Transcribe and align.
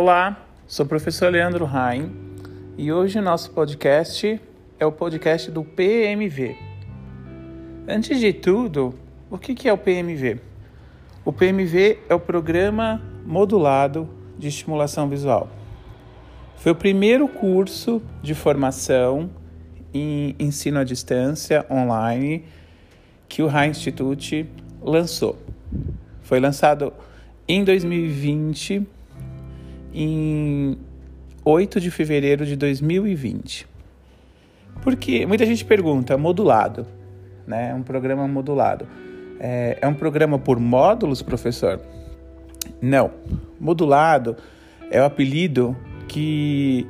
Olá, 0.00 0.46
sou 0.68 0.86
o 0.86 0.88
professor 0.88 1.28
Leandro 1.28 1.64
Rain 1.64 2.12
e 2.76 2.92
hoje 2.92 3.18
o 3.18 3.22
nosso 3.22 3.50
podcast 3.50 4.40
é 4.78 4.86
o 4.86 4.92
podcast 4.92 5.50
do 5.50 5.64
PMV. 5.64 6.56
Antes 7.88 8.20
de 8.20 8.32
tudo, 8.32 8.94
o 9.28 9.36
que 9.36 9.68
é 9.68 9.72
o 9.72 9.76
PMV? 9.76 10.38
O 11.24 11.32
PMV 11.32 11.98
é 12.08 12.14
o 12.14 12.20
Programa 12.20 13.02
Modulado 13.26 14.08
de 14.38 14.46
Estimulação 14.46 15.08
Visual. 15.08 15.48
Foi 16.58 16.70
o 16.70 16.76
primeiro 16.76 17.26
curso 17.26 18.00
de 18.22 18.36
formação 18.36 19.28
em 19.92 20.36
ensino 20.38 20.78
à 20.78 20.84
distância 20.84 21.66
online 21.68 22.44
que 23.28 23.42
o 23.42 23.48
Rain 23.48 23.70
Institute 23.70 24.48
lançou. 24.80 25.36
Foi 26.22 26.38
lançado 26.38 26.92
em 27.48 27.64
2020, 27.64 28.86
em 29.92 30.76
8 31.44 31.80
de 31.80 31.90
fevereiro 31.90 32.44
de 32.44 32.56
2020. 32.56 33.66
Porque 34.82 35.26
muita 35.26 35.44
gente 35.44 35.64
pergunta, 35.64 36.16
modulado, 36.16 36.86
né? 37.46 37.74
Um 37.74 37.82
programa 37.82 38.28
modulado. 38.28 38.86
É, 39.40 39.78
é 39.80 39.88
um 39.88 39.94
programa 39.94 40.38
por 40.38 40.58
módulos, 40.58 41.22
professor? 41.22 41.80
Não. 42.80 43.10
Modulado 43.60 44.36
é 44.90 45.00
o 45.00 45.04
apelido 45.04 45.76
que. 46.06 46.86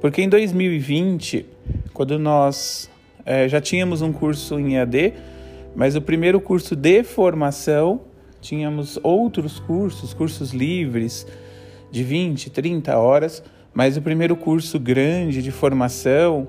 Porque 0.00 0.22
em 0.22 0.28
2020, 0.28 1.46
quando 1.92 2.18
nós 2.18 2.90
é, 3.24 3.48
já 3.48 3.60
tínhamos 3.60 4.02
um 4.02 4.12
curso 4.12 4.58
em 4.58 4.76
EAD, 4.76 5.14
mas 5.74 5.96
o 5.96 6.02
primeiro 6.02 6.40
curso 6.40 6.76
de 6.76 7.02
formação, 7.02 8.02
tínhamos 8.40 8.98
outros 9.02 9.58
cursos, 9.58 10.12
cursos 10.12 10.52
livres 10.52 11.26
de 11.94 12.02
20, 12.02 12.50
30 12.50 12.98
horas, 12.98 13.40
mas 13.72 13.96
o 13.96 14.02
primeiro 14.02 14.34
curso 14.34 14.80
grande 14.80 15.40
de 15.40 15.52
formação 15.52 16.48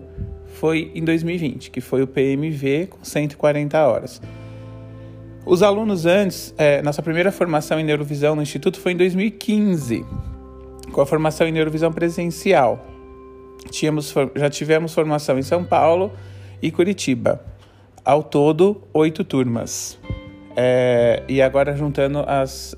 foi 0.55 0.91
em 0.95 1.03
2020, 1.03 1.69
que 1.69 1.79
foi 1.79 2.01
o 2.01 2.07
PMV 2.07 2.87
com 2.87 3.03
140 3.03 3.77
horas. 3.85 4.19
Os 5.45 5.61
alunos 5.61 6.07
antes, 6.07 6.51
é, 6.57 6.81
nossa 6.81 7.03
primeira 7.03 7.31
formação 7.31 7.79
em 7.79 7.83
neurovisão 7.83 8.35
no 8.35 8.41
Instituto 8.41 8.79
foi 8.79 8.93
em 8.93 8.97
2015, 8.97 10.03
com 10.91 10.99
a 10.99 11.05
formação 11.05 11.47
em 11.47 11.51
neurovisão 11.51 11.93
presencial. 11.93 12.83
Tínhamos, 13.69 14.15
já 14.35 14.49
tivemos 14.49 14.95
formação 14.95 15.37
em 15.37 15.43
São 15.43 15.63
Paulo 15.63 16.11
e 16.59 16.71
Curitiba. 16.71 17.39
Ao 18.03 18.23
todo, 18.23 18.81
oito 18.91 19.23
turmas. 19.23 19.99
É, 20.55 21.23
e 21.27 21.41
agora, 21.41 21.75
juntando, 21.75 22.23
as, 22.25 22.75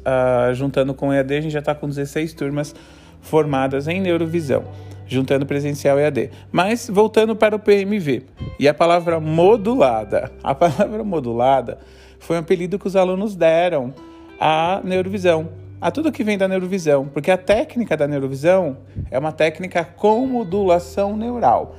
juntando 0.53 0.93
com 0.93 1.09
o 1.09 1.13
EAD, 1.13 1.35
a 1.35 1.41
gente 1.41 1.51
já 1.51 1.59
está 1.59 1.75
com 1.75 1.87
16 1.87 2.33
turmas 2.33 2.73
formadas 3.21 3.87
em 3.87 4.01
neurovisão, 4.01 4.63
juntando 5.05 5.45
presencial 5.45 5.99
e 5.99 6.03
EAD. 6.03 6.31
Mas 6.51 6.89
voltando 6.89 7.35
para 7.35 7.55
o 7.55 7.59
PMV 7.59 8.23
e 8.59 8.67
a 8.67 8.73
palavra 8.73 9.19
modulada. 9.19 10.31
A 10.43 10.55
palavra 10.55 11.03
modulada 11.03 11.77
foi 12.19 12.35
um 12.35 12.39
apelido 12.39 12.79
que 12.79 12.87
os 12.87 12.95
alunos 12.95 13.35
deram 13.35 13.93
à 14.39 14.81
neurovisão, 14.83 15.49
a 15.79 15.91
tudo 15.91 16.11
que 16.11 16.23
vem 16.23 16.37
da 16.37 16.47
neurovisão, 16.47 17.07
porque 17.07 17.29
a 17.29 17.37
técnica 17.37 17.95
da 17.95 18.07
neurovisão 18.07 18.77
é 19.11 19.19
uma 19.19 19.31
técnica 19.31 19.83
com 19.83 20.25
modulação 20.25 21.15
neural. 21.15 21.75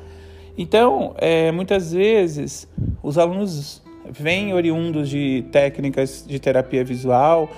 Então, 0.56 1.14
é, 1.18 1.50
muitas 1.52 1.92
vezes, 1.92 2.68
os 3.02 3.18
alunos 3.18 3.82
vêm 4.10 4.52
oriundos 4.52 5.08
de 5.08 5.44
técnicas 5.50 6.24
de 6.26 6.38
terapia 6.38 6.84
visual, 6.84 7.50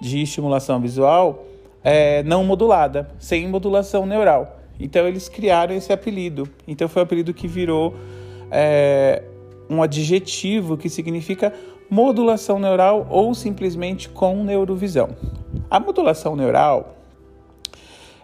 de 0.00 0.22
estimulação 0.22 0.80
visual, 0.80 1.46
é, 1.84 2.22
não 2.22 2.44
modulada, 2.44 3.10
sem 3.18 3.48
modulação 3.48 4.06
neural. 4.06 4.60
Então, 4.78 5.06
eles 5.06 5.28
criaram 5.28 5.74
esse 5.74 5.92
apelido. 5.92 6.48
Então, 6.66 6.88
foi 6.88 7.02
um 7.02 7.04
apelido 7.04 7.32
que 7.32 7.46
virou 7.46 7.94
é, 8.50 9.22
um 9.68 9.82
adjetivo 9.82 10.76
que 10.76 10.88
significa 10.88 11.52
modulação 11.88 12.58
neural 12.58 13.06
ou 13.10 13.34
simplesmente 13.34 14.08
com 14.08 14.42
neurovisão. 14.42 15.10
A 15.70 15.78
modulação 15.78 16.34
neural, 16.34 16.96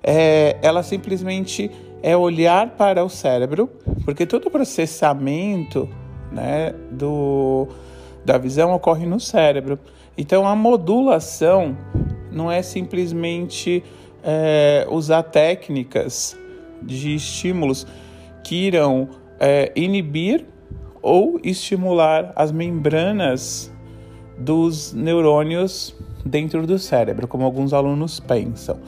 é, 0.03 0.57
ela 0.63 0.83
simplesmente 0.83 1.71
é 2.03 2.17
olhar 2.17 2.71
para 2.71 3.05
o 3.05 3.09
cérebro, 3.09 3.69
porque 4.05 4.25
todo 4.25 4.47
o 4.47 4.51
processamento 4.51 5.89
né, 6.33 6.75
do, 6.91 7.69
da 8.25 8.39
visão 8.39 8.75
ocorre 8.75 9.07
no 9.07 9.19
cérebro. 9.21 9.79
Então 10.17 10.47
a 10.47 10.55
modulação 10.55 11.77
não 12.31 12.51
é 12.51 12.63
simplesmente 12.63 13.83
é, 14.23 14.87
usar 14.91 15.23
técnicas 15.23 16.39
de 16.83 17.15
estímulos 17.15 17.87
que 18.45 18.67
irão 18.67 19.09
é, 19.39 19.73
inibir 19.77 20.47
ou 21.01 21.41
estimular 21.43 22.33
as 22.35 22.51
membranas 22.51 23.73
dos 24.37 24.93
neurônios 24.93 25.95
dentro 26.25 26.67
do 26.67 26.79
cérebro, 26.79 27.27
como 27.27 27.45
alguns 27.45 27.73
alunos 27.73 28.21
pensam. 28.21 28.79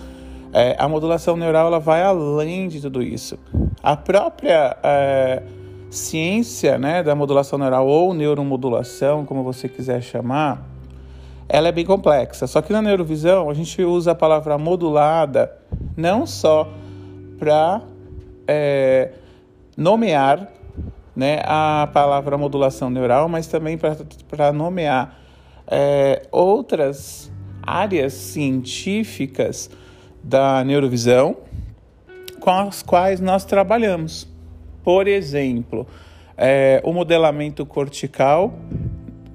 É, 0.52 0.74
a 0.78 0.88
modulação 0.88 1.36
neural 1.36 1.68
ela 1.68 1.78
vai 1.78 2.02
além 2.02 2.68
de 2.68 2.80
tudo 2.80 3.02
isso. 3.02 3.38
A 3.82 3.96
própria 3.96 4.76
é, 4.82 5.42
ciência 5.90 6.78
né, 6.78 7.02
da 7.02 7.14
modulação 7.14 7.58
neural 7.58 7.86
ou 7.86 8.14
neuromodulação, 8.14 9.26
como 9.26 9.42
você 9.42 9.68
quiser 9.68 10.00
chamar, 10.00 10.66
ela 11.48 11.68
é 11.68 11.72
bem 11.72 11.84
complexa. 11.84 12.46
Só 12.46 12.62
que 12.62 12.72
na 12.72 12.80
neurovisão 12.80 13.50
a 13.50 13.54
gente 13.54 13.82
usa 13.82 14.12
a 14.12 14.14
palavra 14.14 14.56
modulada 14.56 15.52
não 15.96 16.26
só 16.26 16.68
para 17.38 17.82
é, 18.46 19.10
nomear 19.76 20.48
né, 21.16 21.42
a 21.44 21.88
palavra 21.92 22.38
modulação 22.38 22.88
neural, 22.88 23.28
mas 23.28 23.48
também 23.48 23.76
para 23.76 24.52
nomear 24.52 25.18
é, 25.66 26.22
outras 26.30 27.32
áreas 27.62 28.12
científicas 28.12 29.68
da 30.22 30.62
neurovisão 30.64 31.36
com 32.38 32.50
as 32.50 32.82
quais 32.82 33.20
nós 33.20 33.44
trabalhamos. 33.44 34.29
Por 34.82 35.06
exemplo, 35.06 35.86
é, 36.36 36.80
o 36.84 36.92
modelamento 36.92 37.66
cortical, 37.66 38.58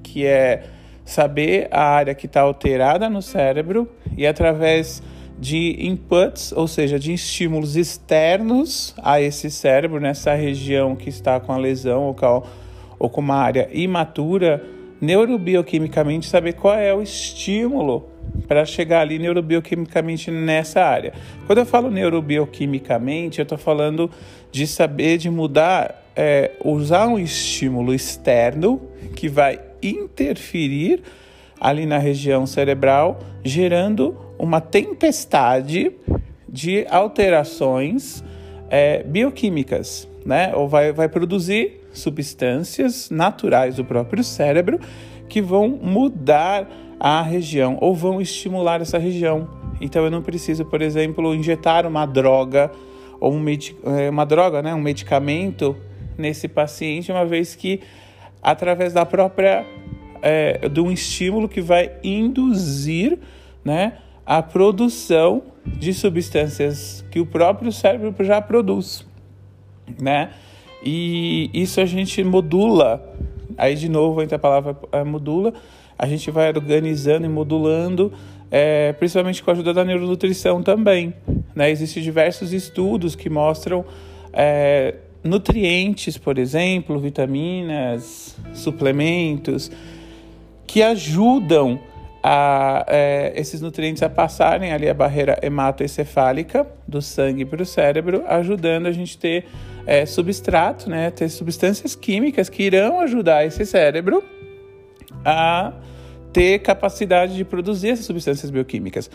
que 0.01 0.25
é 0.25 0.63
saber 1.03 1.67
a 1.71 1.83
área 1.83 2.15
que 2.15 2.25
está 2.25 2.41
alterada 2.41 3.09
no 3.09 3.21
cérebro 3.21 3.87
e 4.17 4.25
através 4.25 5.03
de 5.37 5.75
inputs, 5.85 6.51
ou 6.53 6.67
seja, 6.67 6.97
de 6.97 7.13
estímulos 7.13 7.75
externos 7.75 8.95
a 9.03 9.21
esse 9.21 9.51
cérebro, 9.51 9.99
nessa 9.99 10.33
região 10.33 10.95
que 10.95 11.09
está 11.09 11.39
com 11.39 11.51
a 11.51 11.57
lesão 11.57 12.03
ou 12.03 12.13
com, 12.13 12.43
ou 12.97 13.09
com 13.09 13.21
uma 13.21 13.35
área 13.35 13.69
imatura, 13.71 14.63
neurobioquimicamente 14.99 16.27
saber 16.27 16.53
qual 16.53 16.75
é 16.75 16.93
o 16.93 17.01
estímulo 17.01 18.09
para 18.47 18.65
chegar 18.65 19.01
ali 19.01 19.19
neurobioquimicamente 19.19 20.31
nessa 20.31 20.81
área. 20.81 21.13
Quando 21.45 21.59
eu 21.59 21.65
falo 21.65 21.91
neurobioquimicamente, 21.91 23.39
eu 23.39 23.43
estou 23.43 23.57
falando 23.57 24.09
de 24.55 24.65
saber 24.65 25.17
de 25.17 25.29
mudar, 25.29 26.01
é, 26.15 26.53
usar 26.63 27.07
um 27.07 27.19
estímulo 27.19 27.93
externo 27.93 28.81
que 29.13 29.27
vai 29.27 29.59
interferir 29.83 31.03
ali 31.59 31.85
na 31.85 31.97
região 31.97 32.47
cerebral, 32.47 33.19
gerando 33.43 34.15
uma 34.39 34.61
tempestade 34.61 35.91
de 36.47 36.87
alterações 36.89 38.23
é, 38.69 39.03
bioquímicas, 39.03 40.07
né? 40.25 40.53
Ou 40.55 40.69
vai, 40.69 40.93
vai 40.93 41.09
produzir 41.09 41.81
substâncias 41.91 43.09
naturais 43.09 43.75
do 43.75 43.83
próprio 43.83 44.23
cérebro 44.23 44.79
que 45.27 45.41
vão 45.41 45.67
mudar 45.67 46.65
a 46.97 47.21
região 47.21 47.77
ou 47.81 47.93
vão 47.93 48.21
estimular 48.21 48.79
essa 48.79 48.97
região. 48.97 49.49
Então 49.81 50.05
eu 50.05 50.11
não 50.11 50.21
preciso, 50.21 50.63
por 50.63 50.81
exemplo, 50.81 51.35
injetar 51.35 51.85
uma 51.85 52.05
droga 52.05 52.71
ou 53.19 53.33
um 53.33 53.45
é, 53.49 54.09
uma 54.09 54.25
droga, 54.25 54.61
né, 54.61 54.73
um 54.73 54.81
medicamento 54.81 55.75
nesse 56.17 56.47
paciente, 56.47 57.11
uma 57.11 57.25
vez 57.25 57.55
que 57.55 57.81
através 58.41 58.93
da 58.93 59.05
própria 59.05 59.65
é, 60.21 60.69
de 60.69 60.79
um 60.79 60.91
estímulo 60.91 61.47
que 61.47 61.61
vai 61.61 61.91
induzir, 62.03 63.19
né, 63.63 63.97
a 64.25 64.41
produção 64.41 65.43
de 65.65 65.93
substâncias 65.93 67.05
que 67.11 67.19
o 67.19 67.25
próprio 67.25 67.71
cérebro 67.71 68.13
já 68.23 68.41
produz, 68.41 69.05
né? 70.01 70.31
E 70.83 71.49
isso 71.53 71.81
a 71.81 71.85
gente 71.85 72.23
modula. 72.23 73.03
Aí 73.57 73.75
de 73.75 73.89
novo 73.89 74.21
entra 74.21 74.35
a 74.35 74.39
palavra 74.39 74.77
é, 74.91 75.03
modula. 75.03 75.53
A 75.97 76.07
gente 76.07 76.29
vai 76.29 76.49
organizando 76.49 77.25
e 77.25 77.29
modulando, 77.29 78.11
é, 78.51 78.93
principalmente 78.93 79.43
com 79.43 79.49
a 79.49 79.53
ajuda 79.53 79.73
da 79.73 79.85
neuronutrição 79.85 80.61
também. 80.61 81.13
Né? 81.55 81.71
Existem 81.71 82.03
diversos 82.03 82.51
estudos 82.51 83.15
que 83.15 83.29
mostram 83.29 83.85
é, 84.33 84.95
nutrientes, 85.23 86.17
por 86.17 86.37
exemplo, 86.37 86.99
vitaminas, 86.99 88.35
suplementos, 88.53 89.71
que 90.67 90.83
ajudam 90.83 91.79
a, 92.21 92.85
é, 92.87 93.33
esses 93.35 93.61
nutrientes 93.61 94.01
a 94.03 94.09
passarem 94.09 94.73
ali 94.73 94.89
a 94.89 94.93
barreira 94.93 95.37
hematoencefálica 95.41 96.67
do 96.87 97.01
sangue 97.01 97.45
para 97.45 97.61
o 97.61 97.65
cérebro, 97.65 98.23
ajudando 98.27 98.87
a 98.87 98.91
gente 98.91 99.17
ter 99.17 99.45
é, 99.85 100.05
substrato, 100.05 100.89
né, 100.89 101.11
ter 101.11 101.29
substâncias 101.29 101.95
químicas 101.95 102.49
que 102.49 102.63
irão 102.63 102.99
ajudar 102.99 103.45
esse 103.45 103.63
cérebro 103.65 104.23
a 105.23 105.71
ter 106.33 106.59
capacidade 106.59 107.35
de 107.35 107.45
produzir 107.45 107.89
essas 107.89 108.05
substâncias 108.05 108.51
bioquímicas. 108.51 109.09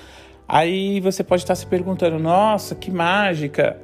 Aí 0.52 0.98
você 0.98 1.22
pode 1.22 1.42
estar 1.42 1.54
se 1.54 1.64
perguntando: 1.64 2.18
nossa, 2.18 2.74
que 2.74 2.90
mágica! 2.90 3.76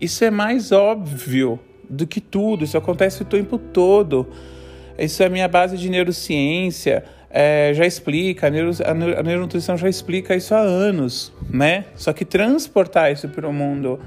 Isso 0.00 0.24
é 0.24 0.30
mais 0.30 0.70
óbvio 0.70 1.58
do 1.90 2.06
que 2.06 2.20
tudo, 2.20 2.64
isso 2.64 2.78
acontece 2.78 3.22
o 3.22 3.24
tempo 3.24 3.58
todo. 3.58 4.28
Isso 4.96 5.20
é 5.22 5.28
minha 5.28 5.48
base 5.48 5.76
de 5.76 5.90
neurociência 5.90 7.02
é, 7.28 7.72
já 7.74 7.86
explica, 7.86 8.46
a, 8.46 8.50
neuro, 8.50 8.70
a 9.18 9.22
neuronutrição 9.22 9.76
já 9.76 9.88
explica 9.88 10.36
isso 10.36 10.54
há 10.54 10.60
anos, 10.60 11.32
né? 11.50 11.86
Só 11.96 12.12
que 12.12 12.24
transportar 12.24 13.10
isso 13.10 13.28
para 13.28 13.48
o 13.48 13.52
mundo 13.52 13.98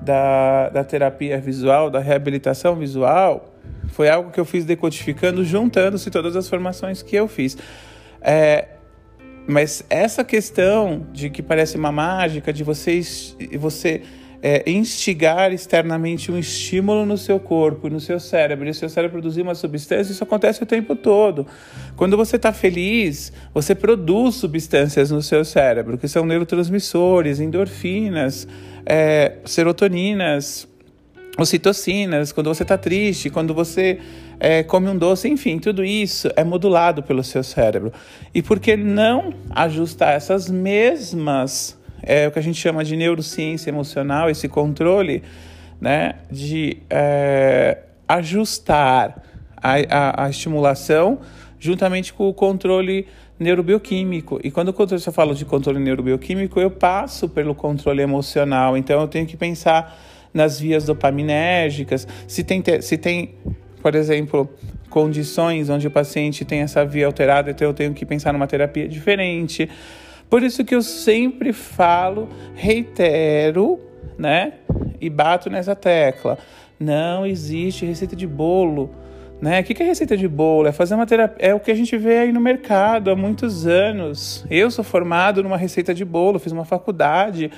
da, 0.00 0.70
da 0.70 0.82
terapia 0.82 1.38
visual, 1.38 1.90
da 1.90 2.00
reabilitação 2.00 2.74
visual, 2.74 3.54
foi 3.88 4.08
algo 4.08 4.30
que 4.30 4.40
eu 4.40 4.44
fiz 4.46 4.64
decodificando, 4.64 5.44
juntando-se 5.44 6.10
todas 6.10 6.34
as 6.34 6.48
formações 6.48 7.02
que 7.02 7.14
eu 7.14 7.28
fiz. 7.28 7.58
É, 8.22 8.68
mas 9.46 9.84
essa 9.90 10.24
questão 10.24 11.06
de 11.12 11.30
que 11.30 11.42
parece 11.42 11.76
uma 11.76 11.92
mágica, 11.92 12.52
de 12.52 12.62
vocês, 12.62 13.36
você 13.58 14.02
é, 14.42 14.68
instigar 14.68 15.52
externamente 15.52 16.32
um 16.32 16.38
estímulo 16.38 17.06
no 17.06 17.16
seu 17.16 17.38
corpo, 17.38 17.88
no 17.88 18.00
seu 18.00 18.18
cérebro, 18.18 18.66
e 18.66 18.70
o 18.70 18.74
seu 18.74 18.88
cérebro 18.88 19.20
produzir 19.20 19.42
uma 19.42 19.54
substância, 19.54 20.12
isso 20.12 20.24
acontece 20.24 20.62
o 20.62 20.66
tempo 20.66 20.96
todo. 20.96 21.46
Quando 21.96 22.16
você 22.16 22.34
está 22.36 22.52
feliz, 22.52 23.32
você 23.54 23.72
produz 23.72 24.34
substâncias 24.34 25.12
no 25.12 25.22
seu 25.22 25.44
cérebro, 25.44 25.96
que 25.96 26.08
são 26.08 26.26
neurotransmissores, 26.26 27.38
endorfinas, 27.38 28.48
é, 28.84 29.36
serotoninas, 29.44 30.68
ocitocinas, 31.38 32.32
quando 32.32 32.52
você 32.52 32.62
está 32.62 32.76
triste, 32.76 33.30
quando 33.30 33.54
você 33.54 33.98
é, 34.38 34.62
come 34.62 34.88
um 34.88 34.96
doce, 34.96 35.28
enfim, 35.28 35.58
tudo 35.58 35.84
isso 35.84 36.28
é 36.36 36.44
modulado 36.44 37.02
pelo 37.02 37.24
seu 37.24 37.42
cérebro. 37.42 37.92
E 38.34 38.42
por 38.42 38.60
que 38.60 38.76
não 38.76 39.32
ajustar 39.50 40.14
essas 40.14 40.50
mesmas 40.50 41.78
é 42.02 42.26
o 42.26 42.32
que 42.32 42.38
a 42.38 42.42
gente 42.42 42.58
chama 42.58 42.84
de 42.84 42.96
neurociência 42.96 43.70
emocional, 43.70 44.28
esse 44.28 44.48
controle 44.48 45.22
né, 45.80 46.16
de 46.30 46.78
é, 46.90 47.78
ajustar 48.08 49.22
a, 49.56 49.74
a, 49.88 50.24
a, 50.24 50.30
estimulação 50.30 51.20
juntamente 51.58 52.12
com 52.12 52.28
o 52.28 52.34
controle 52.34 53.06
neurobioquímico. 53.38 54.40
E 54.42 54.50
quando 54.50 54.74
eu 54.74 55.12
falo 55.12 55.34
de 55.34 55.44
controle 55.44 55.78
neurobioquímico, 55.78 56.60
eu 56.60 56.70
passo 56.70 57.28
pelo 57.28 57.54
controle 57.54 58.02
emocional. 58.02 58.76
Então 58.76 59.00
eu 59.00 59.08
tenho 59.08 59.26
que 59.26 59.36
pensar 59.36 59.96
nas 60.32 60.58
vias 60.58 60.84
dopaminérgicas, 60.84 62.06
se 62.26 62.42
tem, 62.42 62.62
se 62.80 62.96
tem 62.96 63.34
por 63.82 63.96
exemplo, 63.96 64.48
condições 64.88 65.68
onde 65.68 65.88
o 65.88 65.90
paciente 65.90 66.44
tem 66.44 66.60
essa 66.60 66.84
via 66.84 67.06
alterada, 67.06 67.50
então 67.50 67.66
eu 67.66 67.74
tenho 67.74 67.92
que 67.92 68.06
pensar 68.06 68.32
numa 68.32 68.46
terapia 68.46 68.88
diferente. 68.88 69.68
Por 70.30 70.42
isso 70.42 70.64
que 70.64 70.74
eu 70.74 70.80
sempre 70.80 71.52
falo, 71.52 72.28
reitero, 72.54 73.80
né? 74.16 74.54
E 75.00 75.10
bato 75.10 75.50
nessa 75.50 75.74
tecla. 75.74 76.38
Não 76.78 77.26
existe 77.26 77.84
receita 77.84 78.14
de 78.14 78.26
bolo. 78.26 78.90
Né? 79.40 79.60
O 79.60 79.64
que 79.64 79.82
é 79.82 79.86
receita 79.86 80.16
de 80.16 80.28
bolo? 80.28 80.68
É 80.68 80.72
fazer 80.72 80.94
uma 80.94 81.04
terapia. 81.04 81.48
É 81.48 81.52
o 81.52 81.58
que 81.58 81.72
a 81.72 81.74
gente 81.74 81.96
vê 81.98 82.18
aí 82.18 82.32
no 82.32 82.40
mercado 82.40 83.10
há 83.10 83.16
muitos 83.16 83.66
anos. 83.66 84.46
Eu 84.48 84.70
sou 84.70 84.84
formado 84.84 85.42
numa 85.42 85.56
receita 85.56 85.92
de 85.92 86.04
bolo, 86.04 86.38
fiz 86.38 86.52
uma 86.52 86.64
faculdade, 86.64 87.50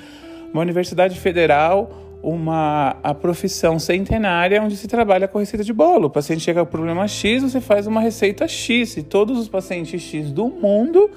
uma 0.52 0.62
universidade 0.62 1.20
federal, 1.20 2.04
uma 2.24 2.96
a 3.02 3.14
profissão 3.14 3.78
centenária 3.78 4.62
onde 4.62 4.76
se 4.76 4.88
trabalha 4.88 5.28
com 5.28 5.38
receita 5.38 5.62
de 5.62 5.72
bolo. 5.72 6.06
O 6.06 6.10
paciente 6.10 6.42
chega 6.42 6.64
com 6.64 6.70
problema 6.70 7.06
X, 7.06 7.42
você 7.42 7.60
faz 7.60 7.86
uma 7.86 8.00
receita 8.00 8.48
X. 8.48 8.96
E 8.96 9.02
todos 9.02 9.38
os 9.38 9.48
pacientes 9.48 10.00
X 10.00 10.32
do 10.32 10.48
mundo 10.48 11.10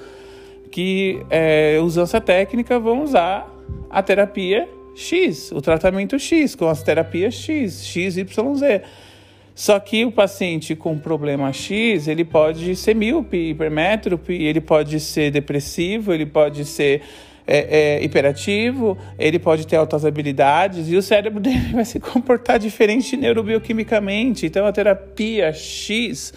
que 0.69 1.25
é, 1.29 1.79
usam 1.81 2.03
essa 2.03 2.19
técnica 2.19 2.77
vão 2.77 3.03
usar 3.03 3.51
a 3.89 4.03
terapia 4.03 4.67
X, 4.93 5.51
o 5.51 5.61
tratamento 5.61 6.19
X, 6.19 6.55
com 6.55 6.67
as 6.67 6.83
terapias 6.83 7.35
X, 7.35 7.85
X, 7.85 8.17
Y, 8.17 8.55
Z. 8.55 8.81
Só 9.53 9.79
que 9.79 10.05
o 10.05 10.11
paciente 10.11 10.75
com 10.75 10.99
problema 10.99 11.51
X, 11.51 12.07
ele 12.07 12.23
pode 12.23 12.75
ser 12.75 12.95
míope, 12.95 13.49
hipermétrope, 13.49 14.33
ele 14.33 14.61
pode 14.61 14.99
ser 14.99 15.31
depressivo, 15.31 16.13
ele 16.13 16.27
pode 16.27 16.63
ser 16.63 17.01
é, 17.47 17.95
é, 17.97 18.03
hiperativo, 18.03 18.97
ele 19.17 19.39
pode 19.39 19.65
ter 19.65 19.77
altas 19.77 20.03
habilidades 20.03 20.91
e 20.91 20.97
o 20.97 21.01
cérebro 21.01 21.39
dele 21.41 21.73
vai 21.73 21.85
se 21.85 21.99
comportar 21.99 22.59
diferente 22.59 23.15
neurobioquimicamente. 23.15 24.45
Então 24.45 24.65
a 24.65 24.71
terapia 24.71 25.53
X 25.53 26.33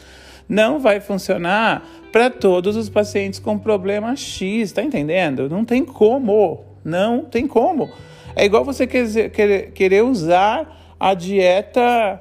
não 0.48 0.78
vai 0.78 1.00
funcionar 1.00 1.86
para 2.12 2.30
todos 2.30 2.76
os 2.76 2.88
pacientes 2.88 3.38
com 3.38 3.58
problema 3.58 4.16
X, 4.16 4.72
tá 4.72 4.82
entendendo? 4.82 5.48
Não 5.48 5.64
tem 5.64 5.84
como, 5.84 6.64
não 6.84 7.24
tem 7.24 7.46
como. 7.46 7.90
É 8.34 8.44
igual 8.44 8.64
você 8.64 8.86
querer, 8.86 9.72
querer 9.72 10.04
usar 10.04 10.94
a 10.98 11.14
dieta 11.14 12.20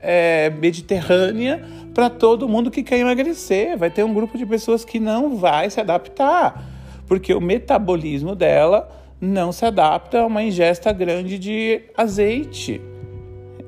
é, 0.00 0.50
mediterrânea 0.50 1.64
para 1.94 2.10
todo 2.10 2.48
mundo 2.48 2.70
que 2.70 2.82
quer 2.82 2.98
emagrecer. 2.98 3.76
Vai 3.76 3.90
ter 3.90 4.04
um 4.04 4.12
grupo 4.12 4.36
de 4.36 4.44
pessoas 4.44 4.84
que 4.84 4.98
não 4.98 5.36
vai 5.36 5.70
se 5.70 5.80
adaptar, 5.80 6.64
porque 7.06 7.34
o 7.34 7.40
metabolismo 7.40 8.34
dela 8.34 8.88
não 9.20 9.52
se 9.52 9.64
adapta 9.64 10.20
a 10.20 10.26
uma 10.26 10.42
ingesta 10.42 10.92
grande 10.92 11.38
de 11.38 11.82
azeite. 11.96 12.80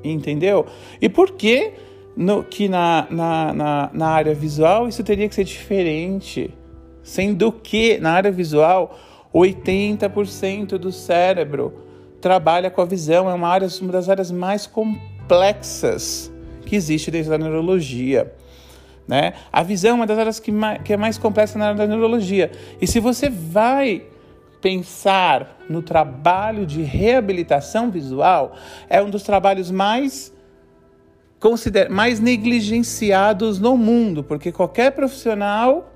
Entendeu? 0.03 0.65
E 1.01 1.09
por 1.09 1.31
que 1.31 1.73
no, 2.15 2.43
que 2.43 2.69
na, 2.69 3.07
na, 3.09 3.53
na, 3.53 3.89
na 3.93 4.07
área 4.07 4.33
visual 4.33 4.87
isso 4.87 5.03
teria 5.03 5.27
que 5.27 5.35
ser 5.35 5.43
diferente. 5.43 6.53
Sendo 7.03 7.51
que 7.51 7.97
na 7.99 8.13
área 8.13 8.31
visual, 8.31 8.97
80% 9.33 10.77
do 10.77 10.91
cérebro 10.91 11.73
trabalha 12.21 12.71
com 12.71 12.81
a 12.81 12.85
visão, 12.85 13.29
é 13.29 13.33
uma, 13.33 13.49
área, 13.49 13.67
uma 13.81 13.91
das 13.91 14.09
áreas 14.09 14.31
mais 14.31 14.65
complexas 14.65 16.31
que 16.65 16.75
existe 16.75 17.11
dentro 17.11 17.29
da 17.29 17.37
neurologia. 17.37 18.33
Né? 19.07 19.33
A 19.51 19.61
visão 19.61 19.91
é 19.91 19.93
uma 19.93 20.07
das 20.07 20.17
áreas 20.17 20.39
que, 20.39 20.51
mais, 20.51 20.81
que 20.81 20.93
é 20.93 20.97
mais 20.97 21.17
complexa 21.17 21.59
na 21.59 21.65
área 21.65 21.77
da 21.77 21.87
neurologia. 21.87 22.51
E 22.81 22.87
se 22.87 22.99
você 22.99 23.29
vai 23.29 24.03
pensar 24.61 25.59
no 25.69 25.81
trabalho 25.81 26.65
de 26.65 26.81
reabilitação 26.81 27.91
visual, 27.91 28.55
é 28.89 29.01
um 29.01 29.09
dos 29.09 29.23
trabalhos 29.23 29.69
mais 29.69 30.33
mais 31.91 32.19
negligenciados 32.19 33.59
no 33.59 33.77
mundo, 33.77 34.23
porque 34.23 34.51
qualquer 34.51 34.89
profissional 34.93 35.93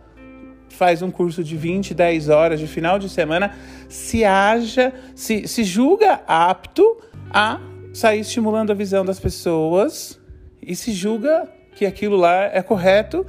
faz 0.69 1.01
um 1.01 1.09
curso 1.09 1.43
de 1.43 1.57
20, 1.57 1.95
10 1.95 2.29
horas 2.29 2.59
de 2.59 2.67
final 2.67 2.99
de 2.99 3.09
semana, 3.09 3.55
se 3.87 4.23
haja, 4.23 4.93
se, 5.15 5.47
se 5.47 5.63
julga 5.63 6.21
apto 6.27 6.97
a 7.31 7.59
sair 7.91 8.19
estimulando 8.19 8.71
a 8.71 8.75
visão 8.75 9.03
das 9.03 9.19
pessoas 9.19 10.19
e 10.61 10.75
se 10.75 10.91
julga 10.91 11.49
que 11.79 11.85
aquilo 11.85 12.17
lá 12.17 12.43
é 12.53 12.61
correto 12.61 13.25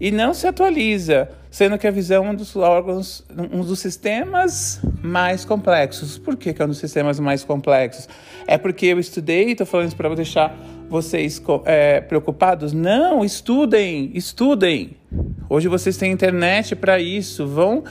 e 0.00 0.12
não 0.12 0.32
se 0.32 0.46
atualiza, 0.46 1.28
sendo 1.50 1.76
que 1.76 1.84
a 1.84 1.90
visão 1.90 2.26
é 2.26 2.30
um 2.30 2.34
dos 2.34 2.54
órgãos, 2.54 3.24
um 3.52 3.62
dos 3.62 3.80
sistemas 3.80 4.80
mais 5.02 5.44
complexos. 5.44 6.16
Por 6.16 6.36
que, 6.36 6.52
que 6.52 6.62
é 6.62 6.64
um 6.64 6.68
dos 6.68 6.78
sistemas 6.78 7.18
mais 7.18 7.42
complexos? 7.42 8.08
É 8.46 8.56
porque 8.56 8.86
eu 8.86 9.00
estudei, 9.00 9.50
estou 9.50 9.66
falando 9.66 9.88
isso 9.88 9.96
para 9.96 10.14
deixar 10.14 10.56
vocês 10.88 11.42
é, 11.64 12.00
preocupados? 12.00 12.72
Não, 12.72 13.24
estudem, 13.24 14.12
estudem. 14.14 14.92
Hoje 15.50 15.66
vocês 15.66 15.96
têm 15.96 16.12
internet 16.12 16.76
para 16.76 17.00
isso. 17.00 17.48
Vão, 17.48 17.82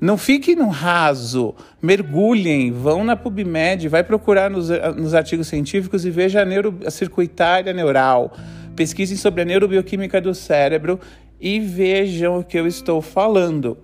não 0.00 0.18
fiquem 0.18 0.56
no 0.56 0.66
raso, 0.66 1.54
mergulhem, 1.80 2.72
vão 2.72 3.04
na 3.04 3.14
PubMed, 3.14 3.86
vai 3.86 4.02
procurar 4.02 4.50
nos, 4.50 4.68
nos 4.96 5.14
artigos 5.14 5.46
científicos 5.46 6.04
e 6.04 6.10
veja 6.10 6.42
a, 6.42 6.44
neuro, 6.44 6.76
a 6.84 6.90
circuitária 6.90 7.72
neural. 7.72 8.32
Pesquisem 8.76 9.16
sobre 9.16 9.42
a 9.42 9.44
neurobioquímica 9.44 10.20
do 10.20 10.34
cérebro 10.34 10.98
e 11.40 11.60
vejam 11.60 12.38
o 12.38 12.44
que 12.44 12.58
eu 12.58 12.66
estou 12.66 13.00
falando, 13.00 13.78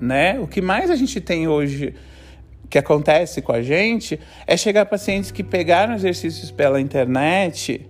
né? 0.00 0.38
O 0.38 0.46
que 0.46 0.60
mais 0.60 0.90
a 0.90 0.96
gente 0.96 1.20
tem 1.20 1.48
hoje 1.48 1.94
que 2.68 2.78
acontece 2.78 3.42
com 3.42 3.52
a 3.52 3.60
gente 3.60 4.18
é 4.46 4.56
chegar 4.56 4.86
pacientes 4.86 5.32
que 5.32 5.42
pegaram 5.42 5.94
exercícios 5.94 6.50
pela 6.52 6.80
internet, 6.80 7.88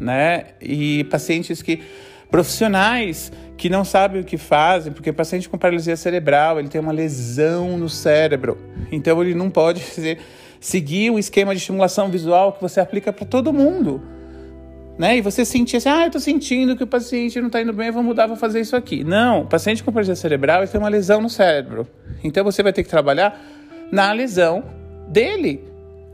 né? 0.00 0.46
E 0.60 1.04
pacientes 1.04 1.60
que 1.60 1.82
profissionais 2.30 3.30
que 3.58 3.68
não 3.68 3.84
sabem 3.84 4.22
o 4.22 4.24
que 4.24 4.38
fazem, 4.38 4.90
porque 4.92 5.10
o 5.10 5.14
paciente 5.14 5.48
com 5.48 5.58
paralisia 5.58 5.96
cerebral, 5.96 6.58
ele 6.58 6.68
tem 6.68 6.80
uma 6.80 6.92
lesão 6.92 7.76
no 7.76 7.88
cérebro. 7.88 8.58
Então 8.90 9.22
ele 9.22 9.34
não 9.34 9.50
pode 9.50 9.84
seguir 10.58 11.10
um 11.10 11.18
esquema 11.18 11.54
de 11.54 11.60
estimulação 11.60 12.10
visual 12.10 12.54
que 12.54 12.62
você 12.62 12.80
aplica 12.80 13.12
para 13.12 13.26
todo 13.26 13.52
mundo. 13.52 14.02
Né? 15.02 15.16
E 15.16 15.20
você 15.20 15.44
sentir 15.44 15.78
assim, 15.78 15.88
ah, 15.88 16.06
eu 16.06 16.12
tô 16.12 16.20
sentindo 16.20 16.76
que 16.76 16.84
o 16.84 16.86
paciente 16.86 17.40
não 17.40 17.50
tá 17.50 17.60
indo 17.60 17.72
bem, 17.72 17.88
eu 17.88 17.92
vou 17.92 18.04
mudar, 18.04 18.28
vou 18.28 18.36
fazer 18.36 18.60
isso 18.60 18.76
aqui. 18.76 19.02
Não, 19.02 19.40
o 19.40 19.46
paciente 19.46 19.82
com 19.82 19.90
paralisia 19.90 20.14
cerebral 20.14 20.64
tem 20.68 20.80
uma 20.80 20.88
lesão 20.88 21.20
no 21.20 21.28
cérebro. 21.28 21.88
Então 22.22 22.44
você 22.44 22.62
vai 22.62 22.72
ter 22.72 22.84
que 22.84 22.88
trabalhar 22.88 23.36
na 23.90 24.12
lesão 24.12 24.62
dele. 25.08 25.64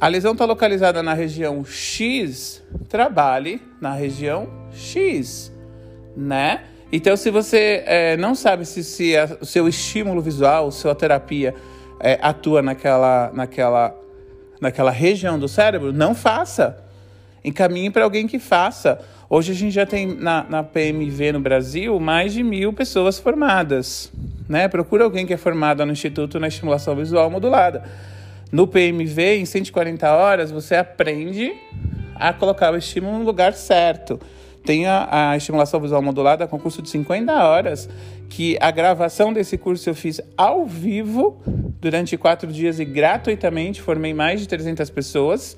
A 0.01 0.09
lesão 0.09 0.33
está 0.33 0.47
localizada 0.47 1.03
na 1.03 1.13
região 1.13 1.63
X, 1.67 2.65
trabalhe 2.89 3.61
na 3.79 3.93
região 3.93 4.49
X, 4.73 5.53
né? 6.17 6.63
Então, 6.91 7.15
se 7.15 7.31
você 7.31 7.83
é, 7.85 8.17
não 8.17 8.35
sabe 8.35 8.65
se, 8.65 8.83
se 8.83 9.15
a, 9.15 9.37
o 9.39 9.45
seu 9.45 9.69
estímulo 9.69 10.23
visual, 10.23 10.71
sua 10.71 10.95
terapia 10.95 11.55
é, 12.01 12.19
atua 12.23 12.63
naquela, 12.63 13.31
naquela, 13.35 13.95
naquela 14.59 14.91
região 14.91 15.39
do 15.39 15.47
cérebro, 15.47 15.93
não 15.93 16.15
faça. 16.15 16.88
Encaminhe 17.49 17.89
para 17.89 18.05
alguém 18.05 18.27
que 18.27 18.39
faça. 18.39 19.01
Hoje 19.31 19.53
a 19.53 19.55
gente 19.55 19.73
já 19.73 19.87
tem 19.87 20.07
na, 20.07 20.45
na, 20.45 20.63
PMV 20.63 21.33
no 21.33 21.41
Brasil 21.41 21.99
mais 21.99 22.35
de 22.35 22.43
mil 22.43 22.75
pessoas 22.75 23.19
formadas. 23.19 24.13
Né? 24.47 24.69
Procura 24.69 25.05
alguém 25.05 25.27
que 25.27 25.33
é 25.33 25.37
formado 25.39 25.85
no 25.87 25.93
Instituto 25.93 26.39
na 26.39 26.49
Estimulação 26.49 26.95
Visual 26.95 27.31
Modulada. 27.31 27.85
No 28.53 28.67
PMV, 28.67 29.39
em 29.39 29.47
140 29.47 30.13
horas, 30.15 30.51
você 30.51 30.75
aprende 30.75 31.55
a 32.15 32.35
colocar 32.35 32.71
o 32.75 32.77
estímulo 32.77 33.19
no 33.19 33.25
lugar 33.25 33.55
certo. 33.55 34.21
Tem 34.63 34.87
a, 34.87 35.31
a 35.31 35.37
estimulação 35.39 35.81
visual 35.81 36.03
modulada 36.03 36.47
com 36.47 36.59
curso 36.59 36.83
de 36.83 36.91
50 36.91 37.33
horas, 37.33 37.89
que 38.29 38.59
a 38.61 38.71
gravação 38.71 39.33
desse 39.33 39.57
curso 39.57 39.89
eu 39.89 39.95
fiz 39.95 40.21
ao 40.37 40.67
vivo 40.67 41.41
durante 41.81 42.15
quatro 42.19 42.53
dias 42.53 42.79
e 42.79 42.85
gratuitamente 42.85 43.81
formei 43.81 44.13
mais 44.13 44.41
de 44.41 44.49
300 44.49 44.91
pessoas. 44.91 45.57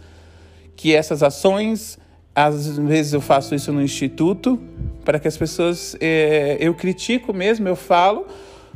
Que 0.81 0.95
essas 0.95 1.23
ações, 1.23 1.99
às 2.35 2.79
vezes 2.79 3.13
eu 3.13 3.21
faço 3.21 3.55
isso 3.55 3.71
no 3.71 3.83
instituto, 3.83 4.59
para 5.05 5.19
que 5.19 5.29
as 5.29 5.37
pessoas, 5.37 5.95
é, 6.01 6.57
eu 6.59 6.73
critico 6.75 7.35
mesmo, 7.35 7.69
eu 7.69 7.77
falo, 7.77 8.27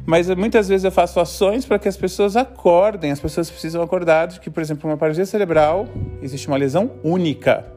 mas 0.05 0.29
muitas 0.35 0.69
vezes 0.69 0.85
eu 0.85 0.93
faço 0.93 1.19
ações 1.19 1.65
para 1.65 1.79
que 1.79 1.89
as 1.89 1.97
pessoas 1.97 2.37
acordem. 2.37 3.11
As 3.11 3.21
pessoas 3.21 3.49
precisam 3.49 3.81
acordar 3.81 4.27
de 4.27 4.39
que, 4.39 4.51
por 4.51 4.61
exemplo, 4.61 4.91
uma 4.91 4.99
paralisia 4.99 5.25
cerebral 5.25 5.89
existe 6.21 6.47
uma 6.47 6.59
lesão 6.59 6.91
única. 7.03 7.73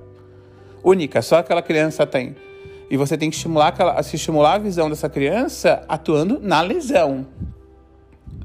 Única, 0.84 1.22
só 1.22 1.38
aquela 1.38 1.62
criança 1.62 2.06
tem. 2.06 2.36
E 2.92 2.98
você 2.98 3.18
tem 3.18 3.30
que 3.30 3.38
estimular, 3.38 3.68
aquela, 3.68 3.98
estimular 4.02 4.56
a 4.56 4.58
visão 4.58 4.90
dessa 4.90 5.08
criança 5.08 5.86
atuando 5.88 6.38
na 6.42 6.60
lesão. 6.60 7.26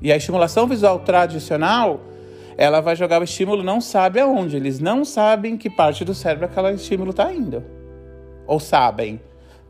E 0.00 0.12
a 0.12 0.16
estimulação 0.16 0.64
visual 0.68 1.00
tradicional, 1.00 2.11
ela 2.56 2.80
vai 2.80 2.96
jogar 2.96 3.20
o 3.20 3.24
estímulo 3.24 3.62
não 3.62 3.80
sabe 3.80 4.20
aonde. 4.20 4.56
Eles 4.56 4.78
não 4.80 5.04
sabem 5.04 5.56
que 5.56 5.70
parte 5.70 6.04
do 6.04 6.14
cérebro 6.14 6.46
aquele 6.46 6.72
estímulo 6.72 7.10
está 7.10 7.32
indo. 7.32 7.62
Ou 8.46 8.60
sabem? 8.60 9.20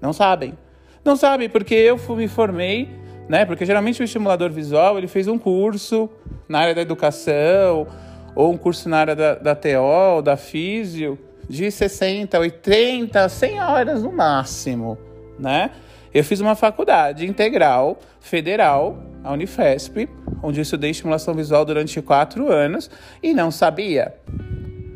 Não 0.00 0.12
sabem. 0.12 0.56
Não 1.04 1.16
sabem, 1.16 1.48
porque 1.48 1.74
eu 1.74 1.98
me 2.16 2.28
formei 2.28 2.88
né? 3.28 3.44
Porque 3.44 3.64
geralmente 3.64 4.00
o 4.02 4.04
estimulador 4.04 4.50
visual 4.50 4.98
ele 4.98 5.08
fez 5.08 5.28
um 5.28 5.38
curso 5.38 6.10
na 6.48 6.60
área 6.60 6.74
da 6.74 6.82
educação 6.82 7.86
ou 8.34 8.52
um 8.52 8.56
curso 8.56 8.88
na 8.88 8.98
área 8.98 9.16
da, 9.16 9.34
da 9.34 9.54
TO, 9.54 10.22
da 10.22 10.36
físio, 10.36 11.18
de 11.48 11.70
60, 11.70 12.38
80, 12.38 13.28
100 13.28 13.60
horas 13.60 14.02
no 14.02 14.12
máximo, 14.12 14.98
né? 15.38 15.70
Eu 16.14 16.22
fiz 16.22 16.40
uma 16.40 16.54
faculdade 16.54 17.26
integral 17.26 17.98
federal, 18.20 19.02
a 19.24 19.32
Unifesp, 19.32 20.08
onde 20.42 20.60
eu 20.60 20.62
estudei 20.62 20.90
estimulação 20.90 21.34
visual 21.34 21.64
durante 21.64 22.00
quatro 22.02 22.52
anos 22.52 22.90
e 23.22 23.32
não 23.32 23.50
sabia 23.50 24.14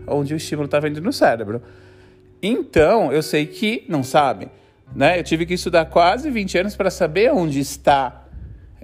onde 0.06 0.34
o 0.34 0.36
estímulo 0.36 0.66
estava 0.66 0.88
indo 0.88 1.00
no 1.00 1.12
cérebro. 1.12 1.62
Então, 2.42 3.12
eu 3.12 3.22
sei 3.22 3.46
que 3.46 3.84
não 3.88 4.02
sabe. 4.02 4.48
Né? 4.94 5.18
Eu 5.18 5.24
tive 5.24 5.46
que 5.46 5.54
estudar 5.54 5.86
quase 5.86 6.30
20 6.30 6.58
anos 6.58 6.76
para 6.76 6.90
saber 6.90 7.32
onde 7.32 7.60
está. 7.60 8.24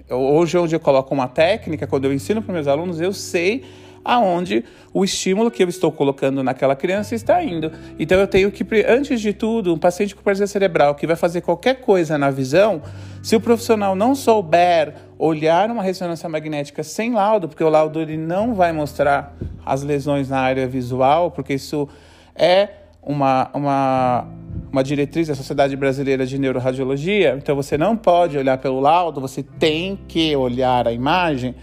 Hoje, 0.09 0.57
onde 0.57 0.75
eu 0.75 0.79
coloco 0.79 1.13
uma 1.13 1.27
técnica, 1.27 1.87
quando 1.87 2.05
eu 2.05 2.13
ensino 2.13 2.41
para 2.41 2.53
meus 2.53 2.67
alunos, 2.67 2.99
eu 2.99 3.13
sei 3.13 3.63
aonde 4.03 4.63
o 4.93 5.03
estímulo 5.03 5.49
que 5.49 5.63
eu 5.63 5.69
estou 5.69 5.91
colocando 5.91 6.43
naquela 6.43 6.75
criança 6.75 7.15
está 7.15 7.43
indo. 7.43 7.71
Então 7.97 8.19
eu 8.19 8.27
tenho 8.27 8.51
que, 8.51 8.65
antes 8.87 9.21
de 9.21 9.33
tudo, 9.33 9.73
um 9.73 9.77
paciente 9.77 10.15
com 10.15 10.21
paralisia 10.21 10.47
cerebral 10.47 10.95
que 10.95 11.07
vai 11.07 11.15
fazer 11.15 11.41
qualquer 11.41 11.81
coisa 11.81 12.17
na 12.17 12.29
visão, 12.29 12.81
se 13.21 13.35
o 13.35 13.41
profissional 13.41 13.95
não 13.95 14.13
souber 14.13 14.93
olhar 15.17 15.69
uma 15.71 15.81
ressonância 15.81 16.27
magnética 16.27 16.83
sem 16.83 17.13
laudo, 17.13 17.47
porque 17.47 17.63
o 17.63 17.69
laudo 17.69 17.99
ele 18.01 18.17
não 18.17 18.53
vai 18.53 18.71
mostrar 18.73 19.35
as 19.65 19.83
lesões 19.83 20.29
na 20.29 20.39
área 20.39 20.67
visual, 20.67 21.31
porque 21.31 21.53
isso 21.53 21.87
é 22.35 22.69
uma, 23.01 23.49
uma 23.53 24.27
uma 24.73 24.83
diretriz 24.83 25.27
da 25.27 25.35
Sociedade 25.35 25.75
Brasileira 25.75 26.25
de 26.25 26.39
Neuroradiologia, 26.39 27.35
então 27.37 27.55
você 27.55 27.77
não 27.77 27.95
pode 27.95 28.35
olhar 28.39 28.57
pelo 28.57 28.79
laudo, 28.79 29.21
você 29.21 29.43
tem 29.43 29.99
que 30.07 30.35
olhar 30.35 30.87
a 30.87 30.91
imagem. 30.91 31.53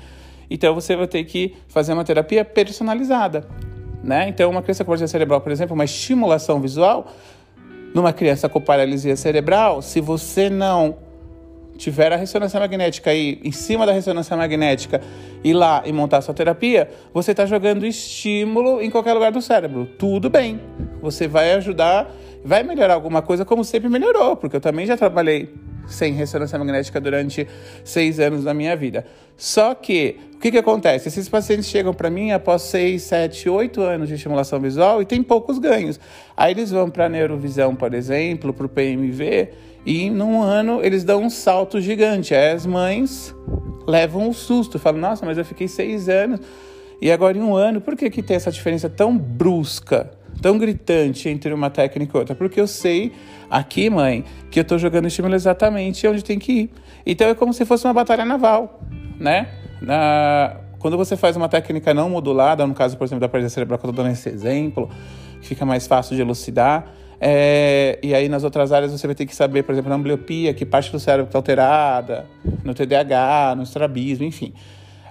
Então 0.50 0.74
você 0.74 0.96
vai 0.96 1.06
ter 1.06 1.24
que 1.24 1.54
fazer 1.68 1.92
uma 1.92 2.04
terapia 2.04 2.44
personalizada, 2.44 3.46
né? 4.02 4.28
Então 4.28 4.50
uma 4.50 4.62
criança 4.62 4.84
com 4.84 4.88
paralisia 4.88 5.08
cerebral, 5.08 5.40
por 5.40 5.52
exemplo, 5.52 5.74
uma 5.74 5.84
estimulação 5.84 6.60
visual 6.60 7.06
numa 7.94 8.12
criança 8.12 8.48
com 8.48 8.60
paralisia 8.60 9.16
cerebral, 9.16 9.82
se 9.82 10.00
você 10.00 10.50
não 10.50 10.96
tiver 11.76 12.12
a 12.12 12.16
ressonância 12.16 12.60
magnética 12.60 13.10
aí 13.10 13.40
em 13.42 13.52
cima 13.52 13.86
da 13.86 13.92
ressonância 13.92 14.36
magnética 14.36 15.00
ir 15.42 15.54
lá 15.54 15.82
e 15.86 15.92
montar 15.92 16.20
sua 16.20 16.34
terapia, 16.34 16.90
você 17.12 17.30
está 17.30 17.46
jogando 17.46 17.86
estímulo 17.86 18.82
em 18.82 18.90
qualquer 18.90 19.14
lugar 19.14 19.32
do 19.32 19.40
cérebro. 19.40 19.86
Tudo 19.98 20.28
bem. 20.28 20.60
Você 21.00 21.26
vai 21.26 21.54
ajudar 21.54 22.12
Vai 22.42 22.62
melhorar 22.62 22.94
alguma 22.94 23.20
coisa, 23.20 23.44
como 23.44 23.62
sempre 23.62 23.88
melhorou, 23.88 24.34
porque 24.34 24.56
eu 24.56 24.60
também 24.60 24.86
já 24.86 24.96
trabalhei 24.96 25.52
sem 25.92 26.12
ressonância 26.12 26.58
magnética 26.58 27.00
durante 27.00 27.46
seis 27.84 28.18
anos 28.20 28.44
da 28.44 28.54
minha 28.54 28.76
vida. 28.76 29.06
Só 29.36 29.74
que, 29.74 30.18
o 30.34 30.38
que, 30.38 30.50
que 30.50 30.58
acontece? 30.58 31.08
Esses 31.08 31.28
pacientes 31.28 31.66
chegam 31.66 31.94
para 31.94 32.10
mim 32.10 32.30
após 32.32 32.62
seis, 32.62 33.02
sete, 33.02 33.48
oito 33.48 33.80
anos 33.82 34.08
de 34.08 34.14
estimulação 34.14 34.60
visual 34.60 35.00
e 35.00 35.06
tem 35.06 35.22
poucos 35.22 35.58
ganhos. 35.58 35.98
Aí 36.36 36.52
eles 36.52 36.70
vão 36.70 36.90
para 36.90 37.06
a 37.06 37.08
neurovisão, 37.08 37.74
por 37.74 37.94
exemplo, 37.94 38.52
para 38.52 38.66
o 38.66 38.68
PMV, 38.68 39.48
e 39.84 40.10
num 40.10 40.42
ano 40.42 40.80
eles 40.82 41.04
dão 41.04 41.22
um 41.22 41.30
salto 41.30 41.80
gigante. 41.80 42.34
Aí 42.34 42.52
as 42.52 42.66
mães 42.66 43.34
levam 43.86 44.28
um 44.28 44.32
susto, 44.32 44.78
falam, 44.78 45.00
nossa, 45.00 45.24
mas 45.24 45.38
eu 45.38 45.44
fiquei 45.44 45.68
seis 45.68 46.08
anos 46.08 46.40
e 47.00 47.10
agora 47.10 47.38
em 47.38 47.40
um 47.40 47.56
ano, 47.56 47.80
por 47.80 47.96
que, 47.96 48.10
que 48.10 48.22
tem 48.22 48.36
essa 48.36 48.52
diferença 48.52 48.88
tão 48.88 49.16
brusca? 49.16 50.10
Tão 50.40 50.58
gritante 50.58 51.28
entre 51.28 51.52
uma 51.52 51.70
técnica 51.70 52.16
e 52.16 52.18
outra? 52.18 52.34
Porque 52.34 52.60
eu 52.60 52.66
sei 52.66 53.12
aqui, 53.50 53.90
mãe, 53.90 54.24
que 54.50 54.58
eu 54.58 54.62
estou 54.62 54.78
jogando 54.78 55.06
estímulo 55.06 55.34
exatamente 55.34 56.06
onde 56.06 56.22
tem 56.22 56.38
que 56.38 56.52
ir. 56.52 56.70
Então 57.04 57.28
é 57.28 57.34
como 57.34 57.52
se 57.52 57.64
fosse 57.64 57.86
uma 57.86 57.94
batalha 57.94 58.24
naval, 58.24 58.80
né? 59.18 59.48
Na, 59.80 60.56
quando 60.78 60.96
você 60.96 61.16
faz 61.16 61.36
uma 61.36 61.48
técnica 61.48 61.92
não 61.92 62.08
modulada, 62.08 62.66
no 62.66 62.74
caso, 62.74 62.96
por 62.96 63.04
exemplo, 63.04 63.20
da 63.20 63.28
paralisia 63.28 63.54
cerebral, 63.54 63.78
que 63.78 63.86
eu 63.86 63.90
estou 63.90 64.04
dando 64.04 64.12
esse 64.12 64.28
exemplo, 64.28 64.90
fica 65.42 65.64
mais 65.64 65.86
fácil 65.86 66.16
de 66.16 66.22
elucidar, 66.22 66.94
é, 67.20 67.98
e 68.02 68.14
aí 68.14 68.30
nas 68.30 68.44
outras 68.44 68.72
áreas 68.72 68.92
você 68.92 69.06
vai 69.06 69.14
ter 69.14 69.26
que 69.26 69.36
saber, 69.36 69.62
por 69.62 69.72
exemplo, 69.72 69.90
na 69.90 69.96
ambliopia, 69.96 70.54
que 70.54 70.64
parte 70.64 70.90
do 70.90 70.98
cérebro 70.98 71.26
está 71.26 71.38
alterada, 71.38 72.26
no 72.64 72.72
TDAH, 72.72 73.54
no 73.56 73.62
estrabismo, 73.62 74.24
enfim. 74.24 74.54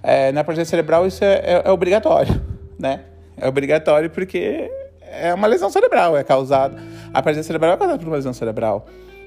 É, 0.02 0.32
na 0.32 0.44
paralisia 0.44 0.66
cerebral 0.66 1.06
isso 1.06 1.24
é, 1.24 1.36
é, 1.36 1.62
é 1.66 1.72
obrigatório, 1.72 2.42
né? 2.80 3.02
É 3.38 3.48
obrigatório 3.48 4.10
porque 4.10 4.72
é 5.12 5.34
uma 5.34 5.48
lesão 5.48 5.70
cerebral, 5.70 6.18
é 6.18 6.24
causada. 6.24 6.76
A 7.14 7.22
paralisia 7.22 7.44
cerebral 7.44 7.74
é 7.74 7.78
causada 7.78 8.00
por 8.00 8.08
uma 8.08 8.16
lesão 8.16 8.34
cerebral. 8.34 8.86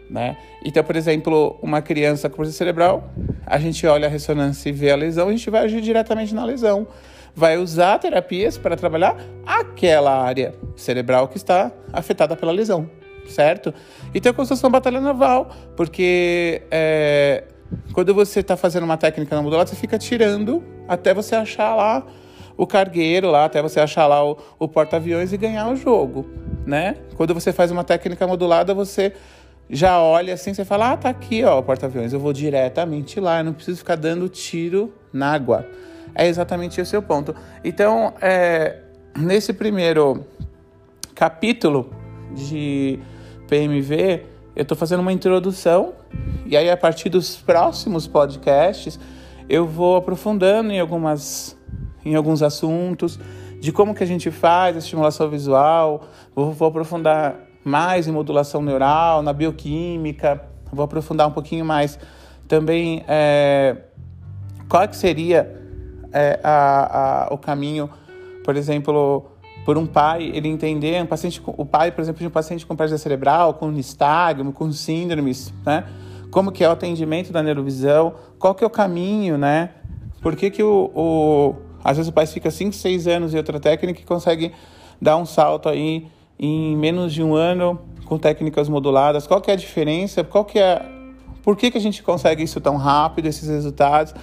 Né? 0.09 0.37
Então, 0.65 0.85
por 0.85 0.97
exemplo, 0.97 1.59
uma 1.63 1.81
criança 1.81 2.29
com 2.29 2.37
paralisia 2.37 2.59
cerebral, 2.59 3.11
a 3.47 3.59
gente 3.59 3.87
olha 3.87 4.07
a 4.07 4.11
ressonância 4.11 4.69
e 4.69 4.73
vê 4.73 4.91
a 4.91 4.97
lesão, 4.97 5.29
a 5.29 5.31
gente 5.31 5.49
vai 5.49 5.65
agir 5.65 5.81
diretamente 5.81 6.35
na 6.35 6.45
lesão. 6.45 6.87
Vai 7.35 7.57
usar 7.57 7.99
terapias 7.99 8.59
para 8.59 8.77
trabalhar 8.77 9.17
aquela 9.47 10.23
área 10.23 10.55
cerebral 10.77 11.29
que 11.29 11.39
está 11.39 11.73
afetada 11.91 12.37
pela 12.37 12.53
lesão, 12.53 12.91
certo? 13.27 13.73
Então, 14.15 14.31
é 14.31 14.33
como 14.35 14.45
se 14.45 14.51
fosse 14.51 14.65
uma 14.65 14.71
batalha 14.71 15.01
naval, 15.01 15.51
porque 15.75 16.61
é, 16.71 17.45
quando 17.95 18.15
você 18.15 18.41
está 18.41 18.57
fazendo 18.57 18.85
uma 18.85 18.99
técnica 18.99 19.35
na 19.35 19.41
modulada, 19.41 19.71
você 19.71 19.77
fica 19.77 19.99
tirando 19.99 20.63
até 20.87 21.15
você 21.15 21.35
achar 21.35 21.75
lá 21.75 22.07
o 22.63 22.67
cargueiro 22.67 23.29
lá, 23.29 23.45
até 23.45 23.61
você 23.61 23.81
achar 23.81 24.07
lá 24.07 24.25
o, 24.25 24.39
o 24.57 24.69
porta-aviões 24.69 25.33
e 25.33 25.37
ganhar 25.37 25.69
o 25.69 25.75
jogo, 25.75 26.25
né? 26.65 26.95
Quando 27.17 27.35
você 27.35 27.53
faz 27.53 27.73
uma 27.73 27.83
técnica 27.83 28.25
modulada, 28.25 28.73
você 28.73 29.13
já 29.69 30.01
olha 30.01 30.35
assim, 30.35 30.55
você 30.55 30.65
fala, 30.65 30.93
ah, 30.93 30.97
tá 30.97 31.09
aqui, 31.09 31.43
ó, 31.43 31.59
o 31.59 31.63
porta-aviões, 31.65 32.13
eu 32.13 32.21
vou 32.21 32.33
diretamente 32.33 33.19
lá, 33.19 33.41
eu 33.41 33.45
não 33.47 33.53
preciso 33.53 33.79
ficar 33.79 33.97
dando 33.97 34.29
tiro 34.29 34.95
na 35.13 35.33
água. 35.33 35.67
É 36.15 36.29
exatamente 36.29 36.81
esse 36.81 36.97
o 36.97 37.03
ponto. 37.03 37.35
Então, 37.65 38.15
é, 38.21 38.79
nesse 39.19 39.53
primeiro 39.53 40.25
capítulo 41.17 41.91
de 42.33 43.01
PMV, 43.49 44.25
eu 44.55 44.63
estou 44.63 44.77
fazendo 44.77 45.01
uma 45.01 45.13
introdução, 45.13 45.95
e 46.47 46.57
aí 46.57 46.71
a 46.71 46.77
partir 46.77 47.09
dos 47.09 47.35
próximos 47.35 48.07
podcasts, 48.07 49.01
eu 49.49 49.67
vou 49.67 49.97
aprofundando 49.97 50.71
em 50.71 50.79
algumas 50.79 51.61
em 52.05 52.15
alguns 52.15 52.43
assuntos, 52.43 53.19
de 53.61 53.73
como 53.73 53.95
que 53.95 54.03
a 54.03 54.07
gente 54.07 54.31
faz 54.31 54.77
a 54.77 54.79
estimulação 54.79 55.29
visual. 55.29 56.03
Vou, 56.35 56.53
vou 56.53 56.69
aprofundar 56.69 57.37
mais 57.65 58.09
em 58.09 58.13
modulação 58.13 58.63
neural, 58.63 59.23
na 59.23 59.33
bioquímica. 59.33 60.43
Vou 60.73 60.85
aprofundar 60.85 61.29
um 61.29 61.33
pouquinho 61.33 61.65
mais 61.65 61.99
também 62.49 63.05
é, 63.09 63.77
qual 64.69 64.87
que 64.89 64.97
seria 64.97 65.61
é, 66.13 66.41
a, 66.43 67.29
a, 67.31 67.35
o 67.35 67.39
caminho, 67.39 67.89
por 68.45 68.57
exemplo, 68.57 69.31
por 69.65 69.79
um 69.79 69.87
pai 69.87 70.31
ele 70.35 70.49
entender 70.49 71.03
um 71.03 71.07
paciente, 71.07 71.41
o 71.47 71.65
pai, 71.65 71.93
por 71.93 72.03
exemplo, 72.03 72.21
de 72.21 72.27
um 72.27 72.31
paciente 72.31 72.67
com 72.67 72.75
paralisia 72.75 72.99
cerebral, 72.99 73.55
com 73.55 73.71
nistagmo, 73.71 74.53
com 74.53 74.71
síndromes, 74.73 75.53
né? 75.65 75.85
Como 76.31 76.51
que 76.51 76.65
é 76.65 76.69
o 76.69 76.73
atendimento 76.73 77.33
da 77.33 77.43
neurovisão? 77.43 78.15
Qual 78.39 78.55
que 78.55 78.65
é 78.65 78.67
o 78.67 78.71
caminho, 78.71 79.37
né? 79.37 79.71
Por 80.21 80.35
que, 80.35 80.51
que 80.51 80.63
o, 80.63 80.91
o 80.95 81.55
às 81.83 81.97
vezes 81.97 82.11
o 82.11 82.13
pai 82.13 82.27
fica 82.27 82.51
5, 82.51 82.75
6 82.75 83.07
anos 83.07 83.35
em 83.35 83.37
outra 83.37 83.59
técnica 83.59 84.01
e 84.01 84.05
consegue 84.05 84.53
dar 85.01 85.17
um 85.17 85.27
salto 85.27 85.69
aí 85.69 86.07
em 86.39 86.77
menos 86.77 87.13
de 87.13 87.23
um 87.23 87.35
ano 87.35 87.81
com 88.07 88.19
técnicas 88.19 88.69
moduladas? 88.69 89.27
Qual 89.27 89.41
que 89.41 89.51
é 89.51 89.55
a 89.55 89.57
diferença? 89.57 90.23
Qual 90.25 90.45
que 90.45 90.59
é 90.59 90.85
por 91.43 91.57
que, 91.57 91.71
que 91.71 91.79
a 91.79 91.81
gente 91.81 92.03
consegue 92.03 92.43
isso 92.43 92.61
tão 92.61 92.77
rápido, 92.77 93.27
esses 93.27 93.49
resultados? 93.49 94.15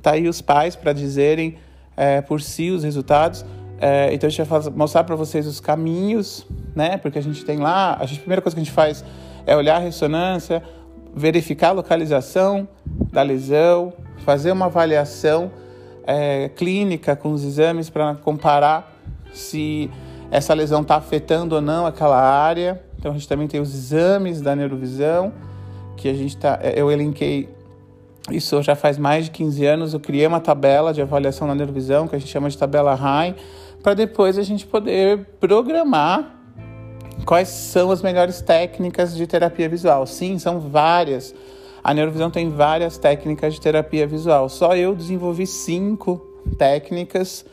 Tá 0.00 0.12
aí 0.12 0.28
os 0.28 0.40
pais 0.40 0.76
para 0.76 0.92
dizerem 0.92 1.56
é, 1.96 2.20
por 2.20 2.40
si 2.40 2.70
os 2.70 2.84
resultados. 2.84 3.44
É, 3.80 4.12
então 4.12 4.28
a 4.28 4.30
gente 4.30 4.46
vai 4.46 4.60
mostrar 4.70 5.04
para 5.04 5.16
vocês 5.16 5.46
os 5.46 5.60
caminhos, 5.60 6.46
né? 6.74 6.96
Porque 6.96 7.18
a 7.18 7.22
gente 7.22 7.44
tem 7.44 7.58
lá, 7.58 7.96
a, 7.98 8.06
gente, 8.06 8.18
a 8.18 8.20
primeira 8.20 8.42
coisa 8.42 8.54
que 8.54 8.60
a 8.60 8.64
gente 8.64 8.72
faz 8.72 9.04
é 9.44 9.56
olhar 9.56 9.76
a 9.76 9.80
ressonância, 9.80 10.62
verificar 11.14 11.70
a 11.70 11.72
localização 11.72 12.68
da 13.12 13.22
lesão, 13.22 13.92
fazer 14.24 14.52
uma 14.52 14.66
avaliação 14.66 15.50
é, 16.08 16.48
clínica 16.48 17.14
com 17.14 17.32
os 17.32 17.44
exames 17.44 17.90
para 17.90 18.14
comparar 18.14 18.98
se 19.30 19.90
essa 20.30 20.54
lesão 20.54 20.80
está 20.80 20.96
afetando 20.96 21.54
ou 21.54 21.60
não 21.60 21.84
aquela 21.84 22.18
área. 22.18 22.82
Então 22.98 23.10
a 23.10 23.14
gente 23.14 23.28
também 23.28 23.46
tem 23.46 23.60
os 23.60 23.74
exames 23.74 24.40
da 24.40 24.56
neurovisão, 24.56 25.34
que 25.98 26.08
a 26.08 26.14
gente 26.14 26.34
tá, 26.34 26.58
é, 26.62 26.80
eu 26.80 26.90
elenquei 26.90 27.46
isso 28.30 28.62
já 28.62 28.74
faz 28.74 28.98
mais 28.98 29.26
de 29.26 29.30
15 29.32 29.66
anos. 29.66 29.94
Eu 29.94 30.00
criei 30.00 30.26
uma 30.26 30.40
tabela 30.40 30.94
de 30.94 31.02
avaliação 31.02 31.46
da 31.46 31.54
neurovisão, 31.54 32.08
que 32.08 32.16
a 32.16 32.18
gente 32.18 32.30
chama 32.30 32.48
de 32.48 32.56
tabela 32.56 32.94
RAI, 32.94 33.36
para 33.82 33.92
depois 33.92 34.38
a 34.38 34.42
gente 34.42 34.66
poder 34.66 35.26
programar 35.38 36.34
quais 37.26 37.48
são 37.48 37.90
as 37.90 38.00
melhores 38.00 38.40
técnicas 38.40 39.14
de 39.14 39.26
terapia 39.26 39.68
visual. 39.68 40.06
Sim, 40.06 40.38
são 40.38 40.58
várias. 40.58 41.34
A 41.88 41.94
neurovisão 41.94 42.30
tem 42.30 42.50
várias 42.50 42.98
técnicas 42.98 43.54
de 43.54 43.62
terapia 43.62 44.06
visual. 44.06 44.50
Só 44.50 44.76
eu 44.76 44.94
desenvolvi 44.94 45.46
cinco 45.46 46.18
técnicas 46.58 47.46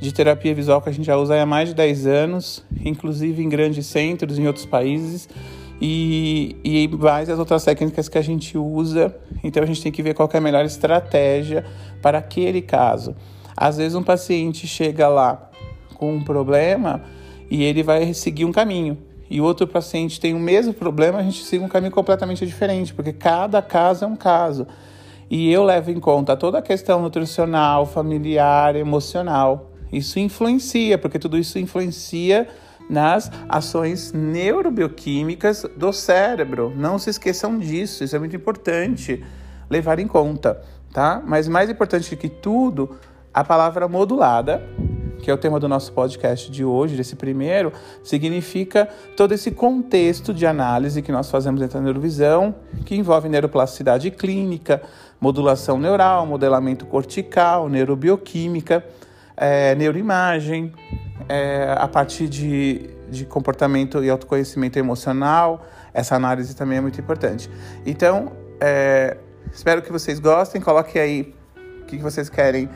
de 0.00 0.14
terapia 0.14 0.54
visual 0.54 0.80
que 0.80 0.88
a 0.88 0.92
gente 0.92 1.04
já 1.04 1.16
usa 1.16 1.42
há 1.42 1.44
mais 1.44 1.70
de 1.70 1.74
10 1.74 2.06
anos, 2.06 2.64
inclusive 2.84 3.42
em 3.42 3.48
grandes 3.48 3.84
centros 3.86 4.38
em 4.38 4.46
outros 4.46 4.64
países 4.64 5.28
e, 5.80 6.54
e 6.62 6.86
mais 6.86 7.28
as 7.28 7.36
outras 7.36 7.64
técnicas 7.64 8.08
que 8.08 8.16
a 8.16 8.22
gente 8.22 8.56
usa. 8.56 9.12
Então 9.42 9.60
a 9.60 9.66
gente 9.66 9.82
tem 9.82 9.90
que 9.90 10.04
ver 10.04 10.14
qual 10.14 10.30
é 10.32 10.36
a 10.36 10.40
melhor 10.40 10.64
estratégia 10.64 11.66
para 12.00 12.18
aquele 12.18 12.62
caso. 12.62 13.16
Às 13.56 13.78
vezes 13.78 13.96
um 13.96 14.04
paciente 14.04 14.68
chega 14.68 15.08
lá 15.08 15.50
com 15.96 16.14
um 16.14 16.22
problema 16.22 17.02
e 17.50 17.64
ele 17.64 17.82
vai 17.82 18.14
seguir 18.14 18.44
um 18.44 18.52
caminho. 18.52 19.09
E 19.30 19.40
outro 19.40 19.64
paciente 19.64 20.18
tem 20.18 20.34
o 20.34 20.40
mesmo 20.40 20.74
problema, 20.74 21.20
a 21.20 21.22
gente 21.22 21.44
segue 21.44 21.64
um 21.64 21.68
caminho 21.68 21.92
completamente 21.92 22.44
diferente, 22.44 22.92
porque 22.92 23.12
cada 23.12 23.62
caso 23.62 24.04
é 24.04 24.08
um 24.08 24.16
caso. 24.16 24.66
E 25.30 25.52
eu 25.52 25.62
levo 25.62 25.92
em 25.92 26.00
conta 26.00 26.36
toda 26.36 26.58
a 26.58 26.62
questão 26.62 27.00
nutricional, 27.00 27.86
familiar, 27.86 28.74
emocional. 28.74 29.70
Isso 29.92 30.18
influencia, 30.18 30.98
porque 30.98 31.16
tudo 31.16 31.38
isso 31.38 31.60
influencia 31.60 32.48
nas 32.88 33.30
ações 33.48 34.12
neurobioquímicas 34.12 35.64
do 35.76 35.92
cérebro. 35.92 36.72
Não 36.76 36.98
se 36.98 37.10
esqueçam 37.10 37.56
disso, 37.56 38.02
isso 38.02 38.16
é 38.16 38.18
muito 38.18 38.34
importante 38.34 39.24
levar 39.70 40.00
em 40.00 40.08
conta, 40.08 40.60
tá? 40.92 41.22
Mas 41.24 41.46
mais 41.46 41.70
importante 41.70 42.16
que 42.16 42.28
tudo, 42.28 42.96
a 43.32 43.44
palavra 43.44 43.86
modulada, 43.86 44.60
que 45.20 45.30
é 45.30 45.34
o 45.34 45.38
tema 45.38 45.60
do 45.60 45.68
nosso 45.68 45.92
podcast 45.92 46.50
de 46.50 46.64
hoje, 46.64 46.96
desse 46.96 47.16
primeiro, 47.16 47.72
significa 48.02 48.88
todo 49.16 49.32
esse 49.32 49.50
contexto 49.50 50.32
de 50.32 50.46
análise 50.46 51.02
que 51.02 51.12
nós 51.12 51.30
fazemos 51.30 51.60
dentro 51.60 51.78
da 51.78 51.84
neurovisão, 51.84 52.54
que 52.84 52.96
envolve 52.96 53.28
neuroplasticidade 53.28 54.10
clínica, 54.10 54.82
modulação 55.20 55.78
neural, 55.78 56.26
modelamento 56.26 56.86
cortical, 56.86 57.68
neurobioquímica 57.68 58.84
é, 59.40 59.74
neuroimagem, 59.74 60.70
é, 61.26 61.74
a 61.78 61.88
partir 61.88 62.28
de, 62.28 62.90
de 63.08 63.24
comportamento 63.24 64.04
e 64.04 64.10
autoconhecimento 64.10 64.78
emocional. 64.78 65.66
Essa 65.94 66.14
análise 66.14 66.54
também 66.54 66.76
é 66.76 66.80
muito 66.82 67.00
importante. 67.00 67.50
Então, 67.86 68.32
é, 68.60 69.16
espero 69.50 69.80
que 69.80 69.90
vocês 69.90 70.20
gostem. 70.20 70.60
Coloque 70.60 70.98
aí 70.98 71.34
o 71.80 71.86
que 71.86 71.96
vocês 71.96 72.28
querem 72.28 72.68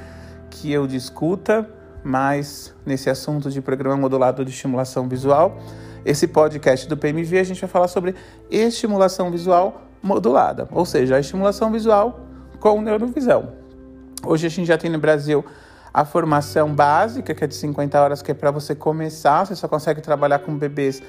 que 0.48 0.72
eu 0.72 0.86
discuta 0.86 1.68
mais 2.04 2.74
nesse 2.84 3.08
assunto 3.08 3.50
de 3.50 3.60
programa 3.60 3.96
modulado 3.96 4.44
de 4.44 4.50
estimulação 4.50 5.08
visual. 5.08 5.58
Esse 6.04 6.28
podcast 6.28 6.86
do 6.86 6.96
PMV 6.96 7.38
a 7.38 7.44
gente 7.44 7.60
vai 7.60 7.70
falar 7.70 7.88
sobre 7.88 8.14
estimulação 8.50 9.30
visual 9.30 9.82
modulada, 10.02 10.68
ou 10.70 10.84
seja, 10.84 11.16
a 11.16 11.20
estimulação 11.20 11.72
visual 11.72 12.20
com 12.60 12.80
neurovisão. 12.82 13.54
Hoje 14.24 14.46
a 14.46 14.50
gente 14.50 14.66
já 14.66 14.76
tem 14.76 14.90
no 14.90 14.98
Brasil 14.98 15.44
a 15.92 16.04
formação 16.04 16.74
básica, 16.74 17.34
que 17.34 17.44
é 17.44 17.46
de 17.46 17.54
50 17.54 18.00
horas, 18.00 18.20
que 18.20 18.30
é 18.30 18.34
para 18.34 18.50
você 18.50 18.74
começar, 18.74 19.46
você 19.46 19.54
só 19.54 19.68
consegue 19.68 20.00
trabalhar 20.00 20.40
com 20.40 20.56
bebês 20.56 21.02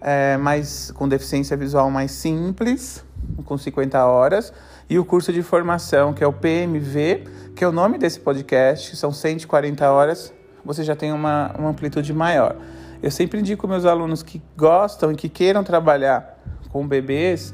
é, 0.00 0.36
mais, 0.36 0.90
com 0.90 1.08
deficiência 1.08 1.56
visual 1.56 1.90
mais 1.90 2.10
simples, 2.10 3.04
com 3.44 3.56
50 3.56 4.04
horas, 4.04 4.52
e 4.90 4.98
o 4.98 5.04
curso 5.04 5.32
de 5.32 5.42
formação, 5.42 6.12
que 6.12 6.24
é 6.24 6.26
o 6.26 6.32
PMV, 6.32 7.24
que 7.54 7.62
é 7.62 7.68
o 7.68 7.72
nome 7.72 7.98
desse 7.98 8.18
podcast, 8.18 8.96
são 8.96 9.12
140 9.12 9.90
horas, 9.90 10.32
você 10.64 10.82
já 10.82 10.94
tem 10.94 11.12
uma, 11.12 11.52
uma 11.58 11.70
amplitude 11.70 12.12
maior. 12.12 12.56
Eu 13.02 13.10
sempre 13.10 13.40
indico 13.40 13.66
meus 13.66 13.84
alunos 13.84 14.22
que 14.22 14.40
gostam 14.56 15.10
e 15.12 15.16
que 15.16 15.28
queiram 15.28 15.64
trabalhar 15.64 16.38
com 16.70 16.86
bebês, 16.86 17.52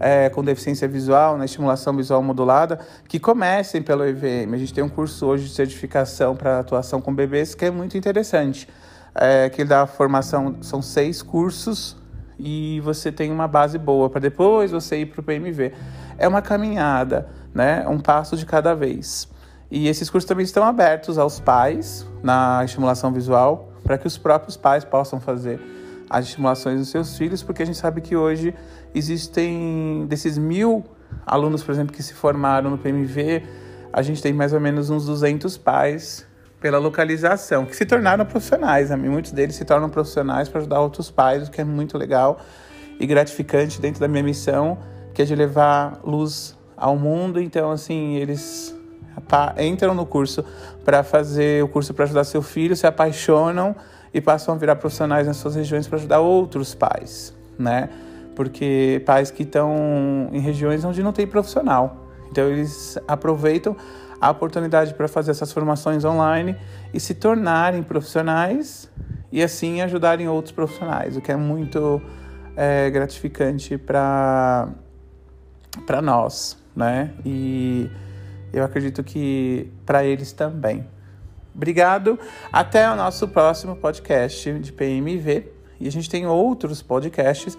é, 0.00 0.28
com 0.30 0.42
deficiência 0.42 0.88
visual, 0.88 1.36
na 1.36 1.44
estimulação 1.44 1.94
visual 1.96 2.22
modulada, 2.22 2.80
que 3.06 3.18
comecem 3.18 3.82
pelo 3.82 4.04
EVM. 4.04 4.54
A 4.54 4.56
gente 4.56 4.72
tem 4.72 4.82
um 4.82 4.88
curso 4.88 5.26
hoje 5.26 5.44
de 5.44 5.54
certificação 5.54 6.34
para 6.34 6.60
atuação 6.60 7.00
com 7.00 7.14
bebês 7.14 7.54
que 7.54 7.64
é 7.64 7.70
muito 7.70 7.96
interessante. 7.96 8.68
É, 9.14 9.48
que 9.48 9.64
dá 9.64 9.86
formação, 9.86 10.56
são 10.60 10.82
seis 10.82 11.22
cursos 11.22 11.96
e 12.38 12.80
você 12.84 13.10
tem 13.10 13.32
uma 13.32 13.48
base 13.48 13.78
boa 13.78 14.10
para 14.10 14.20
depois 14.20 14.70
você 14.70 14.98
ir 14.98 15.06
para 15.06 15.20
o 15.20 15.22
PMV. 15.22 15.72
É 16.18 16.28
uma 16.28 16.42
caminhada, 16.42 17.28
né? 17.54 17.86
um 17.88 17.98
passo 17.98 18.36
de 18.36 18.44
cada 18.44 18.74
vez. 18.74 19.28
E 19.70 19.88
esses 19.88 20.08
cursos 20.08 20.28
também 20.28 20.44
estão 20.44 20.64
abertos 20.64 21.18
aos 21.18 21.40
pais 21.40 22.06
na 22.22 22.62
estimulação 22.64 23.12
visual, 23.12 23.72
para 23.82 23.98
que 23.98 24.06
os 24.06 24.16
próprios 24.16 24.56
pais 24.56 24.84
possam 24.84 25.20
fazer 25.20 25.60
as 26.08 26.26
estimulações 26.26 26.78
dos 26.78 26.88
seus 26.88 27.16
filhos, 27.16 27.42
porque 27.42 27.62
a 27.62 27.66
gente 27.66 27.78
sabe 27.78 28.00
que 28.00 28.14
hoje 28.14 28.54
existem 28.94 30.06
desses 30.08 30.38
mil 30.38 30.84
alunos, 31.26 31.62
por 31.62 31.72
exemplo, 31.72 31.92
que 31.92 32.02
se 32.02 32.14
formaram 32.14 32.70
no 32.70 32.78
PMV, 32.78 33.42
a 33.92 34.02
gente 34.02 34.22
tem 34.22 34.32
mais 34.32 34.52
ou 34.52 34.60
menos 34.60 34.90
uns 34.90 35.06
200 35.06 35.56
pais 35.56 36.26
pela 36.60 36.78
localização, 36.78 37.64
que 37.64 37.74
se 37.74 37.84
tornaram 37.84 38.24
profissionais. 38.24 38.90
Né? 38.90 38.96
Muitos 38.96 39.32
deles 39.32 39.56
se 39.56 39.64
tornam 39.64 39.88
profissionais 39.88 40.48
para 40.48 40.60
ajudar 40.60 40.80
outros 40.80 41.10
pais, 41.10 41.48
o 41.48 41.50
que 41.50 41.60
é 41.60 41.64
muito 41.64 41.98
legal 41.98 42.38
e 42.98 43.06
gratificante 43.06 43.80
dentro 43.80 44.00
da 44.00 44.08
minha 44.08 44.22
missão, 44.22 44.78
que 45.12 45.22
é 45.22 45.24
de 45.24 45.34
levar 45.34 46.00
luz 46.04 46.56
ao 46.76 46.96
mundo. 46.96 47.40
Então, 47.40 47.70
assim, 47.70 48.16
eles 48.16 48.75
entram 49.58 49.94
no 49.94 50.06
curso 50.06 50.44
para 50.84 51.02
fazer 51.02 51.62
o 51.64 51.68
curso 51.68 51.94
para 51.94 52.04
ajudar 52.04 52.24
seu 52.24 52.42
filho, 52.42 52.76
se 52.76 52.86
apaixonam 52.86 53.74
e 54.12 54.20
passam 54.20 54.54
a 54.54 54.58
virar 54.58 54.76
profissionais 54.76 55.26
nas 55.26 55.36
suas 55.36 55.54
regiões 55.54 55.86
para 55.86 55.98
ajudar 55.98 56.20
outros 56.20 56.74
pais, 56.74 57.34
né? 57.58 57.90
Porque 58.34 59.02
pais 59.06 59.30
que 59.30 59.42
estão 59.42 60.28
em 60.32 60.40
regiões 60.40 60.84
onde 60.84 61.02
não 61.02 61.12
tem 61.12 61.26
profissional. 61.26 61.96
Então 62.30 62.44
eles 62.44 62.98
aproveitam 63.08 63.76
a 64.20 64.30
oportunidade 64.30 64.94
para 64.94 65.08
fazer 65.08 65.30
essas 65.30 65.52
formações 65.52 66.04
online 66.04 66.56
e 66.92 67.00
se 67.00 67.14
tornarem 67.14 67.82
profissionais 67.82 68.90
e 69.30 69.42
assim 69.42 69.80
ajudarem 69.82 70.28
outros 70.28 70.52
profissionais, 70.52 71.16
o 71.16 71.20
que 71.20 71.30
é 71.32 71.36
muito 71.36 72.00
é, 72.56 72.88
gratificante 72.90 73.76
para 73.76 74.70
nós, 76.02 76.56
né? 76.74 77.10
E 77.24 77.90
eu 78.52 78.64
acredito 78.64 79.02
que 79.04 79.70
para 79.84 80.04
eles 80.04 80.32
também. 80.32 80.86
Obrigado. 81.54 82.18
Até 82.52 82.90
o 82.90 82.96
nosso 82.96 83.28
próximo 83.28 83.76
podcast 83.76 84.52
de 84.58 84.72
PMV. 84.72 85.52
E 85.80 85.88
a 85.88 85.92
gente 85.92 86.08
tem 86.08 86.26
outros 86.26 86.82
podcasts 86.82 87.56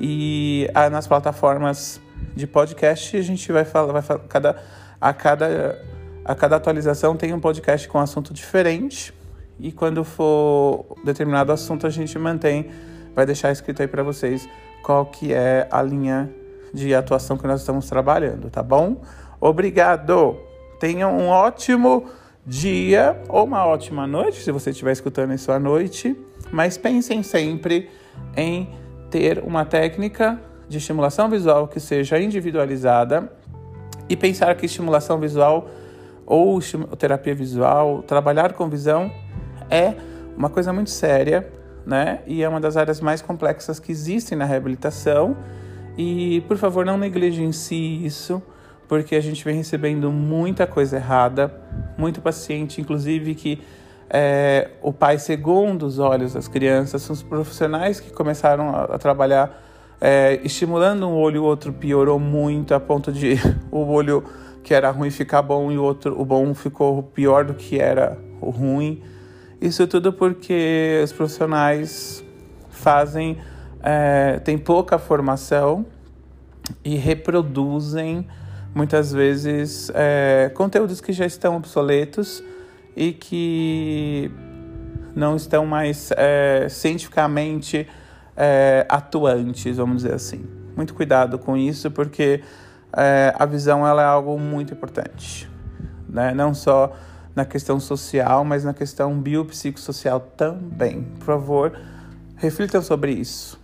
e 0.00 0.68
ah, 0.74 0.90
nas 0.90 1.06
plataformas 1.06 2.00
de 2.34 2.46
podcast 2.46 3.16
a 3.16 3.22
gente 3.22 3.50
vai 3.50 3.64
falar, 3.64 3.92
vai 3.92 4.02
falar 4.02 4.20
cada, 4.28 4.62
a 5.00 5.12
cada 5.12 5.84
a 6.24 6.34
cada 6.34 6.56
atualização 6.56 7.16
tem 7.16 7.32
um 7.32 7.40
podcast 7.40 7.88
com 7.88 7.98
assunto 7.98 8.34
diferente 8.34 9.14
e 9.58 9.70
quando 9.72 10.04
for 10.04 10.84
determinado 11.04 11.52
assunto 11.52 11.86
a 11.86 11.90
gente 11.90 12.18
mantém 12.18 12.70
vai 13.14 13.24
deixar 13.24 13.52
escrito 13.52 13.80
aí 13.80 13.88
para 13.88 14.02
vocês 14.02 14.48
qual 14.82 15.06
que 15.06 15.32
é 15.32 15.66
a 15.70 15.80
linha 15.82 16.30
de 16.74 16.94
atuação 16.94 17.38
que 17.38 17.46
nós 17.46 17.60
estamos 17.60 17.88
trabalhando, 17.88 18.50
tá 18.50 18.62
bom? 18.62 19.00
Obrigado! 19.40 20.36
Tenham 20.78 21.16
um 21.16 21.28
ótimo 21.28 22.06
dia 22.46 23.20
ou 23.28 23.44
uma 23.44 23.66
ótima 23.66 24.06
noite, 24.06 24.42
se 24.42 24.52
você 24.52 24.70
estiver 24.70 24.92
escutando 24.92 25.32
isso 25.34 25.50
à 25.50 25.58
noite, 25.58 26.16
mas 26.52 26.78
pensem 26.78 27.22
sempre 27.22 27.90
em 28.36 28.68
ter 29.10 29.42
uma 29.44 29.64
técnica 29.64 30.40
de 30.68 30.78
estimulação 30.78 31.28
visual 31.28 31.66
que 31.66 31.80
seja 31.80 32.20
individualizada 32.20 33.30
e 34.08 34.16
pensar 34.16 34.54
que 34.54 34.66
estimulação 34.66 35.18
visual 35.18 35.68
ou 36.24 36.58
terapia 36.98 37.34
visual, 37.34 38.02
trabalhar 38.02 38.52
com 38.52 38.68
visão 38.68 39.10
é 39.70 39.94
uma 40.36 40.50
coisa 40.50 40.72
muito 40.72 40.90
séria, 40.90 41.48
né? 41.84 42.20
E 42.26 42.42
é 42.42 42.48
uma 42.48 42.60
das 42.60 42.76
áreas 42.76 43.00
mais 43.00 43.22
complexas 43.22 43.78
que 43.78 43.90
existem 43.92 44.36
na 44.36 44.44
reabilitação. 44.44 45.36
E 45.96 46.42
por 46.42 46.56
favor, 46.56 46.84
não 46.84 46.98
negligencie 46.98 48.04
isso, 48.04 48.42
porque 48.88 49.16
a 49.16 49.20
gente 49.20 49.44
vem 49.44 49.56
recebendo 49.56 50.10
muita 50.10 50.66
coisa 50.66 50.96
errada, 50.96 51.52
muito 51.98 52.20
paciente, 52.20 52.80
inclusive 52.80 53.34
que 53.34 53.60
é, 54.08 54.70
o 54.82 54.92
pai 54.92 55.18
segundo 55.18 55.84
os 55.84 55.98
olhos 55.98 56.34
das 56.34 56.46
crianças, 56.46 57.02
são 57.02 57.14
os 57.14 57.22
profissionais 57.22 57.98
que 57.98 58.12
começaram 58.12 58.70
a, 58.70 58.84
a 58.84 58.98
trabalhar 58.98 59.62
é, 60.00 60.40
estimulando 60.44 61.08
um 61.08 61.14
olho, 61.14 61.42
o 61.42 61.44
outro 61.44 61.72
piorou 61.72 62.18
muito 62.18 62.74
a 62.74 62.80
ponto 62.80 63.12
de 63.12 63.34
o 63.70 63.78
olho 63.86 64.24
que 64.62 64.74
era 64.74 64.90
ruim 64.90 65.10
ficar 65.10 65.42
bom 65.42 65.70
e 65.70 65.78
o 65.78 65.82
outro, 65.82 66.20
o 66.20 66.24
bom 66.24 66.52
ficou 66.54 67.02
pior 67.02 67.44
do 67.44 67.54
que 67.54 67.78
era 67.78 68.18
o 68.40 68.50
ruim. 68.50 69.02
Isso 69.60 69.86
tudo 69.86 70.12
porque 70.12 71.00
os 71.02 71.12
profissionais 71.12 72.24
fazem, 72.68 73.38
é, 73.82 74.38
têm 74.40 74.58
pouca 74.58 74.98
formação 74.98 75.86
e 76.84 76.96
reproduzem 76.96 78.26
muitas 78.76 79.10
vezes 79.10 79.90
é, 79.94 80.52
conteúdos 80.54 81.00
que 81.00 81.10
já 81.10 81.24
estão 81.24 81.56
obsoletos 81.56 82.44
e 82.94 83.10
que 83.10 84.30
não 85.14 85.34
estão 85.34 85.64
mais 85.64 86.10
é, 86.14 86.68
cientificamente 86.68 87.88
é, 88.36 88.84
atuantes, 88.86 89.78
vamos 89.78 90.02
dizer 90.02 90.12
assim. 90.12 90.44
Muito 90.76 90.92
cuidado 90.92 91.38
com 91.38 91.56
isso, 91.56 91.90
porque 91.90 92.42
é, 92.94 93.34
a 93.38 93.46
visão 93.46 93.86
ela 93.86 94.02
é 94.02 94.04
algo 94.04 94.38
muito 94.38 94.74
importante, 94.74 95.50
né? 96.06 96.34
não 96.34 96.52
só 96.52 96.94
na 97.34 97.46
questão 97.46 97.80
social, 97.80 98.44
mas 98.44 98.62
na 98.62 98.74
questão 98.74 99.18
biopsicossocial 99.18 100.20
também. 100.20 101.02
Por 101.18 101.24
favor, 101.24 101.80
reflitam 102.36 102.82
sobre 102.82 103.12
isso. 103.12 103.58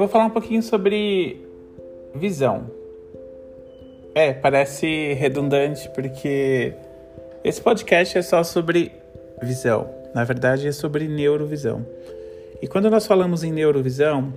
Eu 0.00 0.06
vou 0.06 0.08
falar 0.08 0.24
um 0.24 0.30
pouquinho 0.30 0.62
sobre 0.62 1.46
visão. 2.14 2.70
É, 4.14 4.32
parece 4.32 5.12
redundante 5.12 5.90
porque 5.90 6.72
esse 7.44 7.60
podcast 7.60 8.16
é 8.16 8.22
só 8.22 8.42
sobre 8.42 8.92
visão. 9.42 9.90
Na 10.14 10.24
verdade, 10.24 10.66
é 10.66 10.72
sobre 10.72 11.06
neurovisão. 11.06 11.84
E 12.62 12.66
quando 12.66 12.88
nós 12.88 13.06
falamos 13.06 13.44
em 13.44 13.52
neurovisão, 13.52 14.32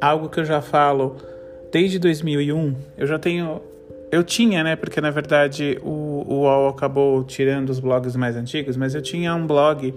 algo 0.00 0.30
que 0.30 0.40
eu 0.40 0.46
já 0.46 0.62
falo 0.62 1.16
desde 1.70 1.98
2001, 1.98 2.74
eu 2.96 3.06
já 3.06 3.18
tenho. 3.18 3.60
Eu 4.10 4.24
tinha, 4.24 4.64
né? 4.64 4.76
Porque 4.76 4.98
na 4.98 5.10
verdade 5.10 5.78
o, 5.82 6.24
o 6.26 6.34
UOL 6.44 6.68
acabou 6.68 7.22
tirando 7.22 7.68
os 7.68 7.80
blogs 7.80 8.16
mais 8.16 8.34
antigos, 8.34 8.78
mas 8.78 8.94
eu 8.94 9.02
tinha 9.02 9.34
um 9.34 9.46
blog 9.46 9.92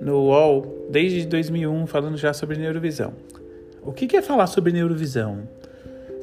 no 0.00 0.20
UOL 0.20 0.86
desde 0.88 1.26
2001 1.26 1.86
falando 1.86 2.16
já 2.16 2.32
sobre 2.32 2.56
neurovisão. 2.56 3.12
O 3.86 3.92
que, 3.92 4.16
é 4.16 4.22
falar 4.22 4.46
sobre 4.46 4.72
neurovisão? 4.72 5.46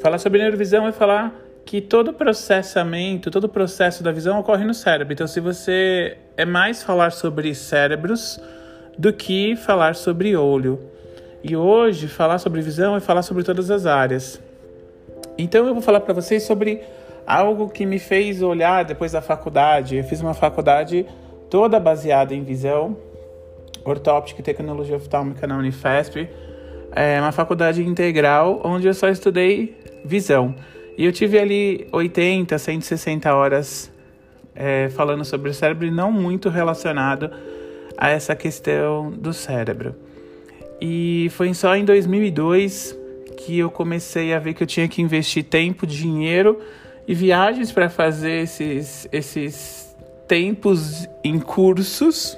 Falar 0.01 0.17
sobre 0.17 0.41
neurovisão 0.41 0.87
é 0.87 0.91
falar 0.91 1.31
que 1.63 1.79
todo 1.79 2.11
processamento, 2.11 3.29
todo 3.29 3.47
processo 3.47 4.01
da 4.01 4.11
visão 4.11 4.39
ocorre 4.39 4.65
no 4.65 4.73
cérebro. 4.73 5.13
Então, 5.13 5.27
se 5.27 5.39
você 5.39 6.17
é 6.35 6.43
mais 6.43 6.81
falar 6.81 7.11
sobre 7.11 7.53
cérebros 7.53 8.41
do 8.97 9.13
que 9.13 9.55
falar 9.55 9.93
sobre 9.93 10.35
olho. 10.35 10.79
E 11.43 11.55
hoje, 11.55 12.07
falar 12.07 12.39
sobre 12.39 12.61
visão 12.61 12.95
é 12.95 12.99
falar 12.99 13.21
sobre 13.21 13.43
todas 13.43 13.69
as 13.69 13.85
áreas. 13.85 14.41
Então, 15.37 15.67
eu 15.67 15.73
vou 15.75 15.83
falar 15.83 15.99
para 15.99 16.15
vocês 16.15 16.41
sobre 16.41 16.81
algo 17.27 17.69
que 17.69 17.85
me 17.85 17.99
fez 17.99 18.41
olhar 18.41 18.83
depois 18.83 19.11
da 19.11 19.21
faculdade. 19.21 19.97
Eu 19.97 20.03
fiz 20.03 20.19
uma 20.19 20.33
faculdade 20.33 21.05
toda 21.47 21.79
baseada 21.79 22.33
em 22.33 22.43
visão, 22.43 22.97
ortóptica 23.85 24.41
e 24.41 24.43
tecnologia 24.43 24.95
oftálmica 24.95 25.45
na 25.45 25.59
Unifesp. 25.59 26.27
É 26.93 27.19
uma 27.19 27.31
faculdade 27.31 27.83
integral 27.83 28.61
onde 28.63 28.87
eu 28.87 28.93
só 28.93 29.09
estudei 29.09 29.77
visão. 30.03 30.53
E 30.97 31.05
eu 31.05 31.11
tive 31.11 31.39
ali 31.39 31.87
80, 31.91 32.57
160 32.57 33.33
horas 33.33 33.91
é, 34.53 34.89
falando 34.89 35.23
sobre 35.23 35.49
o 35.49 35.53
cérebro 35.53 35.87
e 35.87 35.91
não 35.91 36.11
muito 36.11 36.49
relacionado 36.49 37.31
a 37.97 38.09
essa 38.09 38.35
questão 38.35 39.11
do 39.11 39.33
cérebro. 39.33 39.95
E 40.79 41.29
foi 41.31 41.53
só 41.53 41.75
em 41.75 41.85
2002 41.85 42.97
que 43.37 43.59
eu 43.59 43.69
comecei 43.69 44.33
a 44.33 44.39
ver 44.39 44.53
que 44.53 44.63
eu 44.63 44.67
tinha 44.67 44.87
que 44.87 45.01
investir 45.01 45.43
tempo, 45.43 45.87
dinheiro 45.87 46.59
e 47.07 47.15
viagens 47.15 47.71
para 47.71 47.89
fazer 47.89 48.43
esses, 48.43 49.07
esses 49.11 49.95
tempos 50.27 51.07
em 51.23 51.39
cursos 51.39 52.37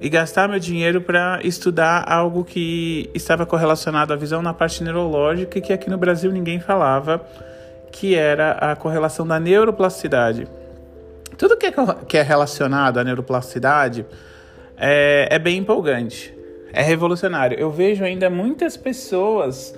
e 0.00 0.08
gastar 0.08 0.48
meu 0.48 0.58
dinheiro 0.58 1.00
para 1.00 1.40
estudar 1.42 2.04
algo 2.06 2.44
que 2.44 3.10
estava 3.14 3.46
correlacionado 3.46 4.12
à 4.12 4.16
visão 4.16 4.42
na 4.42 4.52
parte 4.52 4.82
neurológica 4.82 5.60
que 5.60 5.72
aqui 5.72 5.88
no 5.88 5.96
Brasil 5.96 6.30
ninguém 6.30 6.60
falava, 6.60 7.24
que 7.90 8.14
era 8.14 8.52
a 8.52 8.76
correlação 8.76 9.26
da 9.26 9.40
neuroplasticidade. 9.40 10.46
Tudo 11.38 11.56
que 11.56 11.66
é, 11.66 11.72
que 12.06 12.18
é 12.18 12.22
relacionado 12.22 12.98
à 12.98 13.04
neuroplasticidade 13.04 14.04
é, 14.76 15.28
é 15.30 15.38
bem 15.38 15.58
empolgante, 15.58 16.34
é 16.72 16.82
revolucionário. 16.82 17.58
Eu 17.58 17.70
vejo 17.70 18.04
ainda 18.04 18.28
muitas 18.28 18.76
pessoas 18.76 19.74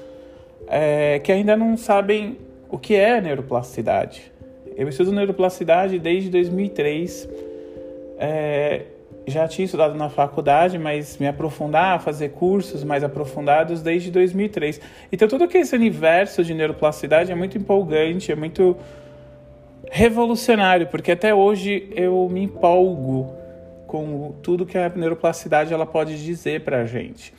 é, 0.66 1.20
que 1.20 1.31
ainda 1.31 1.57
não 1.57 1.76
sabem 1.76 2.38
o 2.68 2.76
que 2.76 2.94
é 2.94 3.20
neuroplasticidade. 3.20 4.33
Eu 4.76 4.88
estudo 4.88 5.12
neuroplasticidade 5.12 5.98
desde 5.98 6.31
2003. 6.31 7.28
É, 8.18 8.83
já 9.29 9.47
tinha 9.49 9.64
estudado 9.64 9.95
na 9.95 10.09
faculdade, 10.09 10.79
mas 10.79 11.19
me 11.19 11.27
aprofundar, 11.27 12.01
fazer 12.01 12.31
cursos 12.31 12.85
mais 12.85 13.03
aprofundados 13.05 13.83
desde 13.83 14.11
2003. 14.11 14.81
Então, 15.11 15.29
todo 15.29 15.45
esse 15.45 15.75
universo 15.75 16.45
de 16.45 16.55
neuroplasticidade 16.55 17.33
é 17.33 17.35
muito 17.35 17.57
empolgante, 17.59 18.33
é 18.33 18.37
muito 18.37 18.77
revolucionário, 19.91 20.87
porque 20.88 21.12
até 21.12 21.35
hoje 21.35 21.88
eu 21.95 22.29
me 22.31 22.43
empolgo 22.43 23.35
com 23.87 24.35
tudo 24.43 24.67
que 24.67 24.77
a 24.77 24.88
neuroplasticidade 24.88 25.73
ela 25.73 25.87
pode 25.87 26.23
dizer 26.23 26.61
para 26.61 26.83
a 26.83 26.85
gente. 26.85 27.33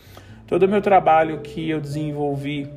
Todo 0.48 0.64
o 0.64 0.68
meu 0.68 0.82
trabalho 0.82 1.42
que 1.42 1.70
eu 1.70 1.80
desenvolvi, 1.80 2.68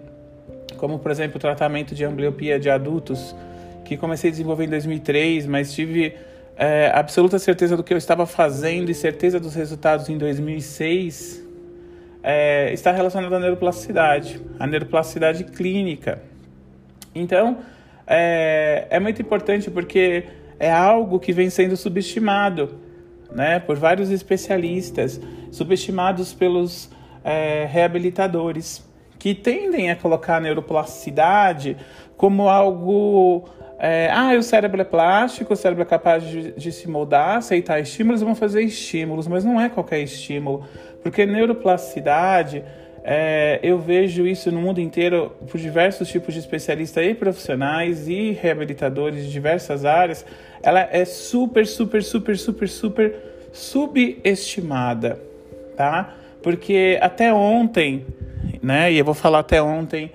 como 0.77 0.99
por 0.99 1.11
exemplo 1.11 1.39
o 1.39 1.41
tratamento 1.41 1.95
de 1.95 2.05
ambliopia 2.05 2.61
de 2.61 2.69
adultos, 2.69 3.35
que 3.85 3.97
comecei 3.97 4.29
a 4.29 4.31
desenvolver 4.31 4.65
em 4.65 4.69
2003, 4.69 5.47
mas 5.47 5.73
tive 5.73 6.15
é, 6.63 6.93
absoluta 6.95 7.41
certeza 7.41 7.77
do 7.77 7.83
que 7.83 7.93
eu 7.93 7.99
estava 7.99 8.25
fazendo 8.25 8.89
e 8.89 8.95
certeza 8.95 9.41
dos 9.41 9.53
resultados 9.53 10.09
em 10.09 10.17
2006 10.17 11.45
é, 12.23 12.73
está 12.73 12.93
relacionado 12.93 13.35
à 13.35 13.41
neuroplasticidade, 13.41 14.41
à 14.61 14.67
neuroplasticidade 14.69 15.43
clínica. 15.43 16.23
Então, 17.13 17.59
é, 18.07 18.87
é 18.91 19.01
muito 19.01 19.21
importante 19.21 19.73
porque 19.73 20.23
é 20.57 20.71
algo 20.71 21.19
que 21.19 21.33
vem 21.33 21.51
sendo 21.51 21.77
subestimado 21.77 22.79
né, 23.33 23.59
por 23.59 23.77
vários 23.77 24.13
especialistas, 24.13 25.21
subestimados 25.51 26.33
pelos 26.33 26.89
é, 27.25 27.67
reabilitadores, 27.69 28.89
que 29.19 29.35
tendem 29.35 29.91
a 29.91 29.97
colocar 29.97 30.37
a 30.37 30.41
neuroplasticidade 30.41 31.77
como 32.17 32.49
algo 32.49 33.49
é, 33.85 34.09
ah, 34.13 34.33
o 34.39 34.43
cérebro 34.45 34.81
é 34.81 34.85
plástico, 34.85 35.55
o 35.55 35.57
cérebro 35.57 35.83
é 35.83 35.85
capaz 35.85 36.23
de, 36.23 36.53
de 36.53 36.71
se 36.71 36.89
moldar, 36.89 37.39
aceitar 37.39 37.81
estímulos, 37.81 38.21
vão 38.21 38.33
fazer 38.33 38.63
estímulos, 38.63 39.27
mas 39.27 39.45
não 39.45 39.61
é 39.61 39.69
qualquer 39.69 39.99
estímulo, 39.99 40.65
porque 41.03 41.27
neuroplasticidade, 41.27 42.63
é, 43.03 43.59
eu 43.61 43.81
vejo 43.81 44.25
isso 44.25 44.53
no 44.53 44.61
mundo 44.61 44.81
inteiro 44.81 45.33
por 45.51 45.59
diversos 45.59 46.09
tipos 46.09 46.33
de 46.33 46.39
especialistas 46.39 47.05
e 47.05 47.13
profissionais 47.13 48.07
e 48.07 48.31
reabilitadores 48.31 49.25
de 49.25 49.33
diversas 49.33 49.85
áreas, 49.85 50.25
ela 50.63 50.89
é 50.93 51.05
super, 51.05 51.67
super, 51.67 52.05
super, 52.05 52.39
super, 52.39 52.69
super 52.69 53.17
subestimada, 53.53 55.21
tá? 55.77 56.15
Porque 56.41 57.01
até 57.03 57.35
ontem, 57.35 58.07
né, 58.63 58.93
e 58.93 58.99
eu 58.99 59.05
vou 59.05 59.13
falar 59.13 59.41
até 59.41 59.61
ontem 59.61 60.13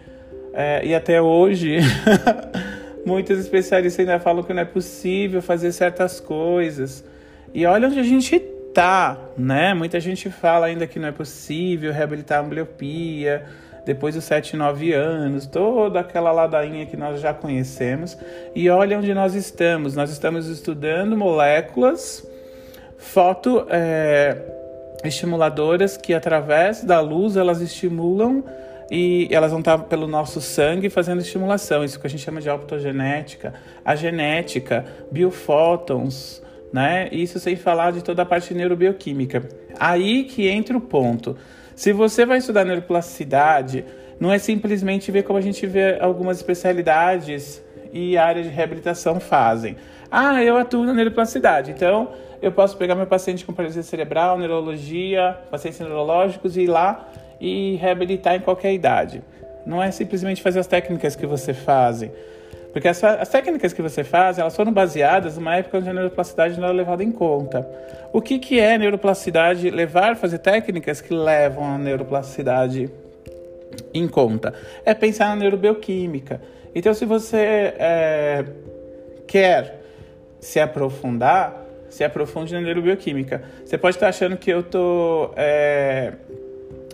é, 0.53 0.85
e 0.85 0.95
até 0.95 1.21
hoje. 1.21 1.79
Muitos 3.07 3.39
especialistas 3.39 4.01
ainda 4.01 4.19
falam 4.19 4.43
que 4.43 4.53
não 4.53 4.63
é 4.63 4.65
possível 4.65 5.41
fazer 5.41 5.71
certas 5.71 6.19
coisas. 6.19 7.05
E 7.53 7.65
olha 7.65 7.87
onde 7.87 7.97
a 7.97 8.03
gente 8.03 8.37
tá, 8.73 9.17
né? 9.37 9.73
Muita 9.73 9.97
gente 9.97 10.29
fala 10.29 10.65
ainda 10.65 10.85
que 10.85 10.99
não 10.99 11.07
é 11.07 11.13
possível 11.13 11.93
reabilitar 11.93 12.39
a 12.39 12.41
ambliopia 12.41 13.45
depois 13.85 14.13
dos 14.13 14.25
7, 14.25 14.57
9 14.57 14.91
anos, 14.91 15.47
toda 15.47 16.01
aquela 16.01 16.33
ladainha 16.33 16.85
que 16.85 16.97
nós 16.97 17.21
já 17.21 17.33
conhecemos. 17.33 18.17
E 18.53 18.69
olha 18.69 18.97
onde 18.97 19.13
nós 19.13 19.35
estamos. 19.35 19.95
Nós 19.95 20.11
estamos 20.11 20.49
estudando 20.49 21.15
moléculas 21.15 22.29
foto 22.97 23.65
é, 23.69 24.35
estimuladoras 25.05 25.95
que 25.95 26.13
através 26.13 26.83
da 26.83 26.99
luz 26.99 27.37
elas 27.37 27.61
estimulam 27.61 28.43
e 28.89 29.27
elas 29.31 29.51
vão 29.51 29.59
estar 29.59 29.77
pelo 29.79 30.07
nosso 30.07 30.39
sangue 30.39 30.89
fazendo 30.89 31.19
estimulação, 31.19 31.83
isso 31.83 31.99
que 31.99 32.07
a 32.07 32.09
gente 32.09 32.23
chama 32.23 32.39
de 32.39 32.49
optogenética, 32.49 33.53
a 33.83 33.95
genética, 33.95 34.85
biofótons, 35.11 36.41
né? 36.71 37.09
Isso 37.11 37.39
sem 37.39 37.55
falar 37.55 37.91
de 37.91 38.03
toda 38.03 38.21
a 38.21 38.25
parte 38.25 38.53
neurobioquímica. 38.53 39.47
Aí 39.79 40.23
que 40.23 40.47
entra 40.47 40.77
o 40.77 40.81
ponto. 40.81 41.37
Se 41.75 41.91
você 41.91 42.25
vai 42.25 42.37
estudar 42.37 42.65
neuroplasticidade, 42.65 43.85
não 44.19 44.31
é 44.31 44.39
simplesmente 44.39 45.11
ver 45.11 45.23
como 45.23 45.37
a 45.37 45.41
gente 45.41 45.65
vê 45.67 45.99
algumas 45.99 46.37
especialidades 46.37 47.63
e 47.91 48.17
áreas 48.17 48.47
de 48.47 48.51
reabilitação 48.51 49.19
fazem. 49.19 49.75
Ah, 50.09 50.41
eu 50.43 50.55
atuo 50.57 50.85
na 50.85 50.93
neuroplasticidade, 50.93 51.71
então 51.71 52.11
eu 52.41 52.51
posso 52.51 52.77
pegar 52.77 52.95
meu 52.95 53.07
paciente 53.07 53.45
com 53.45 53.53
paralisia 53.53 53.83
cerebral, 53.83 54.37
neurologia, 54.37 55.37
pacientes 55.51 55.79
neurológicos 55.79 56.55
e 56.55 56.61
ir 56.61 56.67
lá 56.67 57.09
e 57.39 57.75
reabilitar 57.75 58.35
em 58.35 58.39
qualquer 58.39 58.73
idade. 58.73 59.21
Não 59.65 59.81
é 59.81 59.91
simplesmente 59.91 60.41
fazer 60.41 60.59
as 60.59 60.67
técnicas 60.67 61.15
que 61.15 61.25
você 61.25 61.53
fazem. 61.53 62.11
Porque 62.71 62.87
as, 62.87 63.03
as, 63.03 63.29
técnicas 63.29 63.73
que 63.73 63.81
você 63.81 64.03
faz, 64.03 64.37
elas 64.37 64.55
foram 64.55 64.71
baseadas 64.71 65.35
numa 65.35 65.55
época 65.55 65.79
onde 65.79 65.89
a 65.89 65.93
neuroplasticidade 65.93 66.59
não 66.59 66.67
era 66.67 66.77
levada 66.77 67.03
em 67.03 67.11
conta. 67.11 67.67
O 68.13 68.21
que, 68.21 68.39
que 68.39 68.59
é 68.59 68.77
neuroplasticidade? 68.77 69.69
Levar, 69.69 70.15
fazer 70.15 70.37
técnicas 70.39 71.01
que 71.01 71.13
levam 71.13 71.65
a 71.65 71.77
neuroplasticidade 71.77 72.89
em 73.93 74.07
conta. 74.07 74.53
É 74.85 74.93
pensar 74.93 75.29
na 75.29 75.37
neurobioquímica. 75.37 76.39
Então, 76.75 76.93
se 76.93 77.05
você 77.05 77.73
é, 77.79 78.45
quer 79.25 79.81
se 80.39 80.59
aprofundar, 80.59 81.65
se 81.89 82.03
aprofunde 82.03 82.53
na 82.53 82.61
neurobioquímica. 82.61 83.41
Você 83.65 83.77
pode 83.77 83.95
estar 83.95 84.09
achando 84.09 84.37
que 84.37 84.51
eu 84.51 84.59
estou 84.59 85.33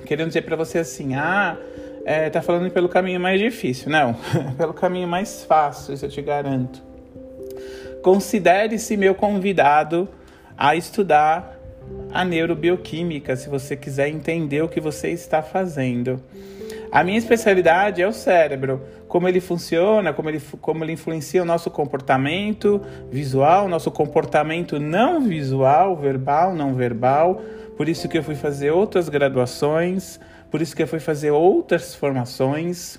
querendo 0.04 0.28
dizer 0.28 0.44
para 0.44 0.56
você 0.56 0.80
assim, 0.80 1.16
ah 1.16 1.58
é, 2.06 2.30
tá 2.30 2.42
falando 2.42 2.70
pelo 2.70 2.90
caminho 2.90 3.20
mais 3.20 3.40
difícil. 3.40 3.90
Não, 3.90 4.16
pelo 4.58 4.74
caminho 4.74 5.08
mais 5.08 5.44
fácil, 5.44 5.94
isso 5.94 6.06
eu 6.06 6.10
te 6.10 6.22
garanto. 6.22 6.82
Considere-se 8.02 8.98
meu 8.98 9.16
convidado 9.16 10.10
a 10.58 10.76
estudar 10.76 11.58
a 12.12 12.24
neurobioquímica, 12.24 13.36
se 13.36 13.50
você 13.50 13.76
quiser 13.76 14.10
entender 14.10 14.62
o 14.62 14.70
que 14.70 14.80
você 14.80 15.10
está 15.10 15.42
fazendo. 15.42 16.22
A 16.92 17.04
minha 17.04 17.18
especialidade 17.18 18.02
é 18.02 18.08
o 18.08 18.14
cérebro, 18.14 18.82
como 19.08 19.28
ele 19.28 19.40
funciona, 19.40 20.14
como 20.14 20.30
ele, 20.30 20.42
como 20.62 20.84
ele 20.84 20.92
influencia 20.92 21.42
o 21.42 21.46
nosso 21.46 21.72
comportamento 21.72 22.82
visual, 23.10 23.68
nosso 23.68 23.90
comportamento 23.90 24.80
não 24.80 25.22
visual, 25.22 25.96
verbal, 25.96 26.54
não 26.54 26.76
verbal. 26.76 27.42
Por 27.84 27.90
isso 27.90 28.08
que 28.08 28.18
eu 28.18 28.24
fui 28.24 28.36
fazer 28.36 28.72
outras 28.72 29.10
graduações 29.10 30.18
por 30.50 30.62
isso 30.62 30.74
que 30.74 30.82
eu 30.82 30.88
fui 30.88 31.02
fazer 31.02 31.32
outras 31.32 31.94
formações 31.94 32.98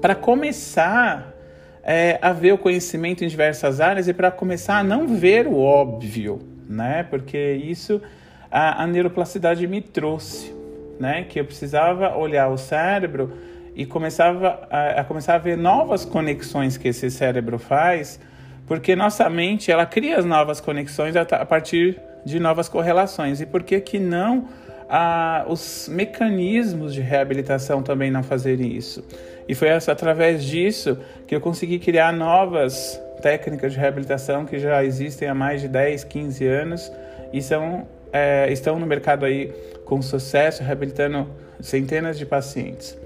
para 0.00 0.14
começar 0.14 1.34
é, 1.82 2.20
a 2.22 2.32
ver 2.32 2.52
o 2.52 2.58
conhecimento 2.58 3.24
em 3.24 3.26
diversas 3.26 3.80
áreas 3.80 4.06
e 4.06 4.14
para 4.14 4.30
começar 4.30 4.76
a 4.76 4.84
não 4.84 5.08
ver 5.08 5.48
o 5.48 5.58
óbvio, 5.58 6.38
né? 6.68 7.02
Porque 7.02 7.52
isso 7.54 8.00
a, 8.48 8.82
a 8.82 8.86
neuroplasticidade 8.86 9.66
me 9.66 9.80
trouxe, 9.80 10.54
né? 11.00 11.24
Que 11.24 11.40
eu 11.40 11.44
precisava 11.44 12.16
olhar 12.16 12.48
o 12.48 12.56
cérebro 12.56 13.32
e 13.74 13.84
começava 13.84 14.68
a, 14.70 15.00
a, 15.00 15.04
começar 15.04 15.34
a 15.34 15.38
ver 15.38 15.56
novas 15.56 16.04
conexões 16.04 16.76
que 16.76 16.86
esse 16.86 17.10
cérebro 17.10 17.58
faz, 17.58 18.20
porque 18.68 18.94
nossa 18.94 19.28
mente 19.28 19.72
ela 19.72 19.84
cria 19.84 20.16
as 20.16 20.24
novas 20.24 20.60
conexões 20.60 21.16
a, 21.16 21.22
a 21.22 21.44
partir 21.44 21.98
de 22.26 22.38
novas 22.38 22.68
correlações. 22.68 23.40
E 23.40 23.46
por 23.46 23.62
que 23.62 23.80
que 23.80 23.98
não 23.98 24.46
a, 24.88 25.44
os 25.48 25.88
mecanismos 25.88 26.94
de 26.94 27.00
reabilitação 27.00 27.82
também 27.82 28.10
não 28.10 28.22
fazerem 28.22 28.74
isso. 28.76 29.04
E 29.48 29.54
foi 29.54 29.70
através 29.70 30.44
disso 30.44 30.98
que 31.26 31.34
eu 31.34 31.40
consegui 31.40 31.78
criar 31.78 32.12
novas 32.12 33.00
técnicas 33.22 33.72
de 33.72 33.78
reabilitação 33.78 34.44
que 34.44 34.58
já 34.58 34.84
existem 34.84 35.28
há 35.28 35.34
mais 35.34 35.60
de 35.60 35.68
10, 35.68 36.04
15 36.04 36.46
anos 36.46 36.92
e 37.32 37.40
são, 37.40 37.86
é, 38.12 38.50
estão 38.52 38.78
no 38.78 38.86
mercado 38.86 39.24
aí 39.24 39.52
com 39.84 40.02
sucesso, 40.02 40.62
reabilitando 40.62 41.28
centenas 41.60 42.18
de 42.18 42.26
pacientes. 42.26 42.98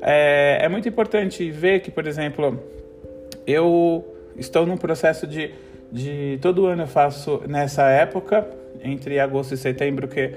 É, 0.00 0.60
é 0.62 0.68
muito 0.68 0.88
importante 0.88 1.50
ver 1.50 1.80
que, 1.80 1.90
por 1.90 2.06
exemplo, 2.06 2.58
eu 3.46 4.04
estou 4.36 4.64
num 4.64 4.76
processo 4.76 5.26
de, 5.26 5.52
de 5.92 6.38
todo 6.40 6.66
ano 6.66 6.84
eu 6.84 6.86
faço 6.86 7.42
nessa 7.46 7.88
época, 7.90 8.46
entre 8.82 9.18
agosto 9.18 9.54
e 9.54 9.56
setembro, 9.56 10.08
que 10.08 10.34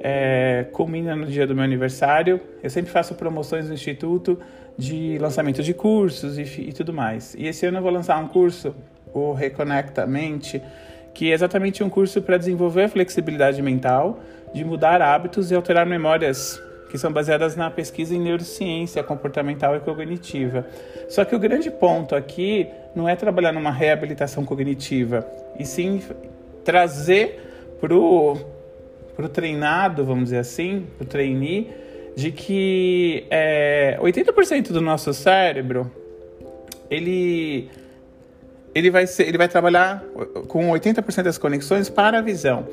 é, 0.00 0.66
culmina 0.72 1.16
no 1.16 1.26
dia 1.26 1.46
do 1.46 1.54
meu 1.54 1.64
aniversário. 1.64 2.40
Eu 2.62 2.70
sempre 2.70 2.90
faço 2.90 3.14
promoções 3.14 3.68
no 3.68 3.74
Instituto 3.74 4.38
de 4.76 5.18
lançamento 5.18 5.62
de 5.62 5.72
cursos 5.72 6.38
e, 6.38 6.42
e 6.42 6.72
tudo 6.72 6.92
mais. 6.92 7.34
E 7.38 7.46
esse 7.46 7.64
ano 7.66 7.78
eu 7.78 7.82
vou 7.82 7.90
lançar 7.90 8.18
um 8.18 8.28
curso, 8.28 8.74
o 9.12 9.32
Reconecta 9.32 10.06
Mente, 10.06 10.60
que 11.14 11.30
é 11.30 11.34
exatamente 11.34 11.82
um 11.82 11.88
curso 11.88 12.20
para 12.20 12.36
desenvolver 12.36 12.84
a 12.84 12.88
flexibilidade 12.88 13.62
mental, 13.62 14.20
de 14.52 14.64
mudar 14.64 15.00
hábitos 15.00 15.50
e 15.50 15.54
alterar 15.54 15.86
memórias 15.86 16.60
que 16.90 16.98
são 16.98 17.12
baseadas 17.12 17.56
na 17.56 17.70
pesquisa 17.70 18.14
em 18.14 18.20
neurociência 18.20 19.02
comportamental 19.02 19.74
e 19.74 19.80
cognitiva. 19.80 20.66
Só 21.08 21.24
que 21.24 21.34
o 21.34 21.38
grande 21.38 21.70
ponto 21.70 22.14
aqui 22.14 22.68
não 22.94 23.08
é 23.08 23.16
trabalhar 23.16 23.52
numa 23.52 23.72
reabilitação 23.72 24.44
cognitiva, 24.44 25.26
e 25.58 25.64
sim 25.64 26.00
trazer 26.64 27.53
para 27.84 27.94
o 27.94 28.38
para 29.14 29.26
o 29.26 29.28
treinado, 29.28 30.04
vamos 30.04 30.24
dizer 30.24 30.38
assim, 30.38 30.86
para 30.96 31.04
o 31.04 31.06
trainee, 31.06 31.70
de 32.16 32.32
que 32.32 33.24
é, 33.30 33.96
80% 34.00 34.72
do 34.72 34.80
nosso 34.80 35.14
cérebro 35.14 35.88
ele 36.90 37.70
ele 38.74 38.90
vai 38.90 39.06
ser, 39.06 39.28
ele 39.28 39.38
vai 39.38 39.48
trabalhar 39.48 40.02
com 40.48 40.70
80% 40.70 41.22
das 41.22 41.38
conexões 41.38 41.88
para 41.88 42.18
a 42.18 42.20
visão. 42.20 42.66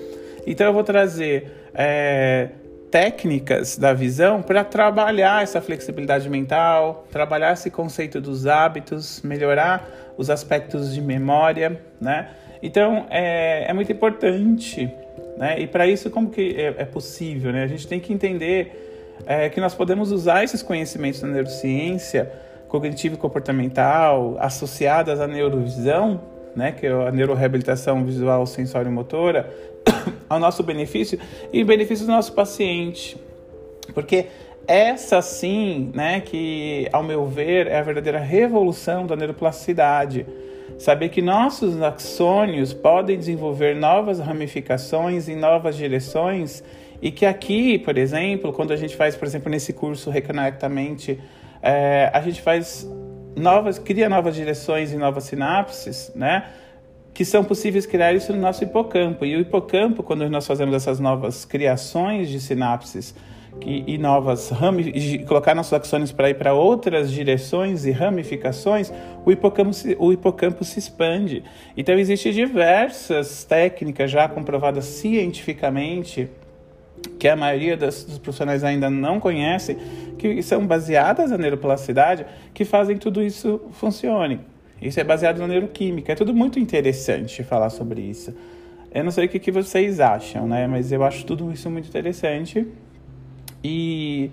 Então 0.48 0.66
eu 0.66 0.74
vou 0.74 0.84
trazer 0.84 1.52
é, 1.76 2.50
técnicas 2.90 3.78
da 3.78 3.94
visão 3.94 4.42
para 4.42 4.64
trabalhar 4.64 5.44
essa 5.44 5.62
flexibilidade 5.62 6.28
mental, 6.28 7.06
trabalhar 7.12 7.54
esse 7.54 7.70
conceito 7.70 8.20
dos 8.20 8.48
hábitos, 8.48 9.22
melhorar 9.22 9.88
os 10.18 10.30
aspectos 10.30 10.92
de 10.94 11.02
memória, 11.02 11.80
né? 12.00 12.30
Então 12.62 13.06
é, 13.10 13.70
é 13.70 13.74
muito 13.74 13.92
importante 13.92 14.90
né? 15.42 15.60
E 15.60 15.66
para 15.66 15.88
isso, 15.88 16.10
como 16.12 16.30
que 16.30 16.56
é, 16.56 16.68
é, 16.78 16.86
possível? 16.86 17.52
Né? 17.52 17.64
A 17.64 17.68
gente 17.68 17.88
tem 17.88 18.00
que 18.00 18.14
entender 18.14 19.18
é, 19.26 19.50
que 19.50 19.60
nós 19.60 19.74
podemos 19.74 20.12
usar 20.12 20.44
esses 20.44 20.62
conhecimentos 20.62 21.20
da 21.20 21.28
neurociência 21.28 22.32
cognitivo 22.68 23.16
e 23.16 23.18
comportamental 23.18 24.38
associadas 24.40 25.20
à 25.20 25.28
neurovisão, 25.28 26.22
né, 26.56 26.72
que 26.72 26.86
é 26.86 26.92
a 26.92 27.12
neuroreabilitação 27.12 28.06
visual 28.06 28.46
sensório-motora, 28.46 29.52
ao 30.30 30.40
nosso 30.40 30.62
benefício 30.62 31.20
e 31.52 31.64
benefício 31.64 32.06
do 32.06 32.12
nosso 32.12 32.34
paciente. 32.34 33.18
Porque 33.96 34.28
essa 34.68 35.24
sim, 35.24 35.92
né, 35.96 36.22
que 36.22 36.88
ao 36.94 37.02
meu 37.02 37.26
ver 37.26 37.66
é 37.66 37.80
a 37.80 37.82
verdadeira 37.82 38.20
revolução 38.20 39.08
da 39.08 39.16
neuroplasticidade 39.16 40.26
Saber 40.82 41.10
que 41.10 41.22
nossos 41.22 41.80
axônios 41.80 42.74
podem 42.74 43.16
desenvolver 43.16 43.76
novas 43.76 44.18
ramificações 44.18 45.30
em 45.30 45.36
novas 45.36 45.76
direções 45.76 46.64
e 47.00 47.12
que 47.12 47.24
aqui, 47.24 47.78
por 47.78 48.00
exemplo, 48.00 48.52
quando 48.52 48.74
a 48.74 48.76
gente 48.76 48.96
faz, 48.96 49.16
por 49.16 49.28
exemplo, 49.28 49.52
nesse 49.52 49.74
curso 49.74 50.10
Reconectamente, 50.10 51.20
é, 51.62 52.10
a 52.12 52.20
gente 52.22 52.42
faz 52.42 52.90
novas, 53.36 53.78
cria 53.78 54.10
novas 54.10 54.34
direções 54.34 54.92
e 54.92 54.98
novas 54.98 55.26
sinapses, 55.26 56.12
né? 56.16 56.46
Que 57.14 57.24
são 57.24 57.44
possíveis 57.44 57.86
criar 57.86 58.14
isso 58.14 58.34
no 58.34 58.42
nosso 58.42 58.64
hipocampo. 58.64 59.24
E 59.24 59.36
o 59.36 59.40
hipocampo, 59.40 60.02
quando 60.02 60.28
nós 60.32 60.48
fazemos 60.48 60.74
essas 60.74 61.00
novas 61.00 61.46
criações 61.46 62.28
de 62.28 62.40
sinapses, 62.40 63.14
que, 63.60 63.84
e 63.86 63.98
novas 63.98 64.50
ramificações, 64.50 65.26
colocar 65.26 65.54
nossos 65.54 65.74
axônios 65.74 66.12
para 66.12 66.30
ir 66.30 66.36
para 66.36 66.54
outras 66.54 67.12
direções 67.12 67.86
e 67.86 67.92
ramificações, 67.92 68.92
o 69.26 69.32
hipocampo, 69.32 69.74
se, 69.74 69.96
o 70.00 70.12
hipocampo 70.12 70.64
se 70.64 70.80
expande. 70.80 71.44
Então, 71.76 71.96
existem 71.96 72.32
diversas 72.32 73.44
técnicas 73.44 74.10
já 74.10 74.28
comprovadas 74.28 74.86
cientificamente, 74.86 76.30
que 77.18 77.28
a 77.28 77.36
maioria 77.36 77.76
das, 77.76 78.04
dos 78.04 78.18
profissionais 78.18 78.64
ainda 78.64 78.90
não 78.90 79.20
conhecem, 79.20 79.78
que 80.18 80.42
são 80.44 80.66
baseadas 80.66 81.32
na 81.32 81.38
neuroplasticidade, 81.38 82.26
que 82.54 82.64
fazem 82.64 82.98
tudo 82.98 83.22
isso 83.22 83.62
funcione. 83.72 84.40
Isso 84.82 85.00
é 85.00 85.04
baseado 85.04 85.38
na 85.38 85.48
neuroquímica. 85.48 86.12
É 86.12 86.16
tudo 86.16 86.34
muito 86.34 86.60
interessante 86.60 87.44
falar 87.44 87.70
sobre 87.70 88.02
isso. 88.02 88.34
Eu 88.94 89.04
não 89.04 89.12
sei 89.12 89.26
o 89.26 89.30
que, 89.30 89.40
que 89.40 89.52
vocês 89.52 90.00
acham, 90.00 90.48
né? 90.48 90.66
Mas 90.68 90.92
eu 90.92 91.04
acho 91.04 91.26
tudo 91.26 91.52
isso 91.52 91.70
muito 91.70 91.88
interessante. 91.88 92.68
E, 93.64 94.32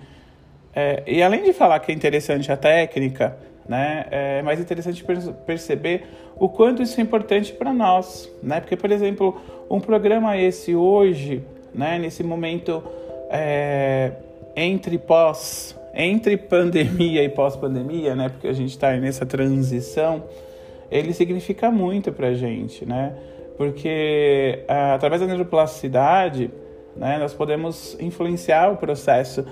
é, 0.74 1.02
e 1.06 1.22
além 1.22 1.42
de 1.42 1.52
falar 1.52 1.80
que 1.80 1.92
é 1.92 1.94
interessante 1.94 2.50
a 2.50 2.56
técnica, 2.56 3.36
né? 3.68 4.06
É 4.10 4.42
mais 4.42 4.58
interessante 4.58 5.04
perceber 5.44 6.04
o 6.36 6.48
quanto 6.48 6.82
isso 6.82 6.98
é 6.98 7.02
importante 7.02 7.52
para 7.52 7.72
nós, 7.72 8.30
né? 8.42 8.60
Porque, 8.60 8.76
por 8.76 8.90
exemplo, 8.90 9.40
um 9.68 9.78
programa 9.78 10.36
esse 10.38 10.74
hoje, 10.74 11.44
né? 11.74 11.98
Nesse 11.98 12.24
momento 12.24 12.82
é, 13.30 14.12
entre 14.56 14.96
pós 14.98 15.78
entre 15.94 16.36
pandemia 16.36 17.24
e 17.24 17.28
pós-pandemia, 17.28 18.14
né? 18.14 18.28
Porque 18.28 18.46
a 18.46 18.52
gente 18.52 18.70
está 18.70 18.92
nessa 18.92 19.26
transição, 19.26 20.22
ele 20.90 21.12
significa 21.12 21.72
muito 21.72 22.12
para 22.12 22.28
a 22.28 22.34
gente, 22.34 22.86
né? 22.86 23.14
Porque 23.56 24.64
através 24.68 25.20
da 25.20 25.26
neuroplasticidade, 25.26 26.50
né, 26.98 27.18
nós 27.18 27.32
podemos 27.32 27.96
influenciar 28.00 28.72
o 28.72 28.76
processo 28.76 29.44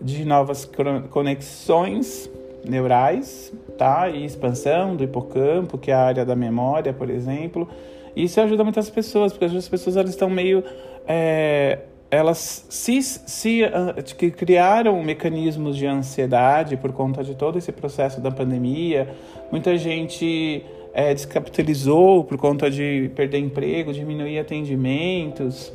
de 0.00 0.24
novas 0.24 0.68
conexões 1.10 2.30
neurais, 2.64 3.52
tá? 3.76 4.08
E 4.08 4.24
expansão 4.24 4.96
do 4.96 5.04
hipocampo, 5.04 5.78
que 5.78 5.90
é 5.90 5.94
a 5.94 6.00
área 6.00 6.24
da 6.24 6.36
memória, 6.36 6.92
por 6.92 7.08
exemplo. 7.08 7.68
Isso 8.14 8.40
ajuda 8.40 8.62
muitas 8.64 8.90
pessoas, 8.90 9.32
porque 9.32 9.44
as 9.44 9.68
pessoas 9.68 9.96
elas 9.96 10.10
estão 10.10 10.28
meio 10.28 10.62
é, 11.06 11.78
elas 12.10 12.66
se, 12.68 13.02
se 13.02 13.62
uh, 13.64 14.02
que 14.16 14.30
criaram 14.30 15.02
mecanismos 15.02 15.76
de 15.76 15.86
ansiedade 15.86 16.76
por 16.76 16.92
conta 16.92 17.22
de 17.22 17.34
todo 17.34 17.58
esse 17.58 17.70
processo 17.70 18.20
da 18.20 18.30
pandemia. 18.30 19.08
Muita 19.52 19.76
gente 19.76 20.64
é, 20.94 21.12
descapitalizou 21.12 22.24
por 22.24 22.38
conta 22.38 22.70
de 22.70 23.10
perder 23.14 23.38
emprego, 23.38 23.92
diminuir 23.92 24.38
atendimentos. 24.38 25.72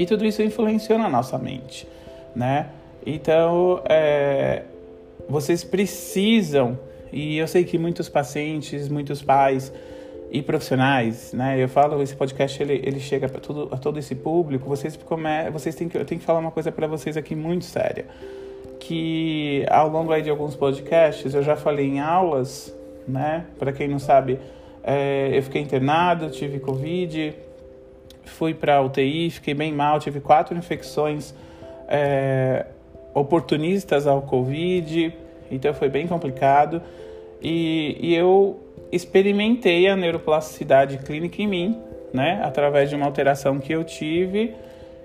E 0.00 0.06
tudo 0.06 0.24
isso 0.24 0.42
influenciou 0.42 0.98
na 0.98 1.10
nossa 1.10 1.36
mente, 1.36 1.86
né? 2.34 2.68
Então, 3.04 3.82
é, 3.86 4.62
vocês 5.28 5.62
precisam, 5.62 6.78
e 7.12 7.36
eu 7.36 7.46
sei 7.46 7.64
que 7.64 7.76
muitos 7.76 8.08
pacientes, 8.08 8.88
muitos 8.88 9.20
pais 9.20 9.70
e 10.30 10.40
profissionais, 10.40 11.34
né? 11.34 11.62
Eu 11.62 11.68
falo, 11.68 12.00
esse 12.00 12.16
podcast 12.16 12.62
ele, 12.62 12.80
ele 12.82 12.98
chega 12.98 13.28
para 13.28 13.40
todo, 13.40 13.68
a 13.70 13.76
todo 13.76 13.98
esse 13.98 14.14
público. 14.14 14.66
Vocês 14.70 14.96
come, 14.96 15.50
vocês 15.52 15.74
têm 15.74 15.86
que 15.86 15.98
eu 15.98 16.04
tenho 16.06 16.18
que 16.18 16.26
falar 16.26 16.38
uma 16.38 16.50
coisa 16.50 16.72
para 16.72 16.86
vocês 16.86 17.18
aqui 17.18 17.34
muito 17.34 17.66
séria, 17.66 18.06
que 18.78 19.66
ao 19.68 19.90
longo 19.90 20.12
aí 20.12 20.22
de 20.22 20.30
alguns 20.30 20.56
podcasts 20.56 21.34
eu 21.34 21.42
já 21.42 21.56
falei 21.56 21.86
em 21.86 22.00
aulas, 22.00 22.74
né? 23.06 23.44
Para 23.58 23.70
quem 23.70 23.86
não 23.86 23.98
sabe, 23.98 24.38
é, 24.82 25.28
eu 25.34 25.42
fiquei 25.42 25.60
internado, 25.60 26.30
tive 26.30 26.58
covid, 26.58 27.34
fui 28.24 28.54
para 28.54 28.80
UTI, 28.82 29.30
fiquei 29.30 29.54
bem 29.54 29.72
mal, 29.72 29.98
tive 29.98 30.20
quatro 30.20 30.56
infecções 30.56 31.34
é, 31.88 32.66
oportunistas 33.14 34.06
ao 34.06 34.22
covid, 34.22 35.14
então 35.50 35.74
foi 35.74 35.88
bem 35.88 36.06
complicado 36.06 36.82
e, 37.42 37.96
e 38.00 38.14
eu 38.14 38.60
experimentei 38.92 39.88
a 39.88 39.96
neuroplasticidade 39.96 40.98
clínica 40.98 41.40
em 41.42 41.46
mim, 41.46 41.78
né, 42.12 42.40
através 42.42 42.88
de 42.90 42.96
uma 42.96 43.06
alteração 43.06 43.58
que 43.58 43.72
eu 43.72 43.84
tive 43.84 44.54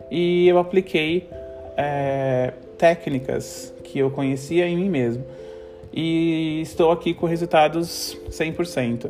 e 0.09 0.47
eu 0.47 0.57
apliquei 0.57 1.29
é, 1.77 2.53
técnicas 2.77 3.73
que 3.83 3.99
eu 3.99 4.11
conhecia 4.11 4.67
em 4.67 4.75
mim 4.75 4.89
mesmo. 4.89 5.23
E 5.93 6.59
estou 6.61 6.91
aqui 6.91 7.13
com 7.13 7.25
resultados 7.25 8.17
100%. 8.29 9.09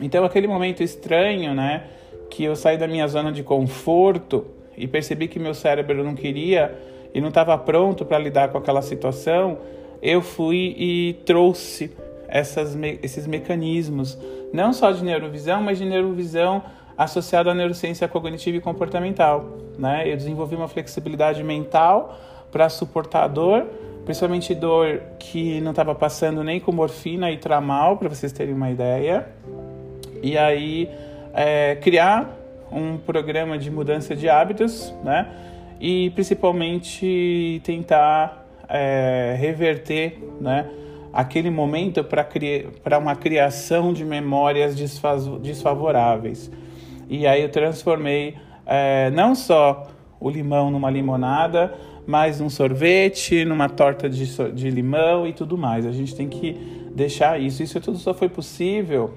Então, 0.00 0.24
aquele 0.24 0.46
momento 0.46 0.82
estranho, 0.82 1.54
né, 1.54 1.84
que 2.30 2.44
eu 2.44 2.54
saí 2.54 2.76
da 2.76 2.86
minha 2.86 3.06
zona 3.08 3.32
de 3.32 3.42
conforto 3.42 4.44
e 4.76 4.86
percebi 4.86 5.28
que 5.28 5.38
meu 5.38 5.54
cérebro 5.54 6.04
não 6.04 6.14
queria 6.14 6.76
e 7.12 7.20
não 7.20 7.28
estava 7.28 7.56
pronto 7.58 8.04
para 8.04 8.18
lidar 8.18 8.48
com 8.48 8.58
aquela 8.58 8.82
situação, 8.82 9.58
eu 10.00 10.22
fui 10.22 10.74
e 10.78 11.14
trouxe 11.24 11.90
essas, 12.28 12.76
esses 13.02 13.26
mecanismos, 13.26 14.18
não 14.52 14.72
só 14.72 14.92
de 14.92 15.02
neurovisão, 15.02 15.62
mas 15.62 15.78
de 15.78 15.84
neurovisão 15.84 16.62
associada 16.96 17.50
à 17.50 17.54
neurociência 17.54 18.06
cognitiva 18.06 18.58
e 18.58 18.60
comportamental. 18.60 19.58
Né? 19.78 20.10
Eu 20.10 20.16
desenvolvi 20.16 20.56
uma 20.56 20.68
flexibilidade 20.68 21.42
mental 21.42 22.18
para 22.50 22.68
suportar 22.68 23.24
a 23.24 23.28
dor, 23.28 23.66
principalmente 24.04 24.54
dor 24.54 25.00
que 25.18 25.60
não 25.60 25.70
estava 25.70 25.94
passando 25.94 26.42
nem 26.42 26.58
com 26.60 26.72
morfina 26.72 27.30
e 27.30 27.36
tramal, 27.36 27.96
para 27.96 28.08
vocês 28.08 28.32
terem 28.32 28.54
uma 28.54 28.70
ideia. 28.70 29.28
E 30.22 30.36
aí 30.36 30.90
é, 31.38 31.76
criar 31.76 32.36
um 32.70 32.98
programa 32.98 33.56
de 33.56 33.70
mudança 33.70 34.16
de 34.16 34.28
hábitos, 34.28 34.92
né? 35.04 35.28
E 35.80 36.10
principalmente 36.10 37.60
tentar 37.62 38.44
é, 38.68 39.36
reverter, 39.38 40.18
né? 40.40 40.68
aquele 41.12 41.48
momento 41.48 42.04
para 42.04 42.98
uma 42.98 43.14
criação 43.14 43.92
de 43.92 44.04
memórias 44.04 44.74
desfavoráveis. 45.40 46.50
E 47.08 47.26
aí 47.26 47.42
eu 47.42 47.48
transformei 47.48 48.34
é, 48.66 49.08
não 49.10 49.34
só 49.34 49.86
o 50.20 50.28
limão 50.28 50.72
numa 50.72 50.90
limonada, 50.90 51.72
mas 52.04 52.40
num 52.40 52.50
sorvete, 52.50 53.44
numa 53.44 53.68
torta 53.68 54.10
de, 54.10 54.26
de 54.52 54.70
limão 54.70 55.26
e 55.26 55.32
tudo 55.32 55.56
mais. 55.56 55.86
A 55.86 55.92
gente 55.92 56.16
tem 56.16 56.28
que 56.28 56.52
deixar 56.94 57.40
isso. 57.40 57.62
Isso 57.62 57.80
tudo 57.80 57.96
só 57.96 58.12
foi 58.12 58.28
possível 58.28 59.14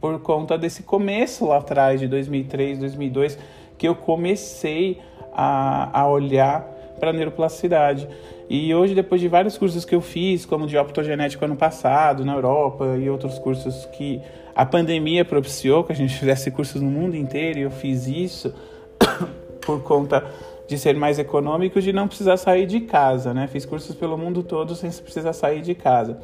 por 0.00 0.18
conta 0.20 0.56
desse 0.56 0.82
começo 0.82 1.46
lá 1.46 1.58
atrás, 1.58 2.00
de 2.00 2.08
2003, 2.08 2.78
2002, 2.78 3.38
que 3.76 3.86
eu 3.86 3.94
comecei 3.94 4.98
a, 5.32 6.00
a 6.00 6.08
olhar 6.08 6.62
para 6.98 7.12
neuroplasticidade. 7.12 8.08
E 8.48 8.74
hoje, 8.74 8.94
depois 8.94 9.20
de 9.20 9.28
vários 9.28 9.56
cursos 9.56 9.84
que 9.84 9.94
eu 9.94 10.00
fiz, 10.00 10.44
como 10.44 10.66
de 10.66 10.76
optogenética 10.76 11.44
ano 11.44 11.56
passado, 11.56 12.24
na 12.24 12.34
Europa, 12.34 12.96
e 12.98 13.08
outros 13.08 13.38
cursos 13.38 13.86
que 13.86 14.20
a 14.54 14.66
pandemia 14.66 15.24
propiciou 15.24 15.84
que 15.84 15.92
a 15.92 15.96
gente 15.96 16.14
fizesse 16.18 16.50
cursos 16.50 16.80
no 16.80 16.90
mundo 16.90 17.16
inteiro, 17.16 17.58
e 17.58 17.62
eu 17.62 17.70
fiz 17.70 18.06
isso 18.06 18.52
por 19.64 19.82
conta 19.82 20.24
de 20.66 20.78
ser 20.78 20.94
mais 20.94 21.18
econômico, 21.18 21.80
de 21.80 21.92
não 21.92 22.06
precisar 22.06 22.36
sair 22.36 22.66
de 22.66 22.80
casa, 22.80 23.34
né? 23.34 23.48
Fiz 23.48 23.66
cursos 23.66 23.94
pelo 23.96 24.16
mundo 24.16 24.42
todo 24.42 24.74
sem 24.74 24.90
precisar 24.90 25.32
sair 25.32 25.62
de 25.62 25.74
casa. 25.74 26.18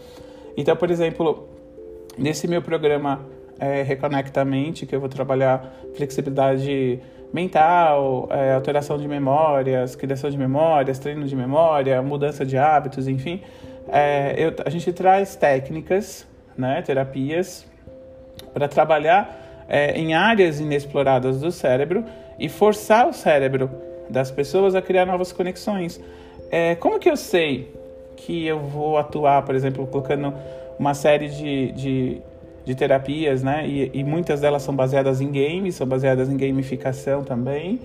Então, 0.57 0.77
por 0.77 0.91
exemplo, 0.91 1.49
nesse 2.17 2.47
meu 2.47 2.62
programa 2.62 3.27
é, 3.59 3.83
Reconectamente, 3.83 4.87
que 4.87 4.95
eu 4.95 5.01
vou 5.01 5.09
trabalhar 5.09 5.73
flexibilidade 5.95 7.01
mental, 7.33 8.29
é, 8.31 8.55
alteração 8.55 8.99
de 8.99 9.09
memórias, 9.09 9.97
criação 9.97 10.31
de 10.31 10.38
memórias, 10.38 10.99
treino 10.99 11.27
de 11.27 11.37
memória, 11.37 12.01
mudança 12.03 12.45
de 12.45 12.57
hábitos, 12.57 13.09
enfim. 13.09 13.42
É, 13.88 14.35
eu, 14.37 14.55
a 14.64 14.71
gente 14.71 14.92
traz 14.92 15.37
técnicas, 15.37 16.27
né, 16.57 16.83
terapias, 16.83 17.66
para 18.53 18.69
trabalhar 18.69 19.64
é, 19.69 19.99
em 19.99 20.14
áreas 20.14 20.61
inexploradas 20.61 21.40
do 21.40 21.51
cérebro 21.51 22.05
e 22.38 22.49
forçar 22.49 23.09
o 23.09 23.12
cérebro 23.12 23.71
das 24.09 24.31
pessoas 24.31 24.75
a 24.75 24.83
criar 24.83 25.05
novas 25.05 25.33
conexões. 25.33 26.01
É, 26.51 26.75
como 26.77 26.99
que 26.99 27.11
eu 27.11 27.16
sei 27.16 27.75
que 28.16 28.47
eu 28.47 28.61
vou 28.61 28.97
atuar, 28.97 29.42
por 29.42 29.55
exemplo, 29.55 29.87
colocando 29.87 30.33
uma 30.79 30.95
série 30.95 31.29
de, 31.29 31.73
de 31.73 32.23
de 32.67 32.75
terapias, 32.75 33.45
né? 33.45 33.67
E, 33.67 33.93
e, 33.95 34.05
muitas 34.05 34.41
delas 34.41 34.63
são 34.63 34.75
baseadas 34.75 35.21
em 35.21 35.31
games, 35.31 35.77
são 35.77 35.87
baseadas 35.87 36.29
em 36.29 36.37
gamificação 36.37 37.23
também, 37.23 37.81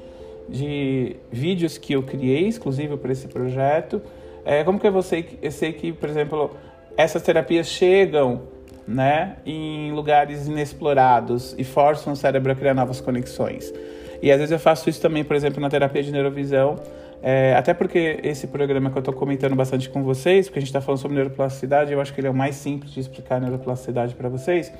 de 0.49 1.15
vídeos 1.31 1.77
que 1.77 1.93
eu 1.93 2.01
criei 2.01 2.47
exclusivo 2.47 2.97
para 2.97 3.11
esse 3.11 3.27
projeto. 3.27 4.01
É, 4.43 4.63
como 4.63 4.79
que 4.79 5.01
sei, 5.03 5.37
eu 5.39 5.51
sei 5.51 5.71
que, 5.71 5.93
por 5.93 6.09
exemplo, 6.09 6.49
essas 6.97 7.21
terapias 7.21 7.67
chegam, 7.67 8.41
né, 8.87 9.37
em 9.45 9.91
lugares 9.91 10.47
inexplorados 10.47 11.53
e 11.59 11.63
forçam 11.63 12.13
o 12.13 12.15
cérebro 12.15 12.51
a 12.51 12.55
criar 12.55 12.73
novas 12.73 12.99
conexões. 12.99 13.71
E 14.19 14.31
às 14.31 14.39
vezes 14.39 14.51
eu 14.51 14.59
faço 14.59 14.89
isso 14.89 14.99
também, 14.99 15.23
por 15.23 15.35
exemplo, 15.35 15.61
na 15.61 15.69
terapia 15.69 16.01
de 16.01 16.11
neurovisão, 16.11 16.79
é, 17.23 17.53
até 17.55 17.73
porque 17.73 18.19
esse 18.23 18.47
programa 18.47 18.89
que 18.89 18.97
eu 18.97 19.01
estou 19.01 19.13
comentando 19.13 19.55
bastante 19.55 19.89
com 19.89 20.03
vocês, 20.03 20.47
porque 20.47 20.59
a 20.59 20.61
gente 20.61 20.69
está 20.69 20.81
falando 20.81 20.99
sobre 20.99 21.15
neuroplasticidade, 21.15 21.93
eu 21.93 22.01
acho 22.01 22.13
que 22.13 22.19
ele 22.19 22.27
é 22.27 22.31
o 22.31 22.33
mais 22.33 22.55
simples 22.55 22.91
de 22.91 22.99
explicar 22.99 23.35
a 23.35 23.39
neuroplasticidade 23.39 24.15
para 24.15 24.27
vocês. 24.27 24.71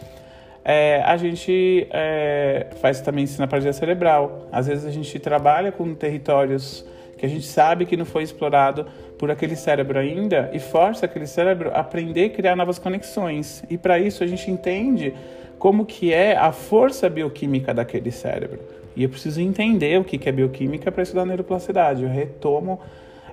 É, 0.64 1.02
a 1.06 1.18
gente 1.18 1.88
é, 1.92 2.68
faz 2.82 3.02
também 3.02 3.24
isso 3.24 3.40
na 3.40 3.48
paralisia 3.48 3.74
cerebral. 3.74 4.48
Às 4.52 4.68
vezes 4.68 4.86
a 4.86 4.92
gente 4.92 5.18
trabalha 5.20 5.72
com 5.72 5.94
territórios 5.94 6.86
que 7.18 7.26
a 7.26 7.30
gente 7.30 7.46
sabe 7.46 7.86
que 7.86 7.96
não 7.96 8.06
foi 8.06 8.24
explorado 8.24 8.88
por 9.20 9.30
aquele 9.30 9.56
cérebro 9.56 10.00
ainda 10.00 10.50
e 10.52 10.60
força 10.60 11.06
aquele 11.06 11.28
cérebro 11.28 11.70
a 11.70 11.82
aprender 11.82 12.26
e 12.26 12.30
criar 12.32 12.56
novas 12.56 12.80
conexões. 12.80 13.64
E 13.70 13.78
para 13.78 14.00
isso 14.00 14.24
a 14.24 14.28
gente 14.28 14.50
entende 14.50 15.14
como 15.60 15.86
que 15.86 16.12
é 16.12 16.36
a 16.36 16.52
força 16.52 17.08
bioquímica 17.08 17.72
daquele 17.72 18.10
cérebro. 18.12 18.81
E 18.96 19.04
eu 19.04 19.10
preciso 19.10 19.42
entender 19.42 20.00
o 20.00 20.04
que 20.04 20.28
é 20.28 20.32
bioquímica 20.32 20.92
para 20.92 21.04
estudar 21.04 21.26
neuroplasticidade. 21.26 22.04
Eu 22.04 22.10
retomo 22.10 22.80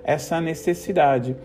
essa 0.04 0.40
necessidade. 0.40 1.36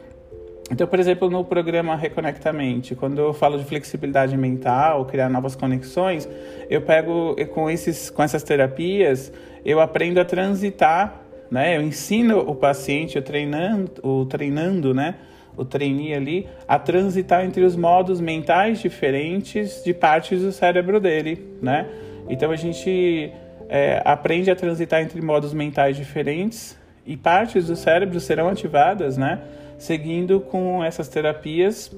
Então, 0.71 0.87
por 0.87 0.99
exemplo, 0.99 1.29
no 1.29 1.43
programa 1.43 1.95
Reconectamente, 1.95 2.95
quando 2.95 3.19
eu 3.19 3.33
falo 3.33 3.57
de 3.57 3.65
flexibilidade 3.65 4.37
mental, 4.37 5.05
criar 5.05 5.29
novas 5.29 5.55
conexões, 5.55 6.27
eu 6.69 6.81
pego 6.81 7.35
com, 7.51 7.69
esses, 7.69 8.09
com 8.09 8.23
essas 8.23 8.41
terapias, 8.43 9.31
eu 9.65 9.81
aprendo 9.81 10.19
a 10.19 10.25
transitar, 10.25 11.21
né? 11.51 11.77
Eu 11.77 11.81
ensino 11.81 12.39
o 12.39 12.55
paciente, 12.55 13.19
o 13.19 13.21
treinando, 13.21 13.91
o 14.01 14.25
treinando, 14.25 14.93
né? 14.93 15.15
O 15.55 15.63
trainee 15.63 16.13
ali, 16.13 16.47
a 16.67 16.79
transitar 16.79 17.45
entre 17.45 17.63
os 17.63 17.75
modos 17.75 18.19
mentais 18.19 18.79
diferentes 18.79 19.83
de 19.83 19.93
partes 19.93 20.41
do 20.41 20.51
cérebro 20.51 20.99
dele, 20.99 21.57
né? 21.61 21.87
Então 22.29 22.49
a 22.49 22.55
gente 22.55 23.31
é, 23.69 24.01
aprende 24.05 24.51
a 24.51 24.55
transitar 24.55 25.01
entre 25.01 25.21
modos 25.21 25.53
mentais 25.53 25.95
diferentes 25.97 26.77
e 27.05 27.17
partes 27.17 27.67
do 27.67 27.75
cérebro 27.75 28.19
serão 28.19 28.49
ativadas, 28.49 29.17
né? 29.17 29.41
seguindo 29.77 30.39
com 30.39 30.83
essas 30.83 31.09
terapias 31.09 31.91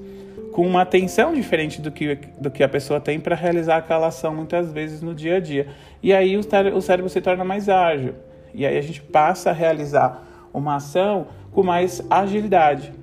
com 0.51 0.65
uma 0.65 0.83
atenção 0.83 1.33
diferente 1.33 1.81
do 1.81 1.91
que, 1.91 2.17
do 2.39 2.49
que 2.49 2.63
a 2.63 2.69
pessoa 2.69 2.97
tem 2.97 3.19
para 3.19 3.35
realizar 3.35 3.75
aquela 3.75 4.07
ação 4.07 4.33
muitas 4.33 4.71
vezes 4.71 5.01
no 5.01 5.13
dia 5.13 5.35
a 5.35 5.39
dia. 5.41 5.67
E 6.01 6.13
aí 6.13 6.37
o, 6.37 6.39
o 6.39 6.81
cérebro 6.81 7.09
se 7.09 7.19
torna 7.19 7.43
mais 7.43 7.67
ágil. 7.67 8.15
E 8.53 8.65
aí 8.65 8.77
a 8.77 8.81
gente 8.81 9.01
passa 9.01 9.49
a 9.49 9.53
realizar 9.53 10.25
uma 10.53 10.77
ação 10.77 11.27
com 11.51 11.61
mais 11.61 12.01
agilidade. 12.09 12.93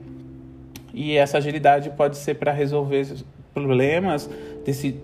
E 0.95 1.15
essa 1.15 1.37
agilidade 1.37 1.91
pode 1.91 2.17
ser 2.17 2.37
para 2.37 2.53
resolver 2.53 3.07
problemas, 3.53 4.31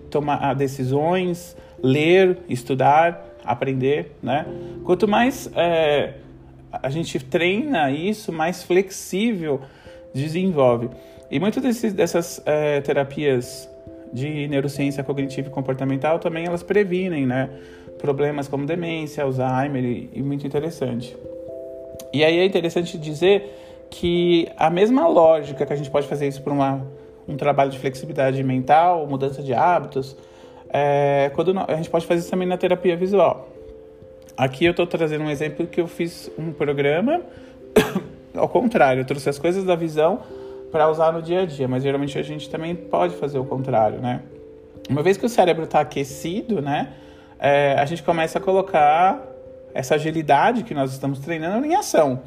tomar 0.09 0.55
decisões, 0.55 1.55
ler, 1.83 2.39
estudar, 2.49 3.28
aprender, 3.51 4.15
né? 4.21 4.45
Quanto 4.83 5.07
mais 5.07 5.49
é, 5.55 6.13
a 6.71 6.89
gente 6.89 7.19
treina 7.19 7.91
isso, 7.91 8.31
mais 8.31 8.63
flexível 8.63 9.61
desenvolve. 10.13 10.89
E 11.31 11.39
muitas 11.39 11.81
dessas 11.93 12.41
é, 12.45 12.81
terapias 12.81 13.69
de 14.11 14.47
neurociência 14.47 15.03
cognitiva 15.03 15.47
e 15.47 15.51
comportamental 15.51 16.17
também 16.19 16.45
elas 16.45 16.63
previnem, 16.63 17.25
né? 17.25 17.49
Problemas 17.99 18.47
como 18.47 18.65
demência, 18.65 19.23
Alzheimer 19.23 19.83
e, 19.83 20.09
e 20.13 20.23
muito 20.23 20.47
interessante. 20.47 21.15
E 22.13 22.23
aí 22.23 22.39
é 22.39 22.45
interessante 22.45 22.97
dizer 22.97 23.87
que 23.89 24.47
a 24.57 24.69
mesma 24.69 25.07
lógica 25.07 25.65
que 25.65 25.73
a 25.73 25.75
gente 25.75 25.89
pode 25.89 26.07
fazer 26.07 26.27
isso 26.27 26.41
por 26.41 26.53
uma, 26.53 26.85
um 27.27 27.35
trabalho 27.35 27.69
de 27.69 27.77
flexibilidade 27.77 28.43
mental, 28.43 29.05
mudança 29.07 29.43
de 29.43 29.53
hábitos, 29.53 30.15
é, 30.69 31.31
quando 31.33 31.57
a 31.59 31.75
gente 31.75 31.89
pode 31.89 32.05
fazer 32.05 32.21
isso 32.21 32.29
também 32.29 32.47
na 32.47 32.57
terapia 32.57 32.95
visual. 32.95 33.49
Aqui 34.37 34.65
eu 34.65 34.71
estou 34.71 34.87
trazendo 34.87 35.23
um 35.25 35.29
exemplo 35.29 35.67
que 35.67 35.81
eu 35.81 35.87
fiz 35.87 36.31
um 36.37 36.51
programa 36.51 37.21
ao 38.35 38.47
contrário, 38.47 39.01
eu 39.01 39.05
trouxe 39.05 39.29
as 39.29 39.37
coisas 39.37 39.63
da 39.63 39.75
visão 39.75 40.19
para 40.71 40.89
usar 40.89 41.11
no 41.11 41.21
dia 41.21 41.41
a 41.41 41.45
dia, 41.45 41.67
mas 41.67 41.83
geralmente 41.83 42.17
a 42.17 42.21
gente 42.21 42.49
também 42.49 42.75
pode 42.75 43.15
fazer 43.15 43.39
o 43.39 43.45
contrário, 43.45 43.99
né? 43.99 44.21
Uma 44.89 45.01
vez 45.01 45.17
que 45.17 45.25
o 45.25 45.29
cérebro 45.29 45.65
está 45.65 45.81
aquecido, 45.81 46.61
né, 46.61 46.93
é, 47.39 47.75
a 47.77 47.85
gente 47.85 48.01
começa 48.03 48.39
a 48.39 48.41
colocar 48.41 49.21
essa 49.73 49.95
agilidade 49.95 50.63
que 50.63 50.73
nós 50.73 50.91
estamos 50.91 51.19
treinando 51.19 51.65
em 51.65 51.75
ação, 51.75 52.21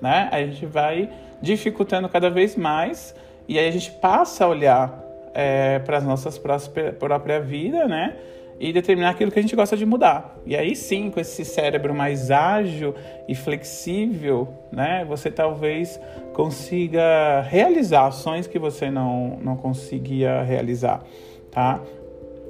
né? 0.00 0.28
A 0.30 0.38
gente 0.40 0.66
vai 0.66 1.10
dificultando 1.42 2.08
cada 2.08 2.30
vez 2.30 2.56
mais 2.56 3.14
e 3.48 3.58
aí 3.58 3.68
a 3.68 3.72
gente 3.72 3.90
passa 3.90 4.44
a 4.44 4.48
olhar 4.48 5.03
é, 5.34 5.78
para 5.80 5.98
as 5.98 6.04
nossas 6.04 6.38
própria 6.38 7.40
vida, 7.40 7.86
né? 7.86 8.16
e 8.58 8.72
determinar 8.72 9.10
aquilo 9.10 9.30
que 9.30 9.38
a 9.38 9.42
gente 9.42 9.56
gosta 9.56 9.76
de 9.76 9.84
mudar. 9.84 10.36
E 10.46 10.56
aí 10.56 10.76
sim, 10.76 11.10
com 11.10 11.18
esse 11.18 11.44
cérebro 11.44 11.94
mais 11.94 12.30
ágil 12.30 12.94
e 13.28 13.34
flexível, 13.34 14.48
né, 14.70 15.04
você 15.08 15.30
talvez 15.30 16.00
consiga 16.32 17.40
realizar 17.42 18.06
ações 18.06 18.46
que 18.46 18.58
você 18.58 18.90
não, 18.90 19.38
não 19.42 19.56
conseguia 19.56 20.42
realizar, 20.42 21.02
tá? 21.50 21.80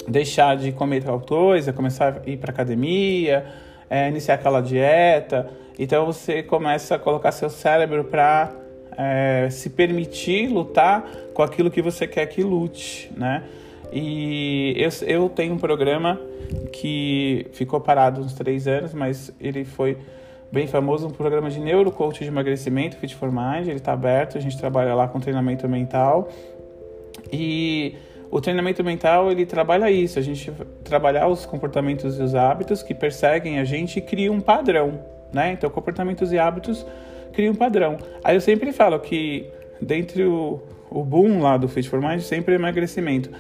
Deixar 0.07 0.57
de 0.57 0.73
comer 0.73 1.03
tal 1.03 1.21
coisa, 1.21 1.73
começar 1.73 2.23
a 2.25 2.31
ir 2.31 2.37
para 2.37 2.51
academia, 2.51 3.47
é, 3.89 4.09
iniciar 4.09 4.35
aquela 4.35 4.61
dieta. 4.61 5.49
Então 5.79 6.05
você 6.05 6.43
começa 6.43 6.97
a 6.97 6.99
colocar 6.99 7.33
seu 7.33 7.49
cérebro 7.49 8.05
para 8.05 8.53
é, 8.97 9.49
se 9.51 9.71
permitir 9.71 10.49
lutar 10.49 11.05
com 11.33 11.43
aquilo 11.43 11.71
que 11.71 11.83
você 11.83 12.07
quer 12.07 12.27
que 12.27 12.43
lute, 12.43 13.11
né? 13.17 13.43
E 13.93 14.75
eu, 14.77 14.91
eu 15.07 15.29
tenho 15.29 15.55
um 15.55 15.59
programa 15.59 16.21
que 16.73 17.47
ficou 17.53 17.81
parado 17.81 18.21
uns 18.21 18.35
três 18.35 18.67
anos, 18.67 18.93
mas 18.93 19.33
ele 19.41 19.65
foi 19.65 19.97
bem 20.51 20.67
famoso, 20.67 21.07
um 21.07 21.11
programa 21.11 21.51
de 21.51 21.61
neurocoach 21.61 22.21
de 22.21 22.29
emagrecimento, 22.29 22.97
Fit 22.97 23.15
for 23.15 23.31
Mind, 23.31 23.67
ele 23.67 23.77
está 23.77 23.93
aberto, 23.93 24.39
a 24.39 24.41
gente 24.41 24.57
trabalha 24.57 24.95
lá 24.95 25.09
com 25.09 25.19
treinamento 25.21 25.69
mental. 25.69 26.29
E 27.33 27.97
o 28.31 28.41
treinamento 28.41 28.83
mental, 28.83 29.31
ele 29.31 29.47
trabalha 29.47 29.91
isso, 29.91 30.19
a 30.19 30.23
gente 30.23 30.53
trabalhar 30.83 31.29
os 31.29 31.47
comportamentos 31.47 32.19
e 32.19 32.23
os 32.23 32.35
hábitos 32.35 32.83
que 32.83 32.95
perseguem 32.95 33.59
a 33.59 33.65
gente 33.65 33.99
e 33.99 34.03
cria 34.03 34.33
um 34.33 34.41
padrão, 34.41 35.01
né? 35.33 35.53
Então, 35.53 35.71
comportamentos 35.71 36.33
e 36.33 36.39
hábitos 36.39 36.85
criam 37.35 37.53
um 37.53 37.57
padrão. 37.57 37.97
Aí 38.23 38.37
eu 38.37 38.41
sempre 38.41 38.73
falo 38.73 38.99
que 38.99 39.47
dentre 39.81 40.25
o, 40.25 40.61
o 40.91 41.05
boom 41.05 41.41
lá 41.41 41.57
do 41.57 41.69
Fit 41.69 41.89
for 41.89 42.01
Mind, 42.01 42.21
sempre 42.21 42.55
é 42.55 42.57
emagrecimento. 42.57 43.31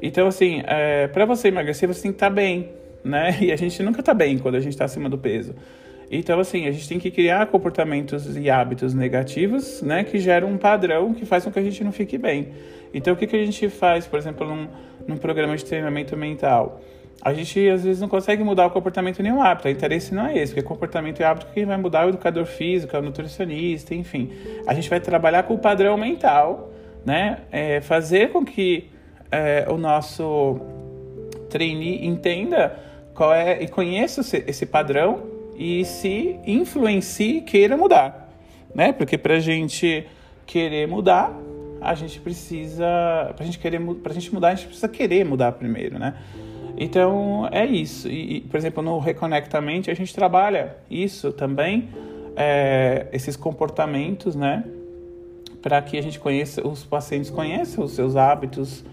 Então, 0.00 0.26
assim, 0.26 0.62
é, 0.66 1.06
para 1.06 1.24
você 1.24 1.48
emagrecer, 1.48 1.88
você 1.88 2.02
tem 2.02 2.10
que 2.10 2.16
estar 2.16 2.28
tá 2.28 2.34
bem, 2.34 2.70
né? 3.04 3.36
E 3.40 3.52
a 3.52 3.56
gente 3.56 3.82
nunca 3.82 4.00
está 4.00 4.12
bem 4.12 4.38
quando 4.38 4.56
a 4.56 4.60
gente 4.60 4.72
está 4.72 4.84
acima 4.84 5.08
do 5.08 5.18
peso. 5.18 5.54
Então, 6.10 6.38
assim, 6.40 6.66
a 6.66 6.70
gente 6.70 6.88
tem 6.88 6.98
que 6.98 7.10
criar 7.10 7.46
comportamentos 7.46 8.36
e 8.36 8.50
hábitos 8.50 8.92
negativos, 8.92 9.80
né? 9.80 10.04
Que 10.04 10.18
geram 10.18 10.48
um 10.48 10.58
padrão 10.58 11.14
que 11.14 11.24
faz 11.24 11.44
com 11.44 11.50
que 11.50 11.58
a 11.58 11.62
gente 11.62 11.82
não 11.84 11.92
fique 11.92 12.18
bem. 12.18 12.48
Então, 12.92 13.14
o 13.14 13.16
que, 13.16 13.26
que 13.26 13.36
a 13.36 13.44
gente 13.44 13.68
faz, 13.70 14.06
por 14.06 14.18
exemplo, 14.18 14.46
num, 14.46 14.68
num 15.06 15.16
programa 15.16 15.56
de 15.56 15.64
treinamento 15.64 16.16
mental? 16.16 16.80
A 17.24 17.32
gente, 17.32 17.68
às 17.68 17.84
vezes, 17.84 18.00
não 18.00 18.08
consegue 18.08 18.42
mudar 18.42 18.66
o 18.66 18.70
comportamento 18.70 19.22
nem 19.22 19.32
o 19.32 19.40
hábito. 19.40 19.68
O 19.68 19.70
interesse 19.70 20.12
não 20.12 20.26
é 20.26 20.36
esse, 20.36 20.52
porque 20.52 20.66
comportamento 20.66 21.20
e 21.20 21.24
hábito 21.24 21.46
quem 21.54 21.64
vai 21.64 21.76
mudar 21.76 22.02
é 22.02 22.06
o 22.06 22.08
educador 22.08 22.44
físico, 22.44 22.96
é 22.96 22.98
o 22.98 23.02
nutricionista, 23.02 23.94
enfim. 23.94 24.32
A 24.66 24.74
gente 24.74 24.90
vai 24.90 24.98
trabalhar 24.98 25.44
com 25.44 25.54
o 25.54 25.58
padrão 25.58 25.96
mental, 25.96 26.72
né? 27.06 27.38
É, 27.52 27.80
fazer 27.80 28.30
com 28.32 28.44
que 28.44 28.90
é, 29.30 29.66
o 29.68 29.76
nosso 29.76 30.58
trainee 31.48 32.04
entenda 32.04 32.76
qual 33.14 33.32
é 33.32 33.62
e 33.62 33.68
conheça 33.68 34.20
esse 34.46 34.66
padrão 34.66 35.22
e 35.56 35.84
se 35.84 36.40
influencie 36.44 37.42
queira 37.42 37.76
mudar, 37.76 38.30
né? 38.74 38.92
Porque 38.92 39.16
para 39.16 39.34
a 39.34 39.40
gente 39.40 40.08
querer 40.44 40.88
mudar, 40.88 41.32
a 41.80 41.94
gente 41.94 42.18
precisa, 42.18 43.32
para 43.36 43.44
gente 43.44 43.60
querer, 43.60 43.80
para 44.02 44.12
gente 44.12 44.34
mudar, 44.34 44.48
a 44.48 44.54
gente 44.56 44.66
precisa 44.66 44.88
querer 44.88 45.24
mudar 45.24 45.52
primeiro, 45.52 46.00
né? 46.00 46.14
Então 46.82 47.48
é 47.50 47.64
isso. 47.64 48.08
E, 48.08 48.40
por 48.42 48.56
exemplo, 48.56 48.82
no 48.82 48.98
Reconectamente 48.98 49.90
a 49.90 49.94
gente 49.94 50.14
trabalha 50.14 50.76
isso 50.90 51.32
também, 51.32 51.88
é, 52.36 53.06
esses 53.12 53.36
comportamentos, 53.36 54.34
né? 54.34 54.64
Para 55.60 55.80
que 55.80 55.96
a 55.96 56.02
gente 56.02 56.18
conheça, 56.18 56.66
os 56.66 56.84
pacientes 56.84 57.30
conheçam 57.30 57.84
os 57.84 57.92
seus 57.92 58.16
hábitos, 58.16 58.84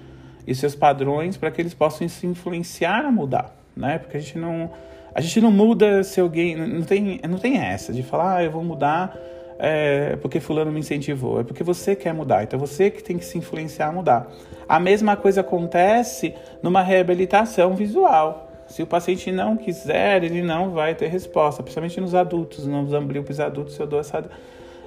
e 0.50 0.56
seus 0.56 0.74
padrões 0.74 1.38
para 1.38 1.52
que 1.52 1.62
eles 1.62 1.76
possam 1.76 2.10
se 2.10 2.26
influenciar 2.26 3.06
a 3.06 3.12
mudar, 3.12 3.56
né? 3.78 4.00
Porque 4.00 4.18
a 4.18 4.20
gente 4.20 4.40
não 4.40 4.72
a 5.14 5.22
gente 5.22 5.40
não 5.40 5.52
muda 5.52 6.04
se 6.04 6.20
alguém 6.20 6.56
não 6.56 6.82
tem 6.82 7.20
não 7.30 7.38
tem 7.38 7.58
essa 7.58 7.94
de 7.94 8.02
falar 8.02 8.38
ah, 8.38 8.44
eu 8.44 8.50
vou 8.50 8.64
mudar 8.64 9.16
é, 9.60 10.16
porque 10.22 10.40
fulano 10.40 10.72
me 10.72 10.80
incentivou, 10.80 11.42
é 11.42 11.44
porque 11.44 11.64
você 11.64 11.94
quer 11.94 12.14
mudar, 12.14 12.44
então 12.44 12.58
você 12.58 12.90
que 12.90 13.04
tem 13.04 13.18
que 13.18 13.26
se 13.26 13.38
influenciar 13.38 13.88
a 13.88 13.92
mudar. 13.92 14.32
A 14.68 14.80
mesma 14.80 15.18
coisa 15.18 15.42
acontece 15.42 16.34
numa 16.64 16.82
reabilitação 16.82 17.76
visual. 17.76 18.50
Se 18.68 18.82
o 18.82 18.88
paciente 18.88 19.32
não 19.32 19.58
quiser, 19.58 20.24
ele 20.24 20.42
não 20.42 20.72
vai 20.72 20.96
ter 20.96 21.08
resposta, 21.08 21.62
principalmente 21.62 22.00
nos 22.00 22.16
adultos, 22.16 22.66
nos 22.66 22.94
ambliopes 22.94 23.40
adultos, 23.40 23.78
eu 23.78 23.86
dou 23.86 24.00
essa 24.00 24.24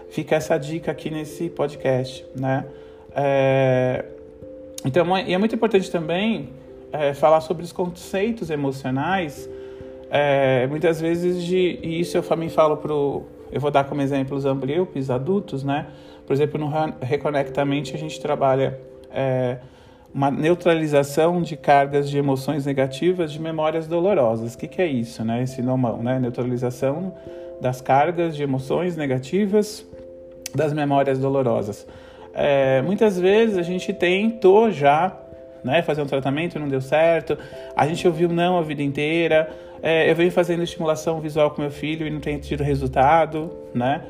fica 0.09 0.37
essa 0.37 0.59
dica 0.59 0.93
aqui 0.93 1.11
nesse 1.11 1.49
podcast, 1.49 2.25
né? 2.39 2.67
É, 3.15 4.05
então, 4.85 5.17
é, 5.17 5.33
é 5.33 5.39
muito 5.39 5.55
importante 5.55 5.91
também 5.91 6.51
é, 6.93 7.15
falar 7.15 7.41
sobre 7.41 7.65
os 7.65 7.73
conceitos 7.73 8.51
emocionais. 8.51 9.49
É, 10.11 10.67
muitas 10.67 11.01
vezes, 11.01 11.43
de, 11.43 11.79
e 11.83 12.01
isso 12.01 12.17
eu 12.17 12.23
também 12.23 12.51
falo 12.51 12.77
para 12.77 12.93
Eu 13.53 13.61
vou 13.61 13.71
dar 13.71 13.85
como 13.85 14.01
exemplo 14.01 14.37
os 14.37 14.47
ambliopes 14.47 15.11
adultos, 15.11 15.63
né? 15.63 15.87
Por 16.27 16.33
exemplo, 16.33 16.59
no 16.59 16.71
Reconectamente 17.01 17.95
a 17.95 17.99
gente 17.99 18.21
trabalha 18.21 18.81
é, 19.11 19.59
uma 20.15 20.31
neutralização 20.31 21.43
de 21.43 21.57
cargas 21.57 22.09
de 22.09 22.17
emoções 22.17 22.65
negativas 22.65 23.31
de 23.31 23.41
memórias 23.41 23.87
dolorosas. 23.87 24.55
O 24.55 24.59
que, 24.59 24.67
que 24.67 24.81
é 24.81 24.87
isso, 24.87 25.25
né? 25.25 25.43
Esse 25.43 25.61
nomão, 25.61 26.03
né? 26.03 26.19
Neutralização 26.19 27.15
das 27.61 27.81
cargas 27.81 28.35
de 28.35 28.43
emoções 28.43 28.97
negativas 28.97 29.87
das 30.55 30.73
memórias 30.73 31.19
dolorosas. 31.19 31.87
É, 32.35 32.81
muitas 32.83 33.19
vezes 33.19 33.59
a 33.59 33.63
gente 33.63 33.93
tentou 33.93 34.71
já 34.71 35.17
né, 35.63 35.83
fazer 35.83 36.03
um 36.03 36.07
tratamento, 36.07 36.59
não 36.59 36.69
deu 36.69 36.81
certo, 36.81 37.39
a 37.77 37.87
gente 37.87 38.07
ouviu 38.07 38.29
não 38.29 38.59
a 38.59 38.63
vida 38.63 38.83
inteira, 38.83 39.49
é, 39.83 40.11
eu 40.11 40.15
venho 40.15 40.31
fazendo 40.31 40.63
estimulação 40.63 41.21
visual 41.21 41.51
com 41.51 41.61
meu 41.61 41.71
filho 41.71 42.07
e 42.07 42.11
não 42.11 42.21
tenho 42.21 42.39
tido 42.41 42.63
resultado, 42.63 43.51
né? 43.75 44.05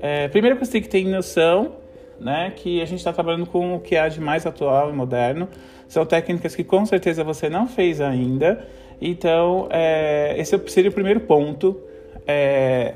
É, 0.00 0.28
primeiro 0.28 0.56
que 0.56 0.64
você 0.64 0.72
tem 0.72 0.82
que 0.82 0.88
ter 0.88 1.04
noção 1.04 1.72
né, 2.20 2.52
que 2.54 2.82
a 2.82 2.84
gente 2.84 2.98
está 2.98 3.12
trabalhando 3.12 3.46
com 3.46 3.74
o 3.74 3.80
que 3.80 3.96
há 3.96 4.08
de 4.08 4.20
mais 4.20 4.46
atual 4.46 4.90
e 4.90 4.92
moderno. 4.92 5.48
São 5.86 6.04
técnicas 6.04 6.54
que 6.54 6.64
com 6.64 6.84
certeza 6.84 7.22
você 7.24 7.48
não 7.48 7.66
fez 7.66 8.00
ainda. 8.00 8.66
Então, 9.00 9.68
é, 9.70 10.34
esse 10.36 10.58
seria 10.68 10.90
o 10.90 10.94
primeiro 10.94 11.20
ponto 11.20 11.80
é, 12.26 12.94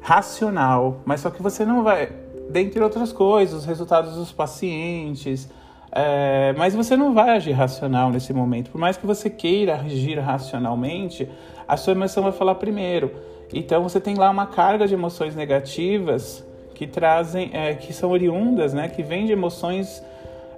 racional. 0.00 1.00
Mas 1.04 1.20
só 1.20 1.30
que 1.30 1.42
você 1.42 1.64
não 1.64 1.82
vai, 1.82 2.10
dentre 2.50 2.82
outras 2.82 3.12
coisas, 3.12 3.60
os 3.60 3.64
resultados 3.64 4.16
dos 4.16 4.32
pacientes. 4.32 5.48
É, 5.92 6.52
mas 6.58 6.74
você 6.74 6.96
não 6.96 7.14
vai 7.14 7.30
agir 7.30 7.52
racional 7.52 8.10
nesse 8.10 8.32
momento. 8.32 8.70
Por 8.70 8.78
mais 8.78 8.96
que 8.96 9.06
você 9.06 9.30
queira 9.30 9.76
agir 9.76 10.18
racionalmente, 10.18 11.28
a 11.66 11.76
sua 11.76 11.92
emoção 11.92 12.22
vai 12.22 12.32
falar 12.32 12.54
primeiro. 12.56 13.12
Então 13.52 13.82
você 13.82 14.00
tem 14.00 14.14
lá 14.16 14.30
uma 14.30 14.46
carga 14.46 14.86
de 14.86 14.94
emoções 14.94 15.34
negativas 15.34 16.44
que 16.74 16.86
trazem, 16.86 17.50
é, 17.52 17.74
que 17.74 17.92
são 17.92 18.10
oriundas, 18.10 18.74
né, 18.74 18.88
que 18.88 19.02
vêm 19.02 19.26
de 19.26 19.32
emoções 19.32 20.02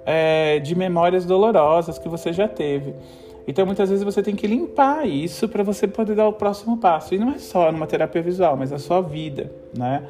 é, 0.05 0.59
de 0.59 0.75
memórias 0.75 1.25
dolorosas 1.25 1.97
que 1.97 2.09
você 2.09 2.33
já 2.33 2.47
teve. 2.47 2.93
Então 3.47 3.65
muitas 3.65 3.89
vezes 3.89 4.03
você 4.03 4.21
tem 4.21 4.35
que 4.35 4.45
limpar 4.45 5.07
isso 5.07 5.47
para 5.47 5.63
você 5.63 5.87
poder 5.87 6.15
dar 6.15 6.27
o 6.27 6.33
próximo 6.33 6.77
passo. 6.77 7.15
E 7.15 7.17
não 7.17 7.31
é 7.31 7.37
só 7.37 7.71
numa 7.71 7.87
terapia 7.87 8.21
visual, 8.21 8.55
mas 8.57 8.71
na 8.71 8.77
sua 8.77 9.01
vida, 9.01 9.51
né? 9.75 10.03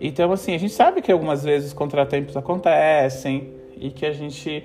Então 0.00 0.30
assim, 0.30 0.54
a 0.54 0.58
gente 0.58 0.72
sabe 0.72 1.00
que 1.00 1.10
algumas 1.10 1.42
vezes 1.42 1.72
contratempos 1.72 2.36
acontecem 2.36 3.52
e 3.76 3.90
que 3.90 4.04
a 4.04 4.12
gente 4.12 4.64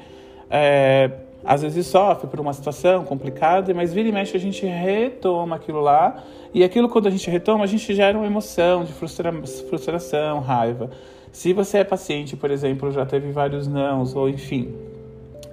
é, 0.50 1.10
às 1.44 1.62
vezes 1.62 1.88
sofre 1.88 2.28
por 2.28 2.40
uma 2.40 2.54
situação 2.54 3.04
complicada, 3.04 3.74
mas 3.74 3.94
vira 3.94 4.10
e 4.10 4.12
mexe 4.12 4.36
a 4.38 4.40
gente 4.40 4.66
retoma 4.66 5.56
aquilo 5.56 5.82
lá, 5.82 6.24
e 6.54 6.64
aquilo 6.64 6.90
quando 6.90 7.08
a 7.08 7.10
gente 7.10 7.30
retoma, 7.30 7.64
a 7.64 7.68
gente 7.68 7.94
gera 7.94 8.18
uma 8.18 8.28
emoção 8.28 8.84
de 8.84 8.94
frustra 8.94 9.32
frustração, 9.70 10.40
raiva. 10.40 10.90
Se 11.32 11.54
você 11.54 11.80
é 11.80 11.84
paciente, 11.84 12.36
por 12.36 12.52
exemplo, 12.52 12.92
já 12.92 13.06
teve 13.06 13.32
vários 13.32 13.68
nãos, 13.68 14.16
ou 14.16 14.28
enfim, 14.28 14.76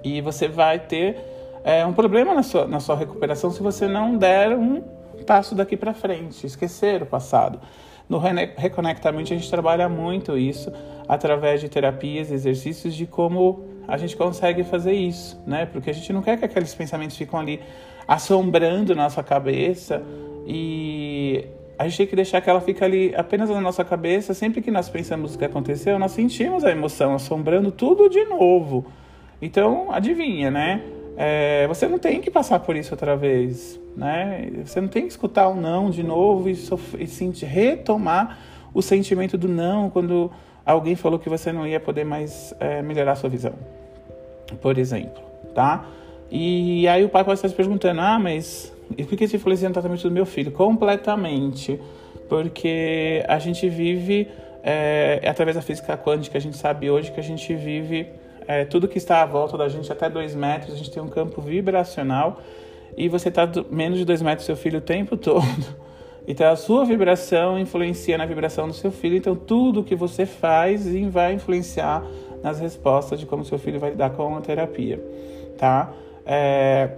e 0.02 0.20
você 0.20 0.48
vai 0.48 0.78
ter 0.78 1.16
é, 1.64 1.84
um 1.86 1.92
problema 1.92 2.34
na 2.34 2.42
sua, 2.42 2.66
na 2.66 2.80
sua 2.80 2.96
recuperação 2.96 3.50
se 3.50 3.62
você 3.62 3.86
não 3.86 4.16
der 4.16 4.56
um 4.56 4.82
passo 5.26 5.54
daqui 5.54 5.76
para 5.76 5.94
frente, 5.94 6.46
esquecer 6.46 7.02
o 7.02 7.06
passado. 7.06 7.60
No 8.08 8.18
Reconectamente 8.18 9.34
a 9.34 9.36
gente 9.36 9.50
trabalha 9.50 9.88
muito 9.88 10.36
isso 10.38 10.72
através 11.06 11.60
de 11.60 11.68
terapias, 11.68 12.32
exercícios 12.32 12.94
de 12.94 13.06
como 13.06 13.77
a 13.88 13.96
gente 13.96 14.14
consegue 14.14 14.62
fazer 14.62 14.92
isso, 14.92 15.40
né? 15.46 15.64
Porque 15.64 15.88
a 15.88 15.94
gente 15.94 16.12
não 16.12 16.20
quer 16.20 16.36
que 16.36 16.44
aqueles 16.44 16.74
pensamentos 16.74 17.16
fiquem 17.16 17.40
ali 17.40 17.60
assombrando 18.06 18.94
nossa 18.94 19.22
cabeça 19.22 20.02
e 20.46 21.46
a 21.78 21.88
gente 21.88 21.96
tem 21.96 22.06
que 22.06 22.16
deixar 22.16 22.42
que 22.42 22.50
ela 22.50 22.60
fique 22.60 22.84
ali 22.84 23.14
apenas 23.16 23.48
na 23.48 23.60
nossa 23.62 23.82
cabeça. 23.82 24.34
Sempre 24.34 24.60
que 24.60 24.70
nós 24.70 24.90
pensamos 24.90 25.34
o 25.34 25.38
que 25.38 25.44
aconteceu, 25.46 25.98
nós 25.98 26.12
sentimos 26.12 26.64
a 26.64 26.70
emoção 26.70 27.14
assombrando 27.14 27.72
tudo 27.72 28.10
de 28.10 28.22
novo. 28.26 28.84
Então, 29.40 29.90
adivinha, 29.90 30.50
né? 30.50 30.82
É, 31.16 31.66
você 31.66 31.88
não 31.88 31.98
tem 31.98 32.20
que 32.20 32.30
passar 32.30 32.60
por 32.60 32.76
isso 32.76 32.92
outra 32.92 33.16
vez, 33.16 33.80
né? 33.96 34.50
Você 34.66 34.82
não 34.82 34.88
tem 34.88 35.04
que 35.04 35.12
escutar 35.12 35.48
o 35.48 35.54
não 35.54 35.88
de 35.88 36.02
novo 36.02 36.50
e, 36.50 36.52
e 36.52 37.06
sentir, 37.06 37.46
retomar 37.46 38.38
o 38.74 38.82
sentimento 38.82 39.38
do 39.38 39.48
não 39.48 39.88
quando 39.88 40.30
alguém 40.72 40.94
falou 40.94 41.18
que 41.18 41.28
você 41.28 41.52
não 41.52 41.66
ia 41.66 41.80
poder 41.80 42.04
mais 42.04 42.54
é, 42.60 42.82
melhorar 42.82 43.16
sua 43.16 43.30
visão, 43.30 43.54
por 44.60 44.76
exemplo, 44.76 45.22
tá? 45.54 45.86
E 46.30 46.86
aí 46.86 47.04
o 47.04 47.08
pai 47.08 47.24
pode 47.24 47.38
estar 47.38 47.48
se 47.48 47.54
perguntando, 47.54 48.00
ah, 48.00 48.18
mas 48.18 48.72
por 49.08 49.16
que 49.16 49.24
isso 49.24 49.36
influencia 49.36 49.68
no 49.68 49.72
tratamento 49.72 50.02
do 50.02 50.10
meu 50.10 50.26
filho? 50.26 50.52
Completamente, 50.52 51.80
porque 52.28 53.24
a 53.26 53.38
gente 53.38 53.66
vive, 53.68 54.28
é, 54.62 55.22
através 55.26 55.56
da 55.56 55.62
física 55.62 55.96
quântica, 55.96 56.36
a 56.36 56.40
gente 56.40 56.56
sabe 56.56 56.90
hoje 56.90 57.10
que 57.12 57.20
a 57.20 57.22
gente 57.22 57.54
vive, 57.54 58.06
é, 58.46 58.66
tudo 58.66 58.86
que 58.86 58.98
está 58.98 59.22
à 59.22 59.26
volta 59.26 59.56
da 59.56 59.68
gente, 59.68 59.90
até 59.90 60.10
dois 60.10 60.34
metros, 60.34 60.74
a 60.74 60.76
gente 60.76 60.90
tem 60.90 61.02
um 61.02 61.08
campo 61.08 61.40
vibracional, 61.40 62.42
e 62.94 63.08
você 63.08 63.28
está 63.28 63.48
menos 63.70 63.98
de 63.98 64.04
dois 64.04 64.20
metros 64.20 64.44
do 64.44 64.46
seu 64.46 64.56
filho 64.56 64.80
o 64.80 64.82
tempo 64.82 65.16
todo. 65.18 65.87
Então 66.28 66.52
a 66.52 66.56
sua 66.56 66.84
vibração 66.84 67.58
influencia 67.58 68.18
na 68.18 68.26
vibração 68.26 68.68
do 68.68 68.74
seu 68.74 68.92
filho. 68.92 69.16
Então 69.16 69.34
tudo 69.34 69.82
que 69.82 69.96
você 69.96 70.26
faz 70.26 70.86
vai 71.10 71.32
influenciar 71.32 72.04
nas 72.42 72.60
respostas 72.60 73.18
de 73.18 73.24
como 73.24 73.42
seu 73.46 73.58
filho 73.58 73.80
vai 73.80 73.90
lidar 73.90 74.10
com 74.10 74.36
a 74.36 74.40
terapia, 74.42 75.02
tá? 75.56 75.90
É, 76.26 76.90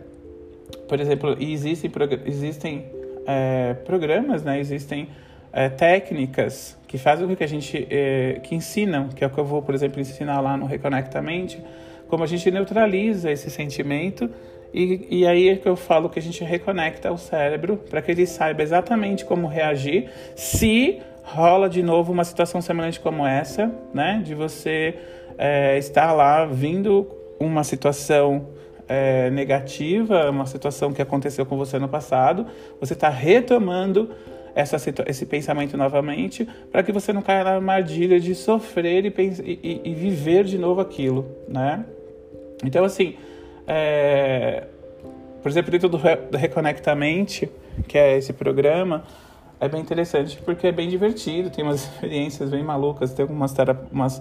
por 0.88 0.98
exemplo, 0.98 1.36
existem, 1.38 1.90
existem 2.26 2.84
é, 3.24 3.74
programas, 3.84 4.42
né? 4.42 4.58
Existem 4.58 5.08
é, 5.52 5.68
técnicas 5.68 6.76
que 6.88 6.98
fazem 6.98 7.28
com 7.28 7.36
que 7.36 7.44
a 7.44 7.46
gente, 7.46 7.86
é, 7.88 8.40
que 8.42 8.56
ensinam, 8.56 9.08
que 9.08 9.22
é 9.22 9.28
o 9.28 9.30
que 9.30 9.38
eu 9.38 9.44
vou, 9.44 9.62
por 9.62 9.76
exemplo, 9.76 10.00
ensinar 10.00 10.40
lá 10.40 10.56
no 10.56 10.66
Reconectamente, 10.66 11.62
como 12.08 12.24
a 12.24 12.26
gente 12.26 12.50
neutraliza 12.50 13.30
esse 13.30 13.48
sentimento 13.48 14.28
e, 14.72 15.06
e 15.10 15.26
aí 15.26 15.48
é 15.48 15.56
que 15.56 15.68
eu 15.68 15.76
falo 15.76 16.08
que 16.08 16.18
a 16.18 16.22
gente 16.22 16.44
reconecta 16.44 17.12
o 17.12 17.18
cérebro 17.18 17.76
para 17.76 18.00
que 18.00 18.10
ele 18.10 18.26
saiba 18.26 18.62
exatamente 18.62 19.24
como 19.24 19.46
reagir 19.46 20.08
se 20.36 21.00
rola 21.22 21.68
de 21.68 21.82
novo 21.82 22.12
uma 22.12 22.24
situação 22.24 22.60
semelhante 22.60 23.00
como 23.00 23.26
essa, 23.26 23.72
né? 23.92 24.20
De 24.24 24.34
você 24.34 24.94
é, 25.38 25.78
estar 25.78 26.12
lá 26.12 26.44
vindo 26.44 27.06
uma 27.38 27.64
situação 27.64 28.48
é, 28.88 29.30
negativa, 29.30 30.30
uma 30.30 30.46
situação 30.46 30.92
que 30.92 31.00
aconteceu 31.00 31.46
com 31.46 31.56
você 31.56 31.78
no 31.78 31.88
passado, 31.88 32.46
você 32.80 32.92
está 32.92 33.08
retomando 33.08 34.10
essa, 34.54 34.76
esse 35.06 35.26
pensamento 35.26 35.76
novamente 35.76 36.46
para 36.70 36.82
que 36.82 36.92
você 36.92 37.12
não 37.12 37.22
caia 37.22 37.44
na 37.44 37.54
armadilha 37.54 38.18
de 38.18 38.34
sofrer 38.34 39.06
e, 39.06 39.14
e, 39.18 39.80
e 39.84 39.94
viver 39.94 40.44
de 40.44 40.58
novo 40.58 40.80
aquilo, 40.80 41.26
né? 41.48 41.84
Então, 42.64 42.84
assim, 42.84 43.16
é, 43.72 44.64
por 45.40 45.48
exemplo, 45.48 45.70
dentro 45.70 45.88
do, 45.88 45.96
do 45.96 46.36
Reconectamente, 46.36 47.48
que 47.86 47.96
é 47.96 48.18
esse 48.18 48.32
programa, 48.32 49.04
é 49.60 49.68
bem 49.68 49.80
interessante 49.80 50.36
porque 50.44 50.66
é 50.66 50.72
bem 50.72 50.88
divertido, 50.88 51.50
tem 51.50 51.64
umas 51.64 51.84
experiências 51.86 52.50
bem 52.50 52.64
malucas, 52.64 53.12
tem 53.14 53.22
algumas 53.22 53.54
umas 53.92 54.20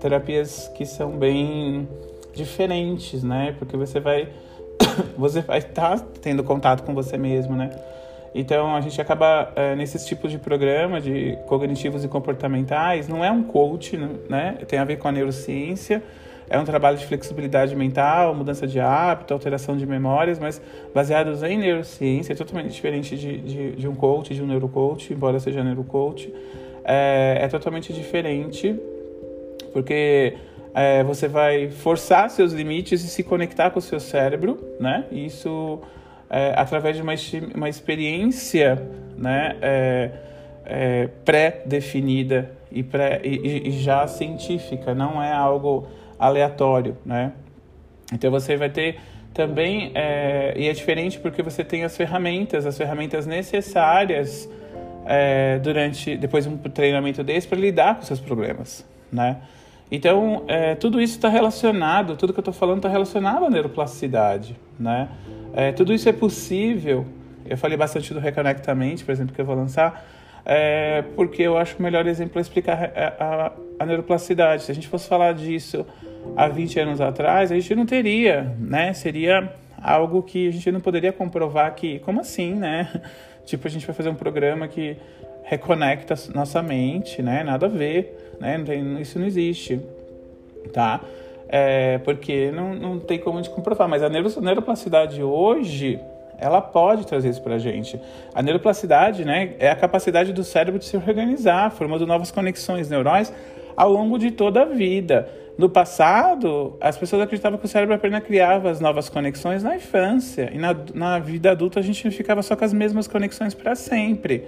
terapias 0.00 0.68
que 0.74 0.86
são 0.86 1.10
bem 1.10 1.86
diferentes, 2.34 3.22
né? 3.22 3.54
Porque 3.58 3.76
você 3.76 4.00
vai 4.00 4.30
você 5.18 5.42
vai 5.42 5.58
estar 5.58 5.98
tá 5.98 6.06
tendo 6.22 6.42
contato 6.42 6.82
com 6.82 6.94
você 6.94 7.18
mesmo, 7.18 7.54
né? 7.54 7.70
Então 8.34 8.74
a 8.74 8.80
gente 8.80 8.98
acaba 8.98 9.52
é, 9.56 9.76
nesses 9.76 10.06
tipos 10.06 10.30
de 10.30 10.38
programa 10.38 11.02
de 11.02 11.36
cognitivos 11.46 12.02
e 12.02 12.08
comportamentais, 12.08 13.08
não 13.08 13.22
é 13.22 13.30
um 13.30 13.42
coach, 13.42 13.94
né? 14.28 14.56
Tem 14.66 14.78
a 14.78 14.84
ver 14.86 14.96
com 14.96 15.06
a 15.06 15.12
neurociência 15.12 16.02
é 16.48 16.58
um 16.58 16.64
trabalho 16.64 16.96
de 16.96 17.06
flexibilidade 17.06 17.74
mental, 17.74 18.34
mudança 18.34 18.66
de 18.66 18.78
hábito, 18.78 19.34
alteração 19.34 19.76
de 19.76 19.86
memórias, 19.86 20.38
mas 20.38 20.60
baseados 20.94 21.42
em 21.42 21.58
neurociência, 21.58 22.32
é 22.32 22.36
totalmente 22.36 22.72
diferente 22.72 23.16
de, 23.16 23.38
de, 23.38 23.72
de 23.72 23.88
um 23.88 23.94
coach, 23.94 24.34
de 24.34 24.42
um 24.42 24.46
neurocoach, 24.46 25.12
embora 25.12 25.40
seja 25.40 25.64
neurocoach. 25.64 26.32
É, 26.84 27.38
é 27.42 27.48
totalmente 27.48 27.92
diferente, 27.92 28.78
porque 29.72 30.34
é, 30.72 31.02
você 31.02 31.26
vai 31.26 31.70
forçar 31.70 32.30
seus 32.30 32.52
limites 32.52 33.02
e 33.02 33.08
se 33.08 33.24
conectar 33.24 33.70
com 33.70 33.78
o 33.78 33.82
seu 33.82 33.98
cérebro, 33.98 34.58
né? 34.78 35.04
Isso 35.10 35.80
é, 36.30 36.54
através 36.56 36.96
de 36.96 37.02
uma, 37.02 37.14
uma 37.54 37.68
experiência, 37.68 38.80
né? 39.18 39.56
É, 39.60 40.10
é, 40.66 41.08
pré-definida 41.24 42.50
e, 42.70 42.82
pré, 42.82 43.20
e, 43.24 43.68
e 43.68 43.70
já 43.70 44.06
científica, 44.06 44.94
não 44.94 45.22
é 45.22 45.32
algo 45.32 45.86
aleatório, 46.18 46.96
né? 47.04 47.32
Então 48.12 48.30
você 48.30 48.56
vai 48.56 48.70
ter 48.70 48.98
também, 49.34 49.92
é, 49.94 50.54
e 50.56 50.66
é 50.66 50.72
diferente 50.72 51.18
porque 51.18 51.42
você 51.42 51.62
tem 51.62 51.84
as 51.84 51.94
ferramentas, 51.94 52.64
as 52.64 52.78
ferramentas 52.78 53.26
necessárias 53.26 54.48
é, 55.04 55.58
durante, 55.58 56.16
depois 56.16 56.44
de 56.44 56.50
um 56.50 56.56
treinamento 56.56 57.22
desse 57.22 57.46
para 57.46 57.58
lidar 57.58 57.96
com 57.96 58.02
seus 58.02 58.18
problemas, 58.18 58.84
né? 59.12 59.36
Então, 59.90 60.42
é, 60.48 60.74
tudo 60.74 61.00
isso 61.00 61.14
está 61.14 61.28
relacionado, 61.28 62.16
tudo 62.16 62.32
que 62.32 62.38
eu 62.38 62.42
estou 62.42 62.54
falando 62.54 62.78
está 62.78 62.88
relacionado 62.88 63.44
à 63.44 63.50
neuroplasticidade, 63.50 64.56
né? 64.80 65.08
Tudo 65.76 65.94
isso 65.94 66.06
é 66.06 66.12
possível, 66.12 67.06
eu 67.48 67.56
falei 67.56 67.78
bastante 67.78 68.12
do 68.12 68.20
Reconectamente, 68.20 69.04
por 69.04 69.12
exemplo, 69.12 69.34
que 69.34 69.40
eu 69.40 69.44
vou 69.44 69.54
lançar, 69.54 70.04
é, 70.48 71.02
porque 71.16 71.42
eu 71.42 71.58
acho 71.58 71.76
o 71.76 71.82
melhor 71.82 72.06
exemplo 72.06 72.38
é 72.38 72.40
explicar 72.40 72.92
a, 72.94 73.46
a, 73.46 73.52
a 73.80 73.86
neuroplasticidade. 73.86 74.62
Se 74.62 74.70
a 74.70 74.74
gente 74.74 74.86
fosse 74.86 75.08
falar 75.08 75.34
disso 75.34 75.84
há 76.36 76.46
20 76.46 76.78
anos 76.78 77.00
atrás, 77.00 77.50
a 77.50 77.54
gente 77.56 77.74
não 77.74 77.84
teria, 77.84 78.54
né? 78.60 78.92
Seria 78.92 79.52
algo 79.82 80.22
que 80.22 80.48
a 80.48 80.52
gente 80.52 80.70
não 80.70 80.80
poderia 80.80 81.12
comprovar 81.12 81.74
que, 81.74 81.98
como 81.98 82.20
assim, 82.20 82.54
né? 82.54 82.88
Tipo, 83.44 83.68
a 83.68 83.70
gente 83.70 83.86
vai 83.86 83.94
fazer 83.94 84.08
um 84.08 84.14
programa 84.14 84.66
que 84.66 84.96
reconecta 85.44 86.16
nossa 86.34 86.60
mente, 86.62 87.22
né? 87.22 87.44
Nada 87.44 87.66
a 87.66 87.68
ver, 87.68 88.36
né? 88.40 88.58
Não 88.58 88.64
tem, 88.64 89.00
isso 89.00 89.18
não 89.20 89.26
existe, 89.26 89.80
tá? 90.72 91.00
É, 91.48 91.98
porque 91.98 92.50
não, 92.50 92.74
não 92.74 92.98
tem 92.98 93.18
como 93.18 93.38
a 93.38 93.42
gente 93.42 93.54
comprovar. 93.54 93.88
Mas 93.88 94.02
a 94.02 94.08
neuroplasticidade 94.08 95.22
hoje, 95.22 96.00
ela 96.38 96.60
pode 96.60 97.06
trazer 97.06 97.30
isso 97.30 97.42
pra 97.42 97.58
gente. 97.58 98.00
A 98.34 98.42
neuroplasticidade, 98.42 99.24
né? 99.24 99.54
É 99.58 99.70
a 99.70 99.76
capacidade 99.76 100.32
do 100.32 100.44
cérebro 100.44 100.78
de 100.78 100.84
se 100.84 100.96
organizar, 100.96 101.70
formando 101.70 102.06
novas 102.06 102.30
conexões 102.30 102.88
neurais 102.88 103.32
ao 103.76 103.90
longo 103.90 104.18
de 104.18 104.30
toda 104.30 104.62
a 104.62 104.64
vida. 104.64 105.28
no 105.58 105.70
passado, 105.70 106.76
as 106.82 106.98
pessoas 106.98 107.22
acreditavam 107.22 107.58
que 107.58 107.64
o 107.64 107.68
cérebro 107.68 107.94
apenas 107.94 108.22
criava 108.22 108.70
as 108.70 108.78
novas 108.78 109.08
conexões 109.08 109.62
na 109.62 109.74
infância. 109.74 110.50
E 110.52 110.58
na, 110.58 110.76
na 110.94 111.18
vida 111.18 111.50
adulta 111.50 111.80
a 111.80 111.82
gente 111.82 112.10
ficava 112.10 112.42
só 112.42 112.54
com 112.54 112.64
as 112.64 112.74
mesmas 112.74 113.06
conexões 113.06 113.54
para 113.54 113.74
sempre. 113.74 114.44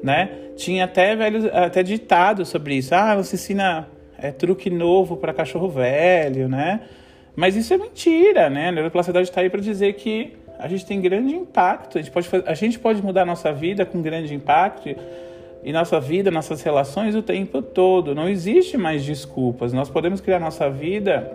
Né? 0.00 0.30
Tinha 0.56 0.84
até, 0.84 1.16
velho, 1.16 1.50
até 1.52 1.82
ditado 1.82 2.46
sobre 2.46 2.76
isso. 2.76 2.94
Ah, 2.94 3.16
você 3.16 3.34
ensina 3.34 3.88
é, 4.16 4.30
truque 4.30 4.70
novo 4.70 5.16
para 5.16 5.32
cachorro 5.32 5.68
velho, 5.68 6.48
né? 6.48 6.82
Mas 7.34 7.56
isso 7.56 7.74
é 7.74 7.76
mentira, 7.78 8.48
né? 8.48 8.68
A 8.68 8.72
neuroplasticidade 8.72 9.28
está 9.28 9.40
aí 9.40 9.50
para 9.50 9.60
dizer 9.60 9.94
que 9.94 10.36
a 10.58 10.68
gente 10.68 10.86
tem 10.86 11.00
grande 11.00 11.34
impacto. 11.34 11.98
A 11.98 12.02
gente, 12.02 12.10
pode, 12.10 12.28
a 12.46 12.54
gente 12.54 12.78
pode 12.78 13.02
mudar 13.02 13.24
nossa 13.24 13.52
vida 13.52 13.84
com 13.84 14.00
grande 14.00 14.34
impacto 14.34 14.94
e 15.62 15.72
nossa 15.72 15.98
vida, 15.98 16.30
nossas 16.30 16.62
relações 16.62 17.14
o 17.14 17.22
tempo 17.22 17.62
todo. 17.62 18.14
Não 18.14 18.28
existe 18.28 18.76
mais 18.76 19.04
desculpas. 19.04 19.72
Nós 19.72 19.88
podemos 19.88 20.20
criar 20.20 20.38
nossa 20.38 20.68
vida 20.70 21.30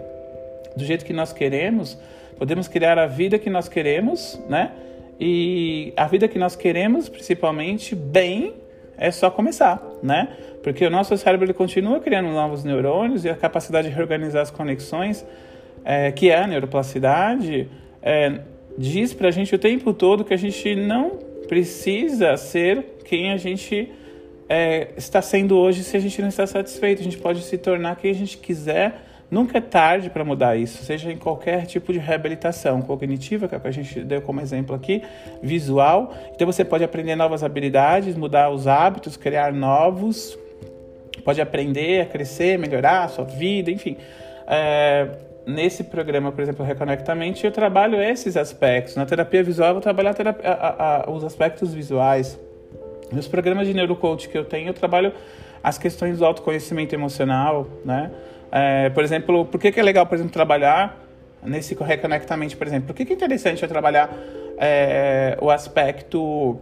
do 0.76 0.86
jeito 0.86 1.04
que 1.04 1.14
nós 1.14 1.34
queremos, 1.34 1.98
podemos 2.38 2.68
criar 2.68 2.98
a 2.98 3.06
vida 3.06 3.38
que 3.38 3.50
nós 3.50 3.68
queremos, 3.68 4.40
né? 4.48 4.72
E 5.20 5.92
a 5.98 6.08
vida 6.08 6.28
que 6.28 6.40
nós 6.40 6.56
queremos, 6.56 7.10
principalmente, 7.10 7.94
bem, 7.94 8.54
é 8.98 9.12
só 9.12 9.30
começar, 9.30 9.82
né? 10.02 10.30
Porque 10.64 10.86
o 10.86 10.90
nosso 10.90 11.16
cérebro 11.18 11.46
ele 11.46 11.54
continua 11.54 12.00
criando 12.00 12.30
novos 12.30 12.64
neurônios 12.64 13.26
e 13.26 13.30
a 13.30 13.36
capacidade 13.36 13.90
de 13.90 13.94
reorganizar 13.94 14.42
as 14.42 14.52
conexões, 14.52 15.26
é, 15.84 16.12
que 16.12 16.30
é 16.30 16.38
a 16.38 16.48
neuroplasticidade, 16.48 17.70
é, 18.02 18.40
diz 18.78 19.14
pra 19.14 19.32
gente 19.32 19.54
o 19.54 19.60
tempo 19.60 19.94
todo 19.94 20.24
que 20.24 20.34
a 20.34 20.38
gente 20.38 20.76
não 20.76 21.20
precisa 21.48 22.38
ser 22.38 22.98
quem 23.04 23.32
a 23.32 23.38
gente 23.38 23.92
é, 24.48 24.90
está 24.98 25.22
sendo 25.22 25.58
hoje 25.58 25.84
se 25.84 25.96
a 25.96 26.00
gente 26.00 26.22
não 26.22 26.30
está 26.30 26.46
satisfeito. 26.48 27.02
A 27.02 27.04
gente 27.04 27.18
pode 27.18 27.42
se 27.42 27.58
tornar 27.58 27.96
quem 27.96 28.12
a 28.12 28.16
gente 28.16 28.38
quiser. 28.38 29.06
Nunca 29.32 29.60
é 29.60 29.62
tarde 29.62 30.10
para 30.10 30.26
mudar 30.26 30.56
isso, 30.56 30.84
seja 30.84 31.12
em 31.12 31.18
qualquer 31.18 31.68
tipo 31.68 31.94
de 31.94 32.00
reabilitação 32.00 32.82
cognitiva, 32.82 33.46
é 33.46 33.60
que 33.60 33.68
a 33.68 33.72
gente 33.72 34.00
deu 34.00 34.24
como 34.24 34.42
exemplo 34.42 34.76
aqui, 34.76 35.04
visual. 35.44 36.16
Então 36.34 36.48
você 36.48 36.66
pode 36.66 36.84
aprender 36.84 37.16
novas 37.16 37.44
habilidades, 37.44 38.16
mudar 38.16 38.50
os 38.50 38.66
hábitos, 38.66 39.16
criar 39.16 39.54
novos, 39.54 40.36
pode 41.24 41.40
aprender 41.40 42.02
a 42.02 42.06
crescer, 42.08 42.58
melhorar 42.58 43.04
a 43.04 43.08
sua 43.08 43.24
vida, 43.24 43.70
enfim. 43.70 43.98
É, 44.48 45.10
nesse 45.50 45.84
programa, 45.84 46.32
por 46.32 46.42
exemplo, 46.42 46.64
Reconectamente, 46.64 47.46
eu 47.46 47.52
trabalho 47.52 48.02
esses 48.02 48.38
aspectos. 48.38 48.96
Na 48.96 49.06
terapia 49.06 49.44
visual, 49.44 49.70
eu 49.70 49.74
vou 49.76 49.82
trabalhar 49.82 50.14
terapia, 50.14 50.50
a, 50.50 51.08
a, 51.08 51.12
os 51.12 51.24
aspectos 51.24 51.74
visuais 51.74 52.40
nos 53.12 53.28
programas 53.28 53.68
de 53.68 53.74
neurocoach 53.74 54.30
que 54.30 54.38
eu 54.38 54.46
tenho, 54.46 54.70
eu 54.70 54.74
trabalho 54.74 55.12
as 55.64 55.78
questões 55.78 56.20
do 56.20 56.26
autoconhecimento 56.26 56.94
emocional, 56.94 57.68
né? 57.84 58.12
É, 58.52 58.90
por 58.90 59.04
exemplo, 59.04 59.46
por 59.46 59.60
que, 59.60 59.72
que 59.72 59.80
é 59.80 59.84
legal, 59.84 60.06
por 60.06 60.16
exemplo, 60.16 60.32
trabalhar 60.32 61.04
nesse 61.44 61.76
reconectamente, 61.76 62.56
por 62.56 62.68
exemplo? 62.68 62.88
Por 62.88 62.96
que, 62.96 63.06
que 63.06 63.14
é 63.14 63.16
interessante 63.16 63.62
eu 63.64 63.70
trabalhar 63.70 64.10
é, 64.58 65.38
o 65.42 65.50
aspecto 65.50 66.60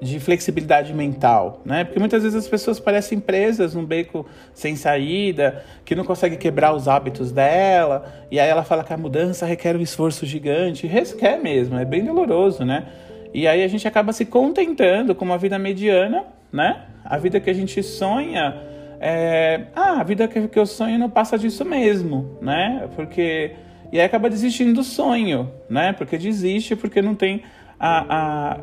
de 0.00 0.20
flexibilidade 0.20 0.92
mental, 0.92 1.62
né? 1.64 1.84
Porque 1.84 1.98
muitas 1.98 2.22
vezes 2.22 2.36
as 2.36 2.48
pessoas 2.48 2.78
parecem 2.78 3.18
presas 3.18 3.74
num 3.74 3.84
beco 3.84 4.26
sem 4.52 4.76
saída, 4.76 5.64
que 5.84 5.94
não 5.94 6.04
consegue 6.04 6.36
quebrar 6.36 6.74
os 6.74 6.86
hábitos 6.86 7.32
dela, 7.32 8.04
e 8.30 8.38
aí 8.38 8.48
ela 8.48 8.62
fala 8.62 8.84
que 8.84 8.92
a 8.92 8.96
mudança 8.96 9.46
requer 9.46 9.74
um 9.74 9.80
esforço 9.80 10.26
gigante, 10.26 10.86
requer 10.86 11.38
mesmo, 11.38 11.78
é 11.78 11.84
bem 11.84 12.04
doloroso, 12.04 12.64
né? 12.64 12.86
E 13.32 13.46
aí 13.46 13.62
a 13.62 13.68
gente 13.68 13.86
acaba 13.88 14.12
se 14.12 14.26
contentando 14.26 15.14
com 15.14 15.24
uma 15.24 15.38
vida 15.38 15.58
mediana, 15.58 16.24
né? 16.52 16.84
A 17.04 17.18
vida 17.18 17.40
que 17.40 17.48
a 17.48 17.54
gente 17.54 17.82
sonha, 17.82 18.54
é... 19.00 19.66
ah, 19.74 20.00
a 20.00 20.04
vida 20.04 20.28
que 20.28 20.58
eu 20.58 20.66
sonho 20.66 20.98
não 20.98 21.08
passa 21.08 21.38
disso 21.38 21.64
mesmo, 21.64 22.38
né? 22.40 22.88
Porque 22.94 23.52
e 23.92 24.00
aí 24.00 24.04
acaba 24.04 24.28
desistindo 24.28 24.74
do 24.74 24.82
sonho, 24.82 25.50
né? 25.70 25.92
Porque 25.92 26.18
desiste 26.18 26.74
porque 26.74 27.00
não 27.00 27.14
tem 27.14 27.42
a, 27.78 28.16
a, 28.54 28.60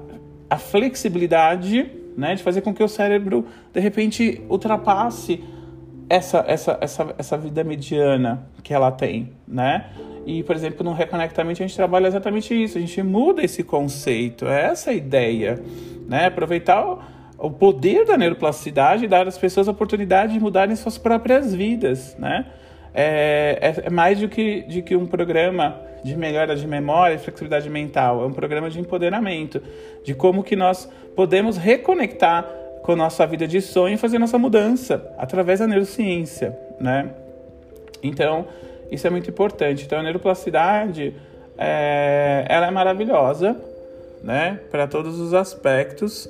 a 0.54 0.58
flexibilidade, 0.58 1.90
né? 2.16 2.36
De 2.36 2.44
fazer 2.44 2.62
com 2.62 2.72
que 2.72 2.84
o 2.84 2.88
cérebro 2.88 3.48
de 3.74 3.80
repente 3.80 4.40
ultrapasse 4.48 5.44
essa, 6.08 6.46
essa, 6.48 6.78
essa, 6.80 7.16
essa 7.18 7.38
vida 7.38 7.64
mediana 7.64 8.48
que 8.62 8.72
ela 8.72 8.92
tem, 8.92 9.32
né? 9.48 9.88
E, 10.28 10.44
por 10.44 10.56
exemplo, 10.56 10.84
no 10.84 10.94
Reconectamente 10.94 11.64
a 11.64 11.68
gente 11.68 11.76
trabalha 11.76 12.08
exatamente 12.08 12.54
isso, 12.54 12.78
a 12.78 12.82
gente 12.82 13.02
muda 13.02 13.44
esse 13.44 13.64
conceito, 13.64 14.46
é 14.46 14.66
essa 14.68 14.94
ideia, 14.94 15.60
né? 16.08 16.28
Aproveitar 16.28 16.86
o, 16.86 17.00
o 17.40 17.50
poder 17.50 18.06
da 18.06 18.16
neuroplasticidade 18.16 19.06
e 19.06 19.08
dar 19.08 19.28
às 19.28 19.40
pessoas 19.40 19.68
a 19.68 19.72
oportunidade 19.72 20.34
de 20.34 20.40
mudarem 20.40 20.76
suas 20.76 21.00
próprias 21.00 21.52
vidas, 21.52 22.16
né? 22.20 22.46
É, 22.94 23.58
é, 23.62 23.88
é 23.88 23.90
mais 23.90 24.20
do 24.20 24.30
que, 24.30 24.62
de 24.64 24.82
que 24.82 24.96
um 24.96 25.06
programa 25.06 25.82
de 26.04 26.18
melhora 26.18 26.56
de 26.56 26.68
memória 26.68 27.16
e 27.16 27.18
flexibilidade 27.18 27.70
mental, 27.70 28.24
é 28.24 28.26
um 28.26 28.34
programa 28.34 28.70
de 28.70 28.80
empoderamento, 28.80 29.62
de 30.04 30.14
como 30.14 30.44
que 30.44 30.56
nós 30.56 30.90
podemos 31.16 31.58
reconectar 31.58 32.46
com 32.84 32.92
a 32.92 32.96
nossa 32.96 33.26
vida 33.26 33.48
de 33.48 33.62
sonho 33.62 33.96
e 33.96 33.98
fazer 33.98 34.20
nossa 34.20 34.38
mudança 34.38 35.10
através 35.18 35.60
da 35.60 35.68
neurociência, 35.68 36.58
né? 36.80 37.12
Então, 38.04 38.46
isso 38.92 39.08
é 39.08 39.10
muito 39.10 39.30
importante. 39.30 39.86
Então, 39.86 40.00
a 40.00 40.04
neuroplasticidade, 40.04 41.16
é, 41.58 42.46
ela 42.50 42.68
é 42.68 42.72
maravilhosa, 42.72 43.56
né? 44.22 44.60
Para 44.70 44.86
todos 44.86 45.18
os 45.20 45.34
aspectos. 45.34 46.30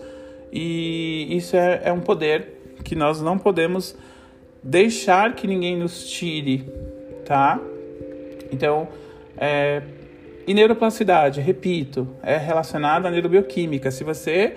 E 0.52 1.36
isso 1.36 1.56
é, 1.56 1.82
é 1.86 1.92
um 1.92 2.00
poder 2.00 2.62
que 2.84 2.96
nós 2.96 3.20
não 3.20 3.40
podemos 3.40 3.96
deixar 4.64 5.36
que 5.36 5.46
ninguém 5.46 5.78
nos 5.78 6.08
tire, 6.10 6.64
tá? 7.26 7.60
Então, 8.52 8.88
é, 9.38 9.82
e 10.48 10.54
neuroplasticidade, 10.54 11.42
repito, 11.42 12.08
é 12.22 12.38
relacionada 12.38 13.08
à 13.08 13.12
neurobioquímica. 13.12 13.92
Se 13.92 14.04
você 14.04 14.56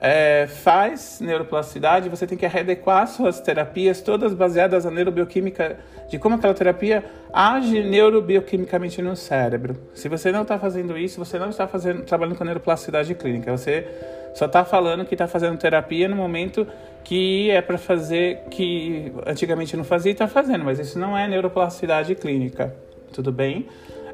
é, 0.00 0.46
faz 0.46 1.20
neuroplasticidade, 1.20 2.08
você 2.08 2.26
tem 2.26 2.36
que 2.38 2.46
readequar 2.46 3.06
suas 3.06 3.40
terapias, 3.40 4.00
todas 4.00 4.34
baseadas 4.34 4.84
na 4.84 4.90
neurobioquímica, 4.90 5.78
de 6.08 6.18
como 6.18 6.36
aquela 6.36 6.54
terapia 6.54 7.04
age 7.32 7.82
neurobioquimicamente 7.82 9.02
no 9.02 9.16
cérebro. 9.16 9.76
Se 9.94 10.08
você 10.08 10.30
não 10.30 10.42
está 10.42 10.58
fazendo 10.58 10.96
isso, 10.96 11.18
você 11.18 11.38
não 11.38 11.50
está 11.50 11.66
fazendo, 11.66 12.02
trabalhando 12.02 12.36
com 12.36 12.44
neuroplasticidade 12.44 13.14
clínica. 13.14 13.56
Você 13.56 13.86
só 14.34 14.46
está 14.46 14.64
falando 14.64 15.04
que 15.04 15.14
está 15.14 15.26
fazendo 15.26 15.58
terapia 15.58 16.08
no 16.08 16.16
momento 16.16 16.66
que 17.08 17.50
é 17.50 17.62
para 17.62 17.78
fazer, 17.78 18.40
que 18.50 19.10
antigamente 19.26 19.74
não 19.74 19.82
fazia 19.82 20.10
e 20.10 20.12
está 20.12 20.28
fazendo, 20.28 20.62
mas 20.62 20.78
isso 20.78 20.98
não 20.98 21.16
é 21.16 21.26
neuroplasticidade 21.26 22.14
clínica, 22.14 22.76
tudo 23.14 23.32
bem? 23.32 23.66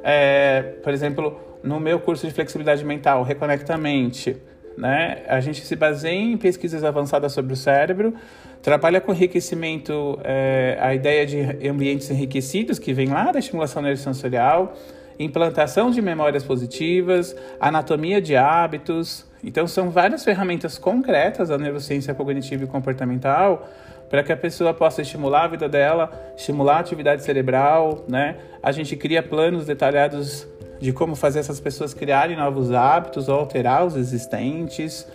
É, 0.04 0.62
por 0.80 0.92
exemplo, 0.92 1.40
no 1.60 1.80
meu 1.80 1.98
curso 1.98 2.24
de 2.24 2.32
flexibilidade 2.32 2.84
mental, 2.84 3.24
Reconectamente, 3.24 4.36
né? 4.78 5.24
A 5.26 5.40
gente 5.40 5.66
se 5.66 5.74
baseia 5.74 6.14
em 6.14 6.36
pesquisas 6.36 6.84
avançadas 6.84 7.32
sobre 7.32 7.52
o 7.52 7.56
cérebro, 7.56 8.14
trabalha 8.62 9.00
com 9.00 9.12
enriquecimento, 9.12 10.16
é, 10.22 10.78
a 10.80 10.94
ideia 10.94 11.26
de 11.26 11.68
ambientes 11.68 12.08
enriquecidos, 12.12 12.78
que 12.78 12.92
vem 12.92 13.08
lá 13.08 13.32
da 13.32 13.40
estimulação 13.40 13.82
neurosensorial, 13.82 14.72
implantação 15.18 15.90
de 15.90 16.00
memórias 16.00 16.44
positivas, 16.44 17.34
anatomia 17.58 18.20
de 18.20 18.36
hábitos. 18.36 19.26
Então, 19.44 19.66
são 19.66 19.90
várias 19.90 20.24
ferramentas 20.24 20.78
concretas 20.78 21.50
da 21.50 21.58
neurociência 21.58 22.14
cognitiva 22.14 22.64
e 22.64 22.66
comportamental 22.66 23.68
para 24.08 24.22
que 24.22 24.32
a 24.32 24.36
pessoa 24.36 24.72
possa 24.72 25.02
estimular 25.02 25.44
a 25.44 25.48
vida 25.48 25.68
dela, 25.68 26.10
estimular 26.36 26.76
a 26.76 26.80
atividade 26.80 27.22
cerebral, 27.22 28.04
né? 28.08 28.36
A 28.62 28.72
gente 28.72 28.96
cria 28.96 29.22
planos 29.22 29.66
detalhados 29.66 30.46
de 30.80 30.92
como 30.92 31.14
fazer 31.14 31.40
essas 31.40 31.60
pessoas 31.60 31.92
criarem 31.92 32.36
novos 32.36 32.72
hábitos 32.72 33.28
ou 33.28 33.38
alterar 33.38 33.84
os 33.84 33.96
existentes. 33.96 35.06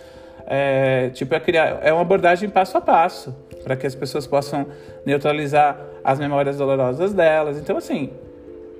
É, 0.46 1.10
tipo, 1.10 1.34
é, 1.34 1.40
criar, 1.40 1.78
é 1.82 1.92
uma 1.92 2.02
abordagem 2.02 2.48
passo 2.48 2.76
a 2.76 2.80
passo 2.80 3.34
para 3.62 3.76
que 3.76 3.86
as 3.86 3.94
pessoas 3.94 4.26
possam 4.26 4.66
neutralizar 5.04 5.78
as 6.02 6.18
memórias 6.18 6.58
dolorosas 6.58 7.12
delas. 7.12 7.58
Então, 7.58 7.76
assim, 7.76 8.10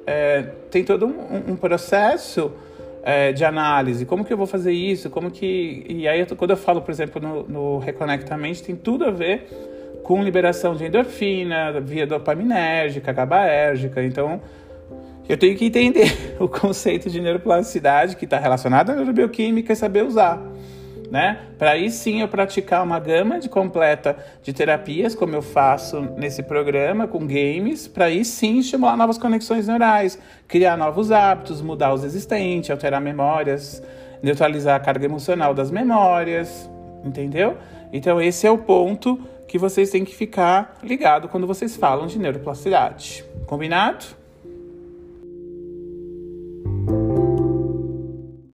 é, 0.07 0.43
tem 0.71 0.85
todo 0.85 1.07
um, 1.07 1.53
um 1.53 1.57
processo 1.57 2.53
é, 3.03 3.33
de 3.33 3.45
análise. 3.45 4.05
Como 4.05 4.25
que 4.25 4.33
eu 4.33 4.37
vou 4.37 4.47
fazer 4.47 4.73
isso? 4.73 5.11
Como 5.11 5.31
que... 5.31 5.85
E 5.89 6.09
aí, 6.09 6.25
quando 6.27 6.51
eu 6.51 6.57
falo, 6.57 6.83
por 6.83 6.91
exemplo, 6.91 7.21
no, 7.21 7.43
no 7.49 7.79
Reconectamente, 7.79 8.63
tem 8.63 8.77
tudo 8.77 9.05
a 9.05 9.11
ver 9.11 9.49
com 10.03 10.23
liberação 10.23 10.75
de 10.75 10.85
endorfina, 10.85 11.81
via 11.81 12.07
dopaminérgica, 12.07 13.13
GABAérgica. 13.13 14.03
Então, 14.03 14.41
eu 15.29 15.37
tenho 15.37 15.57
que 15.57 15.67
entender 15.67 16.37
o 16.41 16.49
conceito 16.49 17.09
de 17.09 17.21
neuroplasticidade 17.21 18.17
que 18.17 18.25
está 18.25 18.39
relacionado 18.39 18.91
à 18.91 18.95
neurobioquímica 18.95 19.73
e 19.73 19.77
saber 19.77 20.05
usar. 20.05 20.43
Né? 21.11 21.41
Para 21.59 21.73
aí 21.73 21.91
sim 21.91 22.21
eu 22.21 22.29
praticar 22.29 22.85
uma 22.85 23.01
gama 23.01 23.41
de 23.41 23.49
completa 23.49 24.17
de 24.45 24.53
terapias, 24.53 25.13
como 25.13 25.35
eu 25.35 25.43
faço 25.43 26.01
nesse 26.17 26.41
programa 26.41 27.09
com 27.09 27.27
games, 27.27 27.89
para 27.89 28.05
aí 28.05 28.25
sim 28.25 28.61
estimular 28.61 28.97
novas 28.97 29.19
conexões 29.19 29.67
neurais, 29.67 30.17
criar 30.47 30.77
novos 30.77 31.11
hábitos, 31.11 31.61
mudar 31.61 31.93
os 31.93 32.05
existentes, 32.05 32.71
alterar 32.71 33.01
memórias, 33.01 33.83
neutralizar 34.23 34.77
a 34.77 34.81
carga 34.81 35.05
emocional 35.05 35.53
das 35.53 35.71
memórias, 35.73 36.71
entendeu? 37.05 37.57
Então, 37.93 38.21
esse 38.21 38.47
é 38.47 38.51
o 38.51 38.59
ponto 38.59 39.19
que 39.49 39.59
vocês 39.59 39.91
têm 39.91 40.05
que 40.05 40.15
ficar 40.15 40.79
ligado 40.81 41.29
quando 41.29 41.45
vocês 41.45 41.77
falam 41.77 42.07
de 42.07 42.21
neuroplasticidade. 42.21 43.25
Combinado? 43.47 44.20